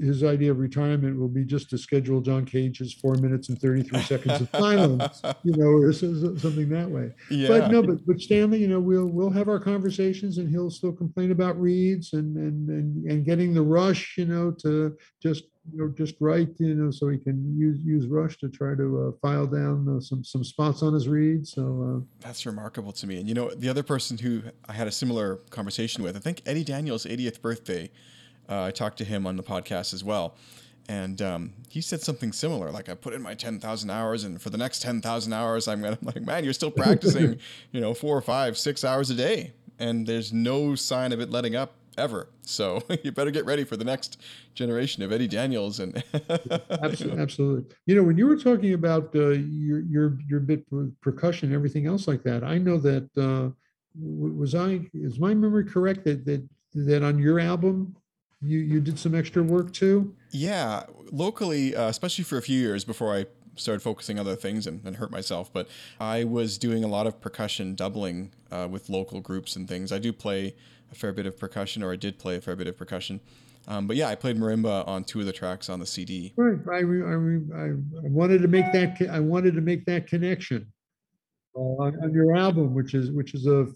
his, 0.06 0.24
idea 0.24 0.52
of 0.52 0.60
retirement 0.60 1.20
will 1.20 1.28
be 1.28 1.44
just 1.44 1.70
to 1.72 1.78
schedule 1.78 2.22
John 2.22 2.46
Cage's 2.46 2.94
four 2.94 3.16
minutes 3.16 3.50
and 3.50 3.60
33 3.60 4.02
seconds 4.04 4.40
of 4.40 4.50
silence, 4.52 5.22
you 5.44 5.52
know, 5.58 5.68
or 5.68 5.92
something 5.92 6.70
that 6.70 6.90
way. 6.90 7.12
Yeah. 7.30 7.50
But 7.50 7.72
no, 7.72 7.84
but, 7.84 8.06
but 8.08 8.22
Stanley, 8.22 8.60
you 8.60 8.70
know, 8.70 8.80
we'll, 8.80 9.08
we'll 9.08 9.30
have 9.30 9.50
our 9.50 9.60
conversations 9.60 10.38
and 10.38 10.50
he'll 10.50 10.70
still 10.70 10.94
complain 10.94 11.32
about 11.32 11.60
reeds 11.60 12.14
and, 12.14 12.38
and, 12.38 12.70
and, 12.70 13.12
and 13.12 13.26
getting 13.26 13.54
the 13.54 13.62
rush, 13.62 14.18
you 14.18 14.26
know, 14.26 14.52
to 14.62 14.96
just 15.22 15.44
you 15.72 15.80
know, 15.80 15.90
just 15.90 16.16
right, 16.20 16.50
you 16.58 16.76
know, 16.76 16.92
so 16.92 17.10
he 17.10 17.18
can 17.18 17.58
use 17.58 17.80
use 17.84 18.08
Rush 18.08 18.38
to 18.40 18.50
try 18.50 18.76
to 18.76 19.08
uh, 19.08 19.18
file 19.22 19.46
down 19.46 19.98
uh, 19.98 20.00
some 20.00 20.24
some 20.24 20.44
spots 20.44 20.82
on 20.82 20.94
his 20.94 21.08
reed. 21.08 21.48
So 21.48 22.02
uh, 22.02 22.06
that's 22.20 22.46
remarkable 22.46 22.92
to 22.94 23.08
me. 23.08 23.20
And 23.20 23.28
you 23.28 23.36
know, 23.36 23.50
the 23.50 23.70
other 23.70 23.84
person 23.84 24.18
who 24.18 24.44
I 24.68 24.74
had 24.74 24.88
a 24.88 24.92
similar 24.92 25.38
conversation 25.50 26.04
with, 26.04 26.16
I 26.16 26.20
think 26.20 26.42
Eddie 26.46 26.64
Daniels' 26.64 27.06
80th 27.06 27.42
birthday. 27.42 27.92
Uh, 28.50 28.64
I 28.64 28.72
talked 28.72 28.98
to 29.00 29.04
him 29.04 29.28
on 29.28 29.36
the 29.36 29.44
podcast 29.44 29.94
as 29.94 30.06
well, 30.06 30.36
and 30.88 31.22
um, 31.22 31.54
he 31.70 31.82
said 31.82 32.02
something 32.02 32.32
similar. 32.32 32.72
Like 32.72 32.88
I 32.88 32.94
put 32.94 33.14
in 33.14 33.22
my 33.22 33.34
10,000 33.34 33.90
hours, 33.90 34.24
and 34.24 34.42
for 34.42 34.50
the 34.50 34.58
next 34.58 34.82
10,000 34.82 35.34
hours, 35.34 35.68
I'm 35.68 35.82
gonna 35.82 35.98
I'm 36.02 36.08
like, 36.16 36.22
man, 36.22 36.44
you're 36.46 36.54
still 36.54 36.72
practicing, 36.72 37.40
you 37.72 37.82
know, 37.82 37.94
four 37.94 38.18
or 38.18 38.22
five, 38.22 38.58
six 38.58 38.86
hours 38.86 39.10
a 39.10 39.16
day, 39.16 39.54
and 39.80 40.08
there's 40.08 40.32
no 40.32 40.76
sign 40.76 41.12
of 41.12 41.20
it 41.20 41.30
letting 41.30 41.56
up 41.56 41.74
ever. 41.98 42.30
So 42.42 42.82
you 43.04 43.12
better 43.12 43.32
get 43.32 43.46
ready 43.46 43.64
for 43.64 43.78
the 43.78 43.86
next 43.86 44.22
generation 44.54 45.04
of 45.04 45.12
Eddie 45.12 45.28
Daniels 45.28 45.80
and 45.80 46.04
absolutely, 46.70 47.22
absolutely. 47.22 47.76
You 47.86 47.96
know, 47.96 48.04
when 48.04 48.18
you 48.18 48.28
were 48.28 48.38
talking 48.38 48.74
about 48.74 49.16
uh, 49.16 49.30
your 49.30 49.82
your 49.82 50.18
your 50.28 50.40
bit 50.40 50.66
percussion, 51.02 51.50
and 51.50 51.56
everything 51.56 51.86
else 51.88 52.08
like 52.08 52.24
that, 52.24 52.44
I 52.44 52.58
know 52.58 52.78
that 52.78 53.10
uh, 53.18 53.50
was 54.00 54.56
I 54.56 54.82
is 54.94 55.20
my 55.20 55.34
memory 55.34 55.66
correct 55.66 56.04
that 56.06 56.26
that 56.26 56.48
that 56.74 57.04
on 57.04 57.18
your 57.18 57.40
album 57.40 57.96
you 58.42 58.60
you 58.60 58.80
did 58.80 59.00
some 59.00 59.16
extra 59.16 59.44
work 59.44 59.74
too? 59.74 60.16
Yeah, 60.32 60.84
locally, 61.12 61.76
uh, 61.76 61.88
especially 61.88 62.24
for 62.24 62.38
a 62.38 62.42
few 62.42 62.60
years 62.60 62.84
before 62.84 63.16
I 63.16 63.26
started 63.56 63.82
focusing 63.82 64.20
on 64.20 64.28
other 64.28 64.36
things 64.36 64.68
and, 64.68 64.86
and, 64.86 64.98
hurt 64.98 65.12
myself. 65.12 65.52
But 65.52 65.68
I 66.00 66.24
was 66.24 66.60
doing 66.60 66.84
a 66.84 66.88
lot 66.88 67.08
of 67.08 67.20
percussion 67.20 67.74
doubling 67.74 68.32
uh, 68.52 68.68
with 68.70 68.88
local 68.88 69.20
groups 69.20 69.56
and 69.56 69.68
things. 69.68 69.92
I 69.92 69.98
do 69.98 70.14
play 70.14 70.56
a 70.92 70.96
fair 70.96 71.14
bit 71.14 71.26
of 71.26 71.38
percussion, 71.38 71.84
or 71.84 71.92
I 71.92 71.96
did 71.96 72.18
play 72.20 72.36
a 72.36 72.42
fair 72.42 72.56
bit 72.56 72.68
of 72.68 72.78
percussion. 72.78 73.20
Um, 73.68 73.86
but 73.86 73.98
yeah, 73.98 74.08
I 74.08 74.16
played 74.16 74.38
marimba 74.38 74.88
on 74.88 75.04
two 75.04 75.20
of 75.20 75.26
the 75.26 75.34
tracks 75.34 75.70
on 75.70 75.80
the 75.80 75.86
CD. 75.86 76.34
Right. 76.38 76.58
I, 76.72 76.78
I, 76.78 77.66
I 77.66 77.72
wanted 78.04 78.42
to 78.42 78.48
make 78.48 78.72
that. 78.72 78.98
I 79.12 79.20
wanted 79.20 79.56
to 79.56 79.62
make 79.62 79.86
that 79.86 80.08
connection 80.08 80.72
uh, 81.56 81.60
on, 81.60 82.02
on 82.02 82.14
your 82.14 82.36
album, 82.36 82.74
which 82.74 82.94
is 82.94 83.12
which 83.12 83.34
is 83.34 83.46
a 83.46 83.68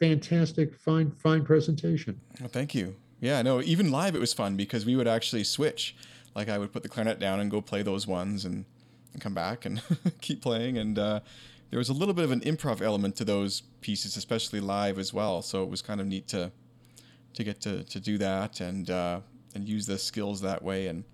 fantastic, 0.00 0.76
fine, 0.76 1.10
fine 1.10 1.44
presentation. 1.44 2.20
Well, 2.40 2.48
thank 2.48 2.74
you. 2.74 2.96
Yeah, 3.20 3.42
no, 3.42 3.62
even 3.62 3.90
live 3.90 4.14
it 4.14 4.20
was 4.20 4.32
fun 4.32 4.56
because 4.56 4.84
we 4.84 4.96
would 4.96 5.08
actually 5.08 5.44
switch. 5.44 5.96
Like 6.34 6.48
I 6.48 6.58
would 6.58 6.72
put 6.72 6.82
the 6.82 6.88
clarinet 6.88 7.18
down 7.18 7.40
and 7.40 7.50
go 7.50 7.60
play 7.60 7.82
those 7.82 8.06
ones 8.06 8.44
and, 8.44 8.66
and 9.12 9.22
come 9.22 9.34
back 9.34 9.64
and 9.64 9.80
keep 10.20 10.42
playing. 10.42 10.76
And 10.76 10.98
uh, 10.98 11.20
there 11.70 11.78
was 11.78 11.88
a 11.88 11.92
little 11.92 12.14
bit 12.14 12.24
of 12.24 12.30
an 12.30 12.40
improv 12.40 12.80
element 12.80 13.16
to 13.16 13.24
those 13.24 13.62
pieces, 13.80 14.16
especially 14.16 14.60
live 14.60 14.98
as 14.98 15.12
well. 15.12 15.42
So 15.42 15.62
it 15.62 15.68
was 15.68 15.82
kind 15.82 16.00
of 16.00 16.06
neat 16.06 16.28
to 16.28 16.52
to 17.34 17.44
get 17.44 17.60
to, 17.60 17.84
to 17.84 18.00
do 18.00 18.16
that 18.18 18.60
and 18.60 18.88
uh, 18.90 19.20
and 19.54 19.68
use 19.68 19.86
the 19.86 19.98
skills 19.98 20.40
that 20.40 20.62
way. 20.62 20.86
And 20.86 21.04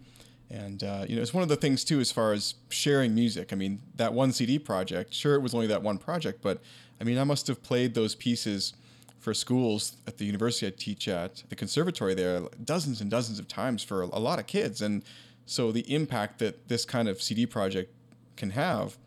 and 0.50 0.84
uh, 0.84 1.04
you 1.08 1.16
know, 1.16 1.22
it's 1.22 1.34
one 1.34 1.42
of 1.42 1.48
the 1.48 1.56
things 1.56 1.84
too 1.84 2.00
as 2.00 2.12
far 2.12 2.32
as 2.32 2.54
sharing 2.68 3.14
music. 3.14 3.52
I 3.52 3.56
mean, 3.56 3.80
that 3.96 4.12
one 4.12 4.32
CD 4.32 4.58
project, 4.58 5.14
sure, 5.14 5.34
it 5.34 5.40
was 5.40 5.54
only 5.54 5.66
that 5.68 5.82
one 5.82 5.98
project, 5.98 6.42
but 6.42 6.60
I 7.00 7.04
mean, 7.04 7.18
I 7.18 7.24
must 7.24 7.46
have 7.46 7.62
played 7.62 7.94
those 7.94 8.14
pieces 8.14 8.74
for 9.18 9.32
schools 9.32 9.96
at 10.06 10.18
the 10.18 10.24
university 10.24 10.66
I 10.66 10.70
teach 10.70 11.08
at, 11.08 11.44
the 11.48 11.56
conservatory 11.56 12.12
there, 12.12 12.42
dozens 12.64 13.00
and 13.00 13.10
dozens 13.10 13.38
of 13.38 13.48
times 13.48 13.82
for 13.82 14.02
a 14.02 14.18
lot 14.18 14.38
of 14.38 14.46
kids. 14.46 14.82
And 14.82 15.04
so 15.46 15.70
the 15.72 15.92
impact 15.92 16.38
that 16.40 16.68
this 16.68 16.84
kind 16.84 17.08
of 17.08 17.22
CD 17.22 17.46
project 17.46 17.92
can 18.36 18.50
have 18.50 18.98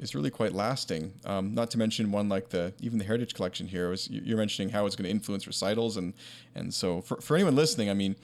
is 0.00 0.14
really 0.14 0.30
quite 0.30 0.52
lasting. 0.52 1.12
Um, 1.24 1.54
not 1.54 1.70
to 1.72 1.78
mention 1.78 2.10
one 2.10 2.28
like 2.28 2.48
the 2.48 2.72
even 2.80 2.98
the 2.98 3.04
Heritage 3.04 3.34
Collection 3.34 3.68
here 3.68 3.90
was 3.90 4.08
you're 4.10 4.38
mentioning 4.38 4.70
how 4.70 4.86
it's 4.86 4.96
going 4.96 5.04
to 5.04 5.10
influence 5.10 5.46
recitals 5.46 5.96
and 5.96 6.14
and 6.54 6.72
so 6.74 7.00
for 7.02 7.20
for 7.20 7.36
anyone 7.36 7.54
listening, 7.54 7.90
I 7.90 7.94
mean, 7.94 8.16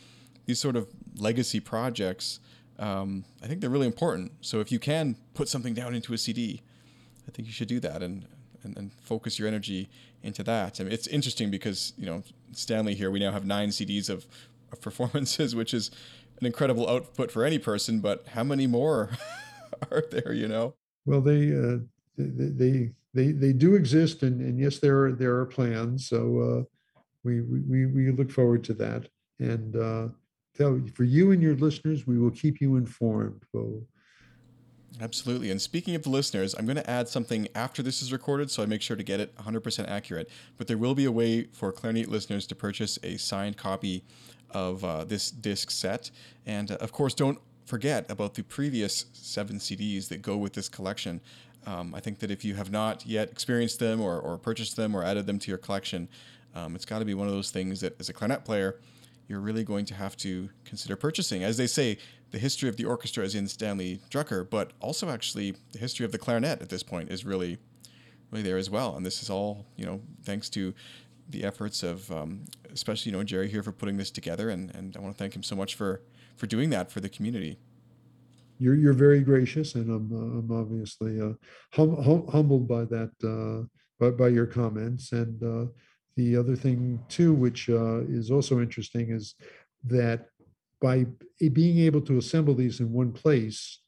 these 0.47 0.59
sort 0.59 0.75
of 0.75 0.89
legacy 1.17 1.61
projects, 1.61 2.41
um, 2.79 3.25
I 3.43 3.47
think 3.47 3.61
they're 3.61 3.71
really 3.71 3.87
important. 3.87 4.33
So 4.41 4.61
if 4.61 4.73
you 4.73 4.79
can 4.79 5.17
put 5.35 5.49
something 5.49 5.75
down 5.75 5.95
into 5.95 6.15
a 6.15 6.19
CD, 6.19 6.63
I 7.29 7.31
think 7.31 7.47
you 7.47 7.53
should 7.53 7.69
do 7.69 7.79
that 7.81 8.03
and 8.03 8.27
and, 8.65 8.77
and 8.77 8.93
focus 8.95 9.39
your 9.39 9.47
energy 9.47 9.89
into 10.23 10.43
that. 10.43 10.81
I 10.81 10.85
mean, 10.85 10.93
it's 10.93 11.07
interesting 11.07 11.51
because 11.51 11.93
you 11.99 12.07
know 12.07 12.23
Stanley 12.53 12.95
here 12.95 13.11
we 13.11 13.21
now 13.21 13.33
have 13.33 13.45
nine 13.45 13.69
CDs 13.69 14.09
of, 14.09 14.27
of 14.73 14.81
performances, 14.81 15.55
which 15.61 15.75
is 15.75 15.91
an 16.41 16.47
incredible 16.47 16.89
output 16.89 17.31
for 17.31 17.45
any 17.45 17.59
person. 17.59 18.01
But 18.01 18.29
how 18.29 18.45
many 18.45 18.67
more 18.67 19.11
are 19.91 20.05
there? 20.11 20.33
You 20.33 20.49
know. 20.49 20.75
Well, 21.07 21.21
they 21.21 21.55
uh, 21.55 21.79
they 22.19 22.91
they 23.15 23.33
they 23.33 23.53
do 23.53 23.75
exist, 23.75 24.23
and, 24.23 24.41
and 24.41 24.59
yes, 24.59 24.79
there 24.79 25.05
are 25.07 25.13
there 25.13 25.37
are 25.37 25.47
plans. 25.47 26.09
So 26.09 26.67
uh, 26.99 27.01
we 27.25 27.41
we 27.41 27.87
we 27.87 28.11
look 28.11 28.31
forward 28.31 28.63
to 28.65 28.75
that, 28.75 29.09
and 29.39 29.77
uh, 29.77 30.09
for 30.95 31.05
you 31.05 31.33
and 31.33 31.43
your 31.43 31.55
listeners, 31.55 32.07
we 32.07 32.19
will 32.19 32.31
keep 32.31 32.61
you 32.61 32.77
informed. 32.77 33.43
Absolutely. 35.01 35.51
And 35.51 35.61
speaking 35.61 35.95
of 35.95 36.03
the 36.03 36.11
listeners, 36.11 36.55
I'm 36.59 36.65
going 36.65 36.77
to 36.77 36.91
add 36.91 37.09
something 37.09 37.49
after 37.55 37.83
this 37.83 38.01
is 38.01 38.13
recorded 38.13 38.51
so 38.51 38.63
I 38.63 38.67
make 38.67 38.81
sure 38.81 38.97
to 38.97 39.03
get 39.03 39.21
it 39.21 39.37
100% 39.37 39.89
accurate. 39.89 40.31
But 40.57 40.69
there 40.69 40.79
will 40.79 40.95
be 40.95 41.05
a 41.05 41.13
way 41.13 41.45
for 41.53 41.71
Clarineat 41.73 42.09
listeners 42.09 42.47
to 42.47 42.55
purchase 42.55 42.99
a 43.03 43.19
signed 43.19 43.59
copy 43.59 44.05
of 44.51 44.85
uh, 44.85 45.05
this 45.05 45.31
disc 45.31 45.71
set. 45.71 46.11
And 46.47 46.71
uh, 46.71 46.77
of 46.77 46.93
course, 46.93 47.13
don't 47.13 47.39
forget 47.67 48.09
about 48.11 48.35
the 48.35 48.43
previous 48.43 49.07
seven 49.13 49.59
CDs 49.59 50.09
that 50.09 50.23
go 50.23 50.37
with 50.37 50.55
this 50.55 50.69
collection. 50.69 51.21
Um, 51.67 51.95
I 51.95 52.01
think 52.01 52.21
that 52.21 52.31
if 52.31 52.45
you 52.45 52.55
have 52.55 52.71
not 52.71 53.05
yet 53.05 53.31
experienced 53.31 53.81
them 53.81 54.01
or, 54.01 54.19
or 54.19 54.39
purchased 54.39 54.77
them 54.77 54.95
or 54.95 55.03
added 55.03 55.27
them 55.27 55.39
to 55.41 55.51
your 55.51 55.59
collection, 55.59 56.09
um, 56.55 56.77
it's 56.77 56.85
got 56.85 57.01
to 57.01 57.05
be 57.05 57.13
one 57.13 57.27
of 57.27 57.35
those 57.35 57.51
things 57.51 57.81
that 57.81 58.01
as 58.01 58.09
a 58.09 58.13
clarinet 58.13 58.45
player, 58.45 58.81
you're 59.29 59.41
really 59.41 59.65
going 59.65 59.85
to 59.87 59.95
have 59.95 60.17
to 60.19 60.49
consider 60.65 60.95
purchasing. 60.95 61.43
As 61.43 61.57
they 61.57 61.67
say, 61.67 61.99
the 62.31 62.39
history 62.39 62.69
of 62.69 62.77
the 62.77 62.85
orchestra 62.85 63.25
is 63.25 63.35
in 63.35 63.49
Stanley 63.49 64.01
Drucker, 64.11 64.49
but 64.49 64.71
also 64.81 65.11
actually 65.11 65.57
the 65.73 65.79
history 65.79 66.07
of 66.07 66.13
the 66.13 66.19
clarinet 66.19 66.63
at 66.63 66.69
this 66.69 66.85
point 66.85 67.11
is 67.11 67.25
really, 67.25 67.59
really 68.31 68.43
there 68.43 68.57
as 68.57 68.71
well. 68.71 68.97
And 68.97 69.05
this 69.05 69.23
is 69.23 69.29
all, 69.29 69.67
you 69.77 69.85
know, 69.85 70.01
thanks 70.23 70.49
to 70.51 70.73
the 71.29 71.43
efforts 71.43 71.83
of, 71.83 72.11
um, 72.13 72.45
especially, 72.73 73.11
you 73.11 73.19
know, 73.19 73.25
Jerry 73.25 73.49
here 73.49 73.65
for 73.65 73.73
putting 73.73 73.97
this 73.97 74.13
together. 74.13 74.51
And, 74.51 74.73
and 74.77 74.97
I 74.97 75.01
want 75.01 75.15
to 75.15 75.19
thank 75.19 75.35
him 75.35 75.43
so 75.43 75.57
much 75.57 75.75
for 75.75 76.01
for 76.37 76.47
doing 76.47 76.71
that 76.71 76.91
for 76.91 77.01
the 77.01 77.09
community. 77.09 77.59
You're 78.59 78.75
you're 78.75 78.95
very 78.95 79.21
gracious, 79.21 79.75
and 79.75 79.91
I'm 79.91 80.13
uh, 80.13 80.39
I'm 80.39 80.51
obviously 80.51 81.21
uh, 81.21 81.35
hum, 81.73 82.03
hum, 82.03 82.27
humbled 82.29 82.67
by 82.67 82.85
that 82.85 83.11
uh, 83.23 83.67
by 84.01 84.11
by 84.11 84.29
your 84.29 84.47
comments. 84.47 85.13
And 85.13 85.43
uh, 85.43 85.71
the 86.17 86.37
other 86.37 86.57
thing 86.57 87.01
too, 87.09 87.35
which 87.35 87.69
uh, 87.69 88.01
is 88.07 88.31
also 88.31 88.61
interesting, 88.61 89.11
is 89.11 89.35
that 89.85 90.29
by 90.81 91.07
being 91.53 91.79
able 91.81 92.01
to 92.03 92.19
assemble 92.19 92.55
these 92.55 92.81
in 92.81 92.93
one 92.93 93.13
place, 93.13 93.81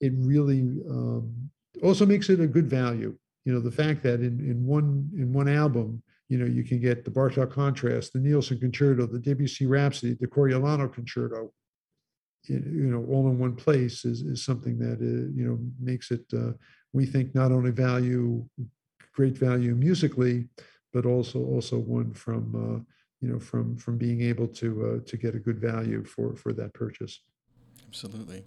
it 0.00 0.12
really 0.16 0.60
um, 0.90 1.50
also 1.82 2.04
makes 2.04 2.28
it 2.28 2.40
a 2.40 2.46
good 2.46 2.68
value. 2.68 3.16
You 3.44 3.52
know, 3.52 3.60
the 3.60 3.70
fact 3.70 4.02
that 4.02 4.20
in 4.20 4.40
in 4.40 4.66
one 4.66 5.10
in 5.16 5.32
one 5.32 5.48
album 5.48 6.02
you 6.32 6.38
know, 6.38 6.46
you 6.46 6.64
can 6.64 6.80
get 6.80 7.04
the 7.04 7.10
Bartok 7.10 7.52
Contrast, 7.52 8.14
the 8.14 8.18
Nielsen 8.18 8.58
Concerto, 8.58 9.04
the 9.04 9.18
Debussy 9.18 9.66
Rhapsody, 9.66 10.16
the 10.18 10.26
Corigliano 10.26 10.90
Concerto, 10.90 11.52
you 12.48 12.90
know 12.90 13.04
all 13.10 13.28
in 13.28 13.38
one 13.38 13.54
place 13.54 14.04
is, 14.04 14.22
is 14.22 14.44
something 14.44 14.78
that 14.78 14.98
uh, 15.00 15.30
you 15.34 15.46
know 15.46 15.58
makes 15.80 16.10
it 16.10 16.24
uh, 16.34 16.52
we 16.92 17.06
think 17.06 17.34
not 17.34 17.52
only 17.52 17.70
value 17.70 18.44
great 19.14 19.36
value 19.36 19.74
musically 19.74 20.48
but 20.92 21.06
also 21.06 21.44
also 21.44 21.78
one 21.78 22.12
from 22.12 22.54
uh, 22.54 22.92
you 23.20 23.32
know 23.32 23.38
from 23.38 23.76
from 23.76 23.96
being 23.96 24.20
able 24.22 24.48
to 24.48 24.86
uh, 24.86 25.08
to 25.08 25.16
get 25.16 25.34
a 25.34 25.38
good 25.38 25.58
value 25.58 26.04
for 26.04 26.34
for 26.36 26.52
that 26.52 26.72
purchase. 26.74 27.20
Absolutely. 27.86 28.44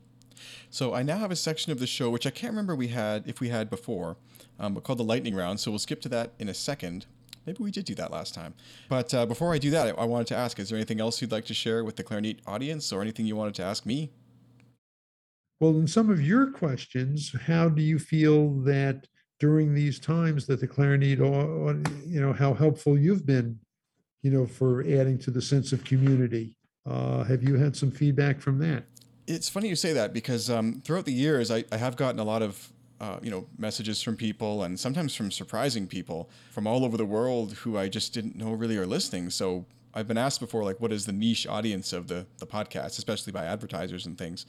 So 0.69 0.93
i 0.93 1.01
now 1.01 1.17
have 1.17 1.31
a 1.31 1.35
section 1.35 1.71
of 1.71 1.79
the 1.79 1.87
show 1.87 2.09
which 2.09 2.27
i 2.27 2.29
can't 2.29 2.51
remember 2.51 2.75
we 2.75 2.89
had 2.89 3.23
if 3.25 3.39
we 3.39 3.47
had 3.47 3.69
before 3.69 4.17
um, 4.59 4.75
called 4.81 4.99
the 4.99 5.03
lightning 5.03 5.33
round 5.33 5.61
so 5.61 5.71
we'll 5.71 5.79
skip 5.79 6.01
to 6.01 6.09
that 6.09 6.33
in 6.39 6.49
a 6.49 6.53
second 6.53 7.05
Maybe 7.45 7.63
we 7.63 7.71
did 7.71 7.85
do 7.85 7.95
that 7.95 8.11
last 8.11 8.33
time. 8.33 8.53
But 8.89 9.13
uh, 9.13 9.25
before 9.25 9.53
I 9.53 9.57
do 9.57 9.69
that, 9.71 9.87
I, 9.87 10.01
I 10.01 10.05
wanted 10.05 10.27
to 10.27 10.35
ask 10.35 10.59
is 10.59 10.69
there 10.69 10.77
anything 10.77 10.99
else 10.99 11.21
you'd 11.21 11.31
like 11.31 11.45
to 11.45 11.53
share 11.53 11.83
with 11.83 11.95
the 11.95 12.03
Clarineat 12.03 12.39
audience 12.47 12.91
or 12.91 13.01
anything 13.01 13.25
you 13.25 13.35
wanted 13.35 13.55
to 13.55 13.63
ask 13.63 13.85
me? 13.85 14.11
Well, 15.59 15.71
in 15.71 15.87
some 15.87 16.09
of 16.09 16.21
your 16.21 16.51
questions, 16.51 17.33
how 17.45 17.69
do 17.69 17.81
you 17.81 17.97
feel 17.97 18.49
that 18.61 19.07
during 19.39 19.73
these 19.73 19.99
times 19.99 20.45
that 20.47 20.59
the 20.59 20.67
clarinet, 20.67 21.19
you 21.19 22.21
know, 22.21 22.33
how 22.33 22.53
helpful 22.53 22.97
you've 22.97 23.25
been, 23.25 23.57
you 24.21 24.31
know, 24.31 24.45
for 24.45 24.81
adding 24.81 25.17
to 25.19 25.31
the 25.31 25.41
sense 25.41 25.71
of 25.71 25.83
community? 25.83 26.57
Uh, 26.85 27.23
have 27.23 27.41
you 27.41 27.55
had 27.55 27.75
some 27.75 27.89
feedback 27.89 28.39
from 28.39 28.59
that? 28.59 28.83
It's 29.27 29.49
funny 29.49 29.69
you 29.69 29.75
say 29.75 29.93
that 29.93 30.13
because 30.13 30.49
um, 30.49 30.81
throughout 30.83 31.05
the 31.05 31.13
years, 31.13 31.49
I, 31.49 31.63
I, 31.71 31.77
have 31.77 31.95
gotten 31.95 32.19
a 32.19 32.23
lot 32.23 32.43
of 32.43 32.69
uh, 33.01 33.19
you 33.21 33.29
know 33.29 33.45
messages 33.57 34.01
from 34.01 34.15
people 34.15 34.63
and 34.63 34.79
sometimes 34.79 35.13
from 35.13 35.31
surprising 35.31 35.87
people 35.87 36.29
from 36.51 36.65
all 36.65 36.85
over 36.85 36.97
the 36.97 37.05
world 37.05 37.53
who 37.53 37.77
I 37.77 37.89
just 37.89 38.13
didn't 38.13 38.35
know 38.35 38.53
really 38.53 38.77
are 38.77 38.85
listening. 38.85 39.29
So 39.29 39.65
I've 39.93 40.07
been 40.07 40.17
asked 40.17 40.41
before, 40.41 40.63
like, 40.63 40.81
what 40.81 40.91
is 40.91 41.05
the 41.05 41.13
niche 41.13 41.47
audience 41.47 41.93
of 41.93 42.07
the 42.07 42.25
the 42.39 42.45
podcast, 42.45 42.97
especially 42.97 43.31
by 43.31 43.45
advertisers 43.45 44.05
and 44.05 44.17
things. 44.17 44.45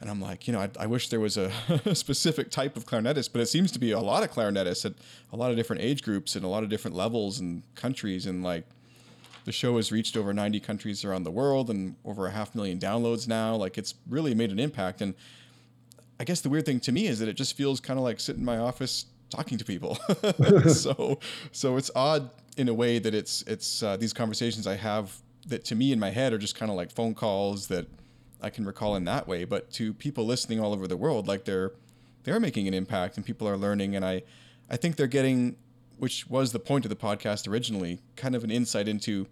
And 0.00 0.08
I'm 0.08 0.20
like, 0.20 0.46
you 0.46 0.52
know, 0.52 0.60
I, 0.60 0.70
I 0.78 0.86
wish 0.86 1.08
there 1.08 1.20
was 1.20 1.36
a, 1.36 1.50
specific 1.94 2.50
type 2.50 2.76
of 2.76 2.86
clarinetist, 2.86 3.32
but 3.32 3.40
it 3.40 3.46
seems 3.46 3.72
to 3.72 3.80
be 3.80 3.90
a 3.90 3.98
lot 3.98 4.22
of 4.22 4.30
clarinetists 4.30 4.86
at 4.86 4.94
a 5.32 5.36
lot 5.36 5.50
of 5.50 5.56
different 5.56 5.82
age 5.82 6.02
groups 6.02 6.36
and 6.36 6.44
a 6.44 6.48
lot 6.48 6.62
of 6.62 6.68
different 6.68 6.96
levels 6.96 7.40
and 7.40 7.62
countries. 7.74 8.26
And 8.26 8.42
like, 8.44 8.64
the 9.44 9.50
show 9.50 9.76
has 9.76 9.90
reached 9.90 10.16
over 10.16 10.32
90 10.32 10.60
countries 10.60 11.04
around 11.04 11.24
the 11.24 11.30
world 11.30 11.68
and 11.68 11.96
over 12.04 12.26
a 12.26 12.30
half 12.30 12.54
million 12.54 12.78
downloads 12.78 13.26
now. 13.26 13.56
Like, 13.56 13.76
it's 13.76 13.94
really 14.08 14.34
made 14.34 14.52
an 14.52 14.60
impact. 14.60 15.00
And 15.00 15.14
I 16.20 16.24
guess 16.24 16.40
the 16.40 16.48
weird 16.48 16.66
thing 16.66 16.80
to 16.80 16.92
me 16.92 17.06
is 17.06 17.18
that 17.20 17.28
it 17.28 17.34
just 17.34 17.56
feels 17.56 17.80
kind 17.80 17.98
of 17.98 18.04
like 18.04 18.20
sitting 18.20 18.40
in 18.40 18.46
my 18.46 18.58
office 18.58 19.06
talking 19.30 19.58
to 19.58 19.64
people. 19.64 19.98
so 20.68 21.18
so 21.52 21.76
it's 21.76 21.90
odd 21.94 22.30
in 22.56 22.68
a 22.68 22.74
way 22.74 22.98
that 22.98 23.14
it's 23.14 23.42
it's 23.42 23.82
uh, 23.82 23.96
these 23.96 24.12
conversations 24.12 24.66
I 24.66 24.76
have 24.76 25.16
that 25.46 25.64
to 25.66 25.74
me 25.74 25.92
in 25.92 25.98
my 25.98 26.10
head 26.10 26.32
are 26.32 26.38
just 26.38 26.54
kind 26.54 26.70
of 26.70 26.76
like 26.76 26.90
phone 26.90 27.14
calls 27.14 27.68
that 27.68 27.86
I 28.40 28.50
can 28.50 28.64
recall 28.64 28.96
in 28.96 29.04
that 29.04 29.26
way. 29.26 29.44
But 29.44 29.70
to 29.72 29.94
people 29.94 30.24
listening 30.24 30.60
all 30.60 30.72
over 30.72 30.86
the 30.86 30.96
world, 30.96 31.28
like 31.28 31.44
they're 31.44 31.72
they're 32.24 32.40
making 32.40 32.68
an 32.68 32.74
impact 32.74 33.16
and 33.16 33.24
people 33.24 33.48
are 33.48 33.56
learning. 33.56 33.96
And 33.96 34.04
I 34.04 34.22
I 34.70 34.76
think 34.76 34.96
they're 34.96 35.06
getting, 35.06 35.56
which 35.98 36.28
was 36.28 36.52
the 36.52 36.58
point 36.58 36.84
of 36.84 36.88
the 36.90 36.96
podcast 36.96 37.48
originally, 37.48 38.00
kind 38.16 38.34
of 38.34 38.44
an 38.44 38.50
insight 38.50 38.88
into 38.88 39.26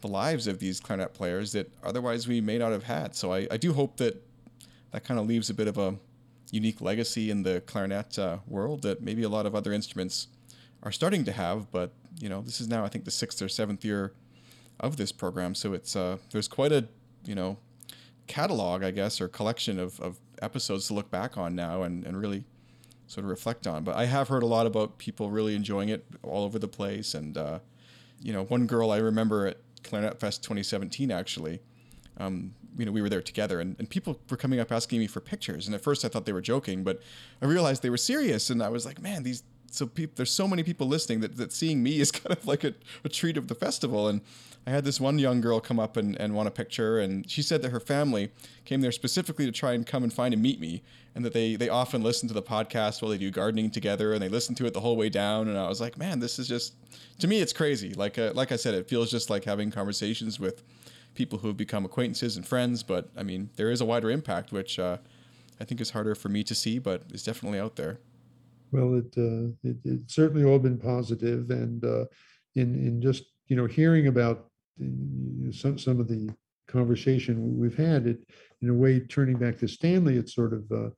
the 0.00 0.08
lives 0.08 0.46
of 0.46 0.58
these 0.58 0.80
clarinet 0.80 1.14
players 1.14 1.52
that 1.52 1.72
otherwise 1.82 2.28
we 2.28 2.40
may 2.40 2.58
not 2.58 2.72
have 2.72 2.84
had. 2.84 3.14
So 3.14 3.32
I, 3.32 3.46
I 3.50 3.56
do 3.56 3.72
hope 3.72 3.96
that 3.98 4.22
that 4.94 5.02
kind 5.02 5.18
of 5.18 5.26
leaves 5.26 5.50
a 5.50 5.54
bit 5.54 5.66
of 5.66 5.76
a 5.76 5.96
unique 6.52 6.80
legacy 6.80 7.28
in 7.28 7.42
the 7.42 7.60
clarinet 7.66 8.16
uh, 8.16 8.38
world 8.46 8.82
that 8.82 9.02
maybe 9.02 9.24
a 9.24 9.28
lot 9.28 9.44
of 9.44 9.52
other 9.52 9.72
instruments 9.72 10.28
are 10.84 10.92
starting 10.92 11.24
to 11.24 11.32
have. 11.32 11.68
But 11.72 11.92
you 12.20 12.28
know, 12.28 12.42
this 12.42 12.60
is 12.60 12.68
now 12.68 12.84
I 12.84 12.88
think 12.88 13.04
the 13.04 13.10
sixth 13.10 13.42
or 13.42 13.48
seventh 13.48 13.84
year 13.84 14.12
of 14.78 14.96
this 14.96 15.10
program, 15.10 15.56
so 15.56 15.72
it's 15.72 15.96
uh, 15.96 16.18
there's 16.30 16.46
quite 16.46 16.70
a 16.70 16.86
you 17.24 17.34
know 17.34 17.56
catalog, 18.28 18.84
I 18.84 18.92
guess, 18.92 19.20
or 19.20 19.26
collection 19.26 19.80
of, 19.80 19.98
of 19.98 20.20
episodes 20.40 20.86
to 20.86 20.94
look 20.94 21.10
back 21.10 21.36
on 21.36 21.56
now 21.56 21.82
and, 21.82 22.06
and 22.06 22.16
really 22.16 22.44
sort 23.08 23.24
of 23.24 23.30
reflect 23.30 23.66
on. 23.66 23.82
But 23.82 23.96
I 23.96 24.04
have 24.04 24.28
heard 24.28 24.44
a 24.44 24.46
lot 24.46 24.64
about 24.64 24.98
people 24.98 25.28
really 25.28 25.56
enjoying 25.56 25.88
it 25.88 26.06
all 26.22 26.44
over 26.44 26.58
the 26.58 26.68
place. 26.68 27.14
And, 27.14 27.36
uh, 27.36 27.58
you 28.22 28.32
know, 28.32 28.44
one 28.44 28.66
girl 28.66 28.90
I 28.90 28.98
remember 28.98 29.46
at 29.48 29.58
Clarinet 29.82 30.18
Fest 30.18 30.42
2017 30.42 31.10
actually 31.10 31.60
um, 32.16 32.54
you 32.76 32.84
know, 32.84 32.92
we 32.92 33.02
were 33.02 33.08
there 33.08 33.22
together, 33.22 33.60
and, 33.60 33.76
and 33.78 33.88
people 33.88 34.20
were 34.30 34.36
coming 34.36 34.60
up 34.60 34.72
asking 34.72 34.98
me 34.98 35.06
for 35.06 35.20
pictures. 35.20 35.66
And 35.66 35.74
at 35.74 35.82
first, 35.82 36.04
I 36.04 36.08
thought 36.08 36.26
they 36.26 36.32
were 36.32 36.40
joking, 36.40 36.84
but 36.84 37.00
I 37.40 37.46
realized 37.46 37.82
they 37.82 37.90
were 37.90 37.96
serious. 37.96 38.50
And 38.50 38.62
I 38.62 38.68
was 38.68 38.84
like, 38.84 39.00
man, 39.00 39.22
these 39.22 39.42
so 39.70 39.86
people, 39.86 40.14
there's 40.16 40.30
so 40.30 40.46
many 40.46 40.62
people 40.62 40.86
listening 40.86 41.20
that, 41.20 41.36
that 41.36 41.52
seeing 41.52 41.82
me 41.82 42.00
is 42.00 42.10
kind 42.12 42.36
of 42.36 42.46
like 42.46 42.64
a, 42.64 42.74
a 43.04 43.08
treat 43.08 43.36
of 43.36 43.48
the 43.48 43.54
festival. 43.54 44.08
And 44.08 44.20
I 44.66 44.70
had 44.70 44.84
this 44.84 45.00
one 45.00 45.18
young 45.18 45.40
girl 45.40 45.60
come 45.60 45.78
up 45.78 45.96
and, 45.96 46.18
and 46.18 46.34
want 46.34 46.48
a 46.48 46.50
picture, 46.50 46.98
and 46.98 47.28
she 47.30 47.42
said 47.42 47.60
that 47.62 47.70
her 47.70 47.80
family 47.80 48.30
came 48.64 48.80
there 48.80 48.92
specifically 48.92 49.44
to 49.44 49.52
try 49.52 49.74
and 49.74 49.86
come 49.86 50.02
and 50.02 50.12
find 50.12 50.32
and 50.32 50.42
meet 50.42 50.58
me, 50.58 50.82
and 51.14 51.22
that 51.24 51.34
they 51.34 51.54
they 51.54 51.68
often 51.68 52.02
listen 52.02 52.28
to 52.28 52.34
the 52.34 52.42
podcast 52.42 53.02
while 53.02 53.10
they 53.10 53.18
do 53.18 53.30
gardening 53.30 53.70
together, 53.70 54.14
and 54.14 54.22
they 54.22 54.28
listen 54.30 54.54
to 54.54 54.66
it 54.66 54.72
the 54.72 54.80
whole 54.80 54.96
way 54.96 55.10
down. 55.10 55.48
And 55.48 55.58
I 55.58 55.68
was 55.68 55.82
like, 55.82 55.98
man, 55.98 56.18
this 56.18 56.38
is 56.38 56.48
just 56.48 56.74
to 57.18 57.28
me, 57.28 57.40
it's 57.40 57.52
crazy. 57.52 57.92
Like 57.92 58.18
uh, 58.18 58.32
like 58.34 58.52
I 58.52 58.56
said, 58.56 58.72
it 58.72 58.88
feels 58.88 59.10
just 59.10 59.28
like 59.28 59.44
having 59.44 59.70
conversations 59.70 60.40
with 60.40 60.62
people 61.14 61.38
who 61.38 61.48
have 61.48 61.56
become 61.56 61.84
acquaintances 61.84 62.36
and 62.36 62.46
friends. 62.46 62.82
But 62.82 63.10
I 63.16 63.22
mean, 63.22 63.50
there 63.56 63.70
is 63.70 63.80
a 63.80 63.84
wider 63.84 64.10
impact, 64.10 64.52
which 64.52 64.78
uh, 64.78 64.98
I 65.60 65.64
think 65.64 65.80
is 65.80 65.90
harder 65.90 66.14
for 66.14 66.28
me 66.28 66.44
to 66.44 66.54
see, 66.54 66.78
but 66.78 67.02
is 67.12 67.24
definitely 67.24 67.58
out 67.58 67.76
there. 67.76 68.00
Well, 68.72 68.94
it, 68.96 69.14
uh, 69.16 69.52
it 69.62 69.76
it's 69.84 70.14
certainly 70.14 70.44
all 70.44 70.58
been 70.58 70.78
positive, 70.78 71.50
and 71.50 71.84
uh, 71.84 72.06
in 72.56 72.74
in 72.74 73.00
just 73.00 73.24
you 73.46 73.56
know 73.56 73.66
hearing 73.66 74.08
about 74.08 74.50
some 75.52 75.78
some 75.78 76.00
of 76.00 76.08
the 76.08 76.28
conversation 76.66 77.58
we've 77.58 77.76
had, 77.76 78.06
it 78.06 78.26
in 78.62 78.70
a 78.70 78.74
way 78.74 78.98
turning 78.98 79.36
back 79.36 79.58
to 79.58 79.68
Stanley, 79.68 80.16
it's 80.16 80.34
sort 80.34 80.52
of 80.52 80.64
uh, 80.72 80.90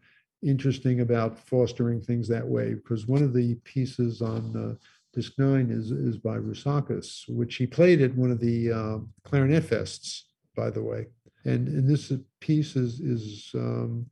interesting 0.42 1.00
about 1.00 1.38
fostering 1.38 2.00
things 2.00 2.28
that 2.28 2.46
way 2.46 2.74
because 2.74 3.06
one 3.06 3.22
of 3.22 3.34
the 3.34 3.54
pieces 3.64 4.22
on 4.22 4.56
uh, 4.56 4.74
disc 5.16 5.32
nine 5.38 5.70
is 5.70 5.90
is 5.90 6.18
by 6.18 6.36
Roussakis, 6.36 7.24
which 7.28 7.56
he 7.56 7.66
played 7.66 8.02
at 8.02 8.14
one 8.14 8.30
of 8.30 8.38
the 8.38 8.70
uh, 8.70 8.98
clarinet 9.24 9.64
fests, 9.64 10.22
by 10.54 10.70
the 10.70 10.82
way. 10.82 11.06
And 11.44 11.66
and 11.68 11.88
this 11.88 12.12
piece 12.40 12.76
is 12.76 13.00
is 13.00 13.50
um, 13.54 14.06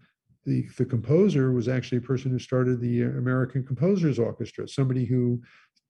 the 0.46 0.66
the 0.78 0.84
composer 0.84 1.52
was 1.52 1.68
actually 1.68 1.98
a 1.98 2.09
person 2.12 2.30
who 2.30 2.38
started 2.38 2.80
the 2.80 3.02
American 3.02 3.64
Composers 3.64 4.18
Orchestra, 4.18 4.66
somebody 4.66 5.05
who 5.05 5.40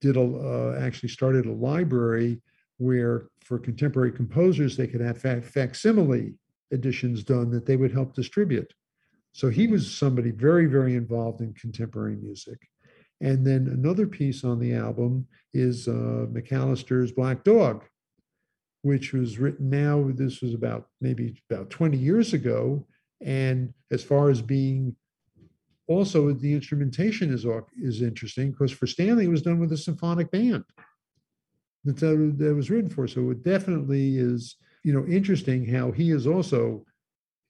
did 0.00 0.16
a 0.16 0.22
uh, 0.22 0.78
actually 0.80 1.10
started 1.10 1.46
a 1.46 1.52
library 1.52 2.42
where 2.78 3.28
for 3.40 3.58
contemporary 3.58 4.10
composers 4.10 4.76
they 4.76 4.88
could 4.88 5.00
have 5.00 5.20
facsimile 5.44 6.34
editions 6.72 7.22
done 7.22 7.50
that 7.50 7.66
they 7.66 7.76
would 7.76 7.92
help 7.92 8.14
distribute. 8.14 8.72
So 9.32 9.48
he 9.48 9.66
was 9.66 9.90
somebody 9.90 10.30
very, 10.30 10.66
very 10.66 10.94
involved 10.94 11.40
in 11.40 11.54
contemporary 11.54 12.16
music. 12.16 12.58
And 13.24 13.46
then 13.46 13.68
another 13.72 14.06
piece 14.06 14.44
on 14.44 14.60
the 14.60 14.74
album 14.74 15.26
is 15.54 15.88
uh, 15.88 16.26
McAllister's 16.30 17.10
Black 17.10 17.42
Dog, 17.42 17.82
which 18.82 19.14
was 19.14 19.38
written 19.38 19.70
now, 19.70 20.10
this 20.12 20.42
was 20.42 20.52
about 20.52 20.88
maybe 21.00 21.42
about 21.50 21.70
20 21.70 21.96
years 21.96 22.34
ago. 22.34 22.86
And 23.22 23.72
as 23.90 24.04
far 24.04 24.28
as 24.28 24.42
being 24.42 24.94
also 25.88 26.32
the 26.34 26.52
instrumentation 26.52 27.32
is, 27.32 27.46
is 27.82 28.02
interesting 28.02 28.50
because 28.50 28.72
for 28.72 28.86
Stanley, 28.86 29.24
it 29.24 29.30
was 29.30 29.40
done 29.40 29.58
with 29.58 29.72
a 29.72 29.78
symphonic 29.78 30.30
band 30.30 30.64
that, 31.84 31.96
that 31.96 32.54
was 32.54 32.68
written 32.68 32.90
for. 32.90 33.08
So 33.08 33.30
it 33.30 33.42
definitely 33.42 34.18
is, 34.18 34.56
you 34.82 34.92
know, 34.92 35.06
interesting 35.06 35.64
how 35.64 35.92
he 35.92 36.10
is 36.10 36.26
also, 36.26 36.84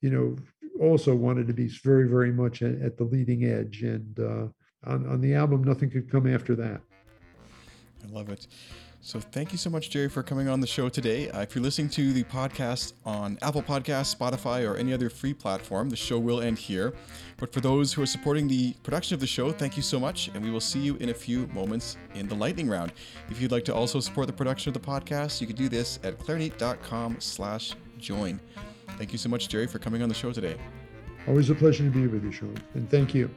you 0.03 0.11
know, 0.11 0.37
also 0.81 1.17
wanted 1.17 1.49
to 1.49 1.53
be 1.53 1.67
very, 1.67 2.09
very 2.09 2.31
much 2.31 2.63
at, 2.63 2.81
at 2.81 2.97
the 2.97 3.05
leading 3.05 3.45
edge. 3.45 3.83
And 3.83 4.21
uh, 4.21 4.47
on, 4.87 5.07
on 5.07 5.21
the 5.21 5.35
album, 5.35 5.65
nothing 5.65 5.91
could 5.91 6.11
come 6.11 6.33
after 6.33 6.55
that. 6.57 6.81
I 8.05 8.13
love 8.13 8.29
it. 8.29 8.47
So 9.07 9.21
thank 9.21 9.53
you 9.53 9.59
so 9.59 9.69
much, 9.69 9.91
Jerry, 9.91 10.09
for 10.09 10.23
coming 10.23 10.49
on 10.49 10.61
the 10.61 10.67
show 10.67 10.89
today. 10.89 11.29
Uh, 11.29 11.43
if 11.43 11.55
you're 11.55 11.63
listening 11.63 11.91
to 11.91 12.15
the 12.15 12.25
podcast 12.25 12.95
on 13.05 13.37
Apple 13.43 13.63
Podcasts, 13.63 14.17
Spotify, 14.17 14.67
or 14.67 14.77
any 14.77 14.95
other 14.95 15.11
free 15.11 15.35
platform, 15.35 15.91
the 15.91 15.97
show 15.97 16.19
will 16.19 16.41
end 16.41 16.59
here. 16.59 16.95
But 17.37 17.53
for 17.53 17.61
those 17.61 17.93
who 17.93 18.01
are 18.01 18.07
supporting 18.07 18.49
the 18.49 18.73
production 18.83 19.13
of 19.13 19.21
the 19.21 19.27
show, 19.27 19.53
thank 19.53 19.77
you 19.77 19.83
so 19.83 20.01
much, 20.01 20.29
and 20.29 20.43
we 20.43 20.51
will 20.51 20.59
see 20.59 20.79
you 20.79 20.97
in 20.97 21.11
a 21.11 21.15
few 21.15 21.47
moments 21.49 21.99
in 22.15 22.27
the 22.29 22.35
lightning 22.35 22.67
round. 22.67 22.95
If 23.29 23.43
you'd 23.43 23.53
like 23.53 23.67
to 23.67 23.75
also 23.75 24.01
support 24.01 24.27
the 24.27 24.33
production 24.33 24.71
of 24.71 24.75
the 24.75 24.81
podcast, 24.81 25.39
you 25.43 25.47
can 25.47 25.57
do 25.57 25.69
this 25.69 25.99
at 26.03 26.19
clarineat.com 26.19 27.17
slash 27.19 27.75
join. 27.99 28.41
Thank 28.97 29.13
you 29.13 29.19
so 29.19 29.29
much, 29.29 29.51
Jerry, 29.51 29.67
for 29.67 29.79
coming 29.79 30.01
on 30.01 30.09
the 30.09 30.15
show 30.15 30.33
today. 30.33 30.57
Always 31.29 31.51
a 31.51 31.55
pleasure 31.55 31.85
to 31.85 31.91
be 31.91 32.07
with 32.07 32.25
you, 32.25 32.33
Sean, 32.33 32.57
and 32.73 32.89
thank 32.91 33.15
you. 33.15 33.29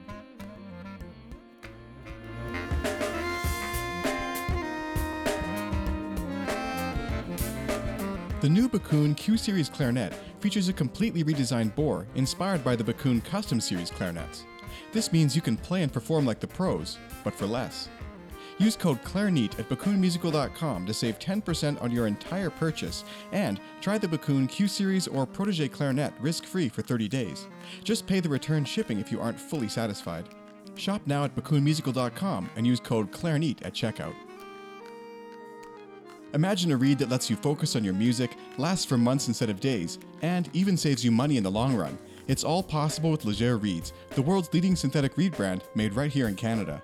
The 8.48 8.54
new 8.54 8.70
Backun 8.70 9.18
Q 9.18 9.36
Series 9.36 9.68
clarinet 9.68 10.14
features 10.40 10.70
a 10.70 10.74
completely 10.74 11.22
redesigned 11.22 11.76
bore 11.76 12.08
inspired 12.16 12.64
by 12.64 12.78
the 12.78 12.84
Backun 12.86 13.22
Custom 13.26 13.60
Series 13.60 13.92
clarinets. 13.92 14.46
This 14.94 15.12
means 15.12 15.36
you 15.36 15.42
can 15.42 15.58
play 15.58 15.84
and 15.84 15.92
perform 15.92 16.26
like 16.26 16.40
the 16.40 16.48
pros, 16.48 16.98
but 17.26 17.36
for 17.36 17.46
less. 17.46 17.90
Use 18.58 18.78
code 18.78 19.04
CLARINEAT 19.04 19.60
at 19.60 19.68
backunmusical.com 19.68 20.86
to 20.86 20.94
save 20.94 21.20
10% 21.20 21.82
on 21.82 21.92
your 21.92 22.08
entire 22.08 22.50
purchase 22.50 23.04
and 23.34 23.60
try 23.82 23.98
the 23.98 24.08
Backun 24.08 24.48
Q 24.48 24.70
Series 24.70 25.10
or 25.10 25.26
Protege 25.26 25.68
clarinet 25.68 26.14
risk 26.22 26.46
free 26.46 26.70
for 26.70 26.82
30 26.82 27.10
days. 27.10 27.48
Just 27.84 28.08
pay 28.08 28.22
the 28.22 28.30
return 28.30 28.64
shipping 28.64 29.02
if 29.02 29.12
you 29.12 29.20
aren't 29.20 29.38
fully 29.38 29.68
satisfied. 29.68 30.30
Shop 30.76 31.02
now 31.06 31.26
at 31.26 31.36
backunmusical.com 31.36 32.50
and 32.56 32.66
use 32.66 32.80
code 32.80 33.12
CLARINEAT 33.12 33.66
at 33.66 33.74
checkout. 33.74 34.16
Imagine 36.34 36.72
a 36.72 36.78
reed 36.78 37.00
that 37.00 37.10
lets 37.10 37.30
you 37.30 37.36
focus 37.36 37.76
on 37.76 37.84
your 37.84 37.94
music, 37.94 38.32
lasts 38.58 38.86
for 38.86 38.98
months 38.98 39.28
instead 39.28 39.50
of 39.50 39.60
days, 39.60 39.98
and 40.22 40.50
even 40.54 40.76
saves 40.76 41.04
you 41.04 41.12
money 41.12 41.38
in 41.38 41.44
the 41.44 41.52
long 41.52 41.76
run. 41.76 41.98
It's 42.28 42.44
all 42.44 42.62
possible 42.62 43.12
with 43.12 43.24
Légère 43.24 43.62
Reeds, 43.62 43.94
the 44.12 44.22
world's 44.22 44.54
leading 44.54 44.76
synthetic 44.76 45.16
reed 45.16 45.36
brand 45.38 45.64
made 45.76 45.94
right 45.94 46.12
here 46.12 46.28
in 46.28 46.36
Canada. 46.36 46.82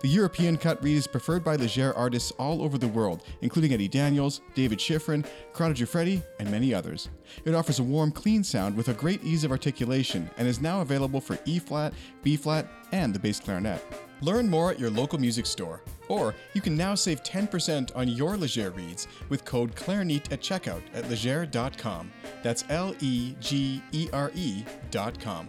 The 0.00 0.08
European 0.08 0.56
cut 0.56 0.82
reed 0.82 0.96
is 0.96 1.06
preferred 1.06 1.44
by 1.44 1.56
Légère 1.56 1.96
artists 1.96 2.32
all 2.32 2.62
over 2.62 2.76
the 2.76 2.88
world, 2.88 3.22
including 3.40 3.72
Eddie 3.72 3.88
Daniels, 3.88 4.40
David 4.54 4.78
Schifrin, 4.78 5.24
Corrado 5.52 5.74
Giuffredi, 5.74 6.22
and 6.38 6.50
many 6.50 6.74
others. 6.74 7.08
It 7.44 7.54
offers 7.54 7.78
a 7.78 7.84
warm, 7.84 8.10
clean 8.10 8.44
sound 8.44 8.76
with 8.76 8.88
a 8.88 8.94
great 8.94 9.22
ease 9.24 9.44
of 9.44 9.52
articulation 9.52 10.28
and 10.36 10.46
is 10.46 10.60
now 10.60 10.80
available 10.80 11.20
for 11.20 11.38
E 11.44 11.58
flat, 11.58 11.94
B 12.22 12.36
flat, 12.36 12.66
and 12.92 13.14
the 13.14 13.18
bass 13.20 13.40
clarinet. 13.40 13.82
Learn 14.20 14.48
more 14.48 14.70
at 14.70 14.78
your 14.78 14.90
local 14.90 15.18
music 15.18 15.46
store. 15.46 15.82
Or 16.08 16.34
you 16.54 16.60
can 16.60 16.76
now 16.76 16.94
save 16.94 17.22
10% 17.22 17.94
on 17.94 18.08
your 18.08 18.36
Légère 18.36 18.74
reeds 18.76 19.06
with 19.28 19.44
code 19.44 19.74
CLARINEAT 19.76 20.32
at 20.32 20.40
checkout 20.40 20.82
at 20.94 21.08
legere.com. 21.08 22.10
That's 22.42 22.64
L 22.68 22.94
E 23.00 23.34
G 23.40 23.82
E 23.92 24.08
R 24.12 24.30
E.com. 24.34 25.48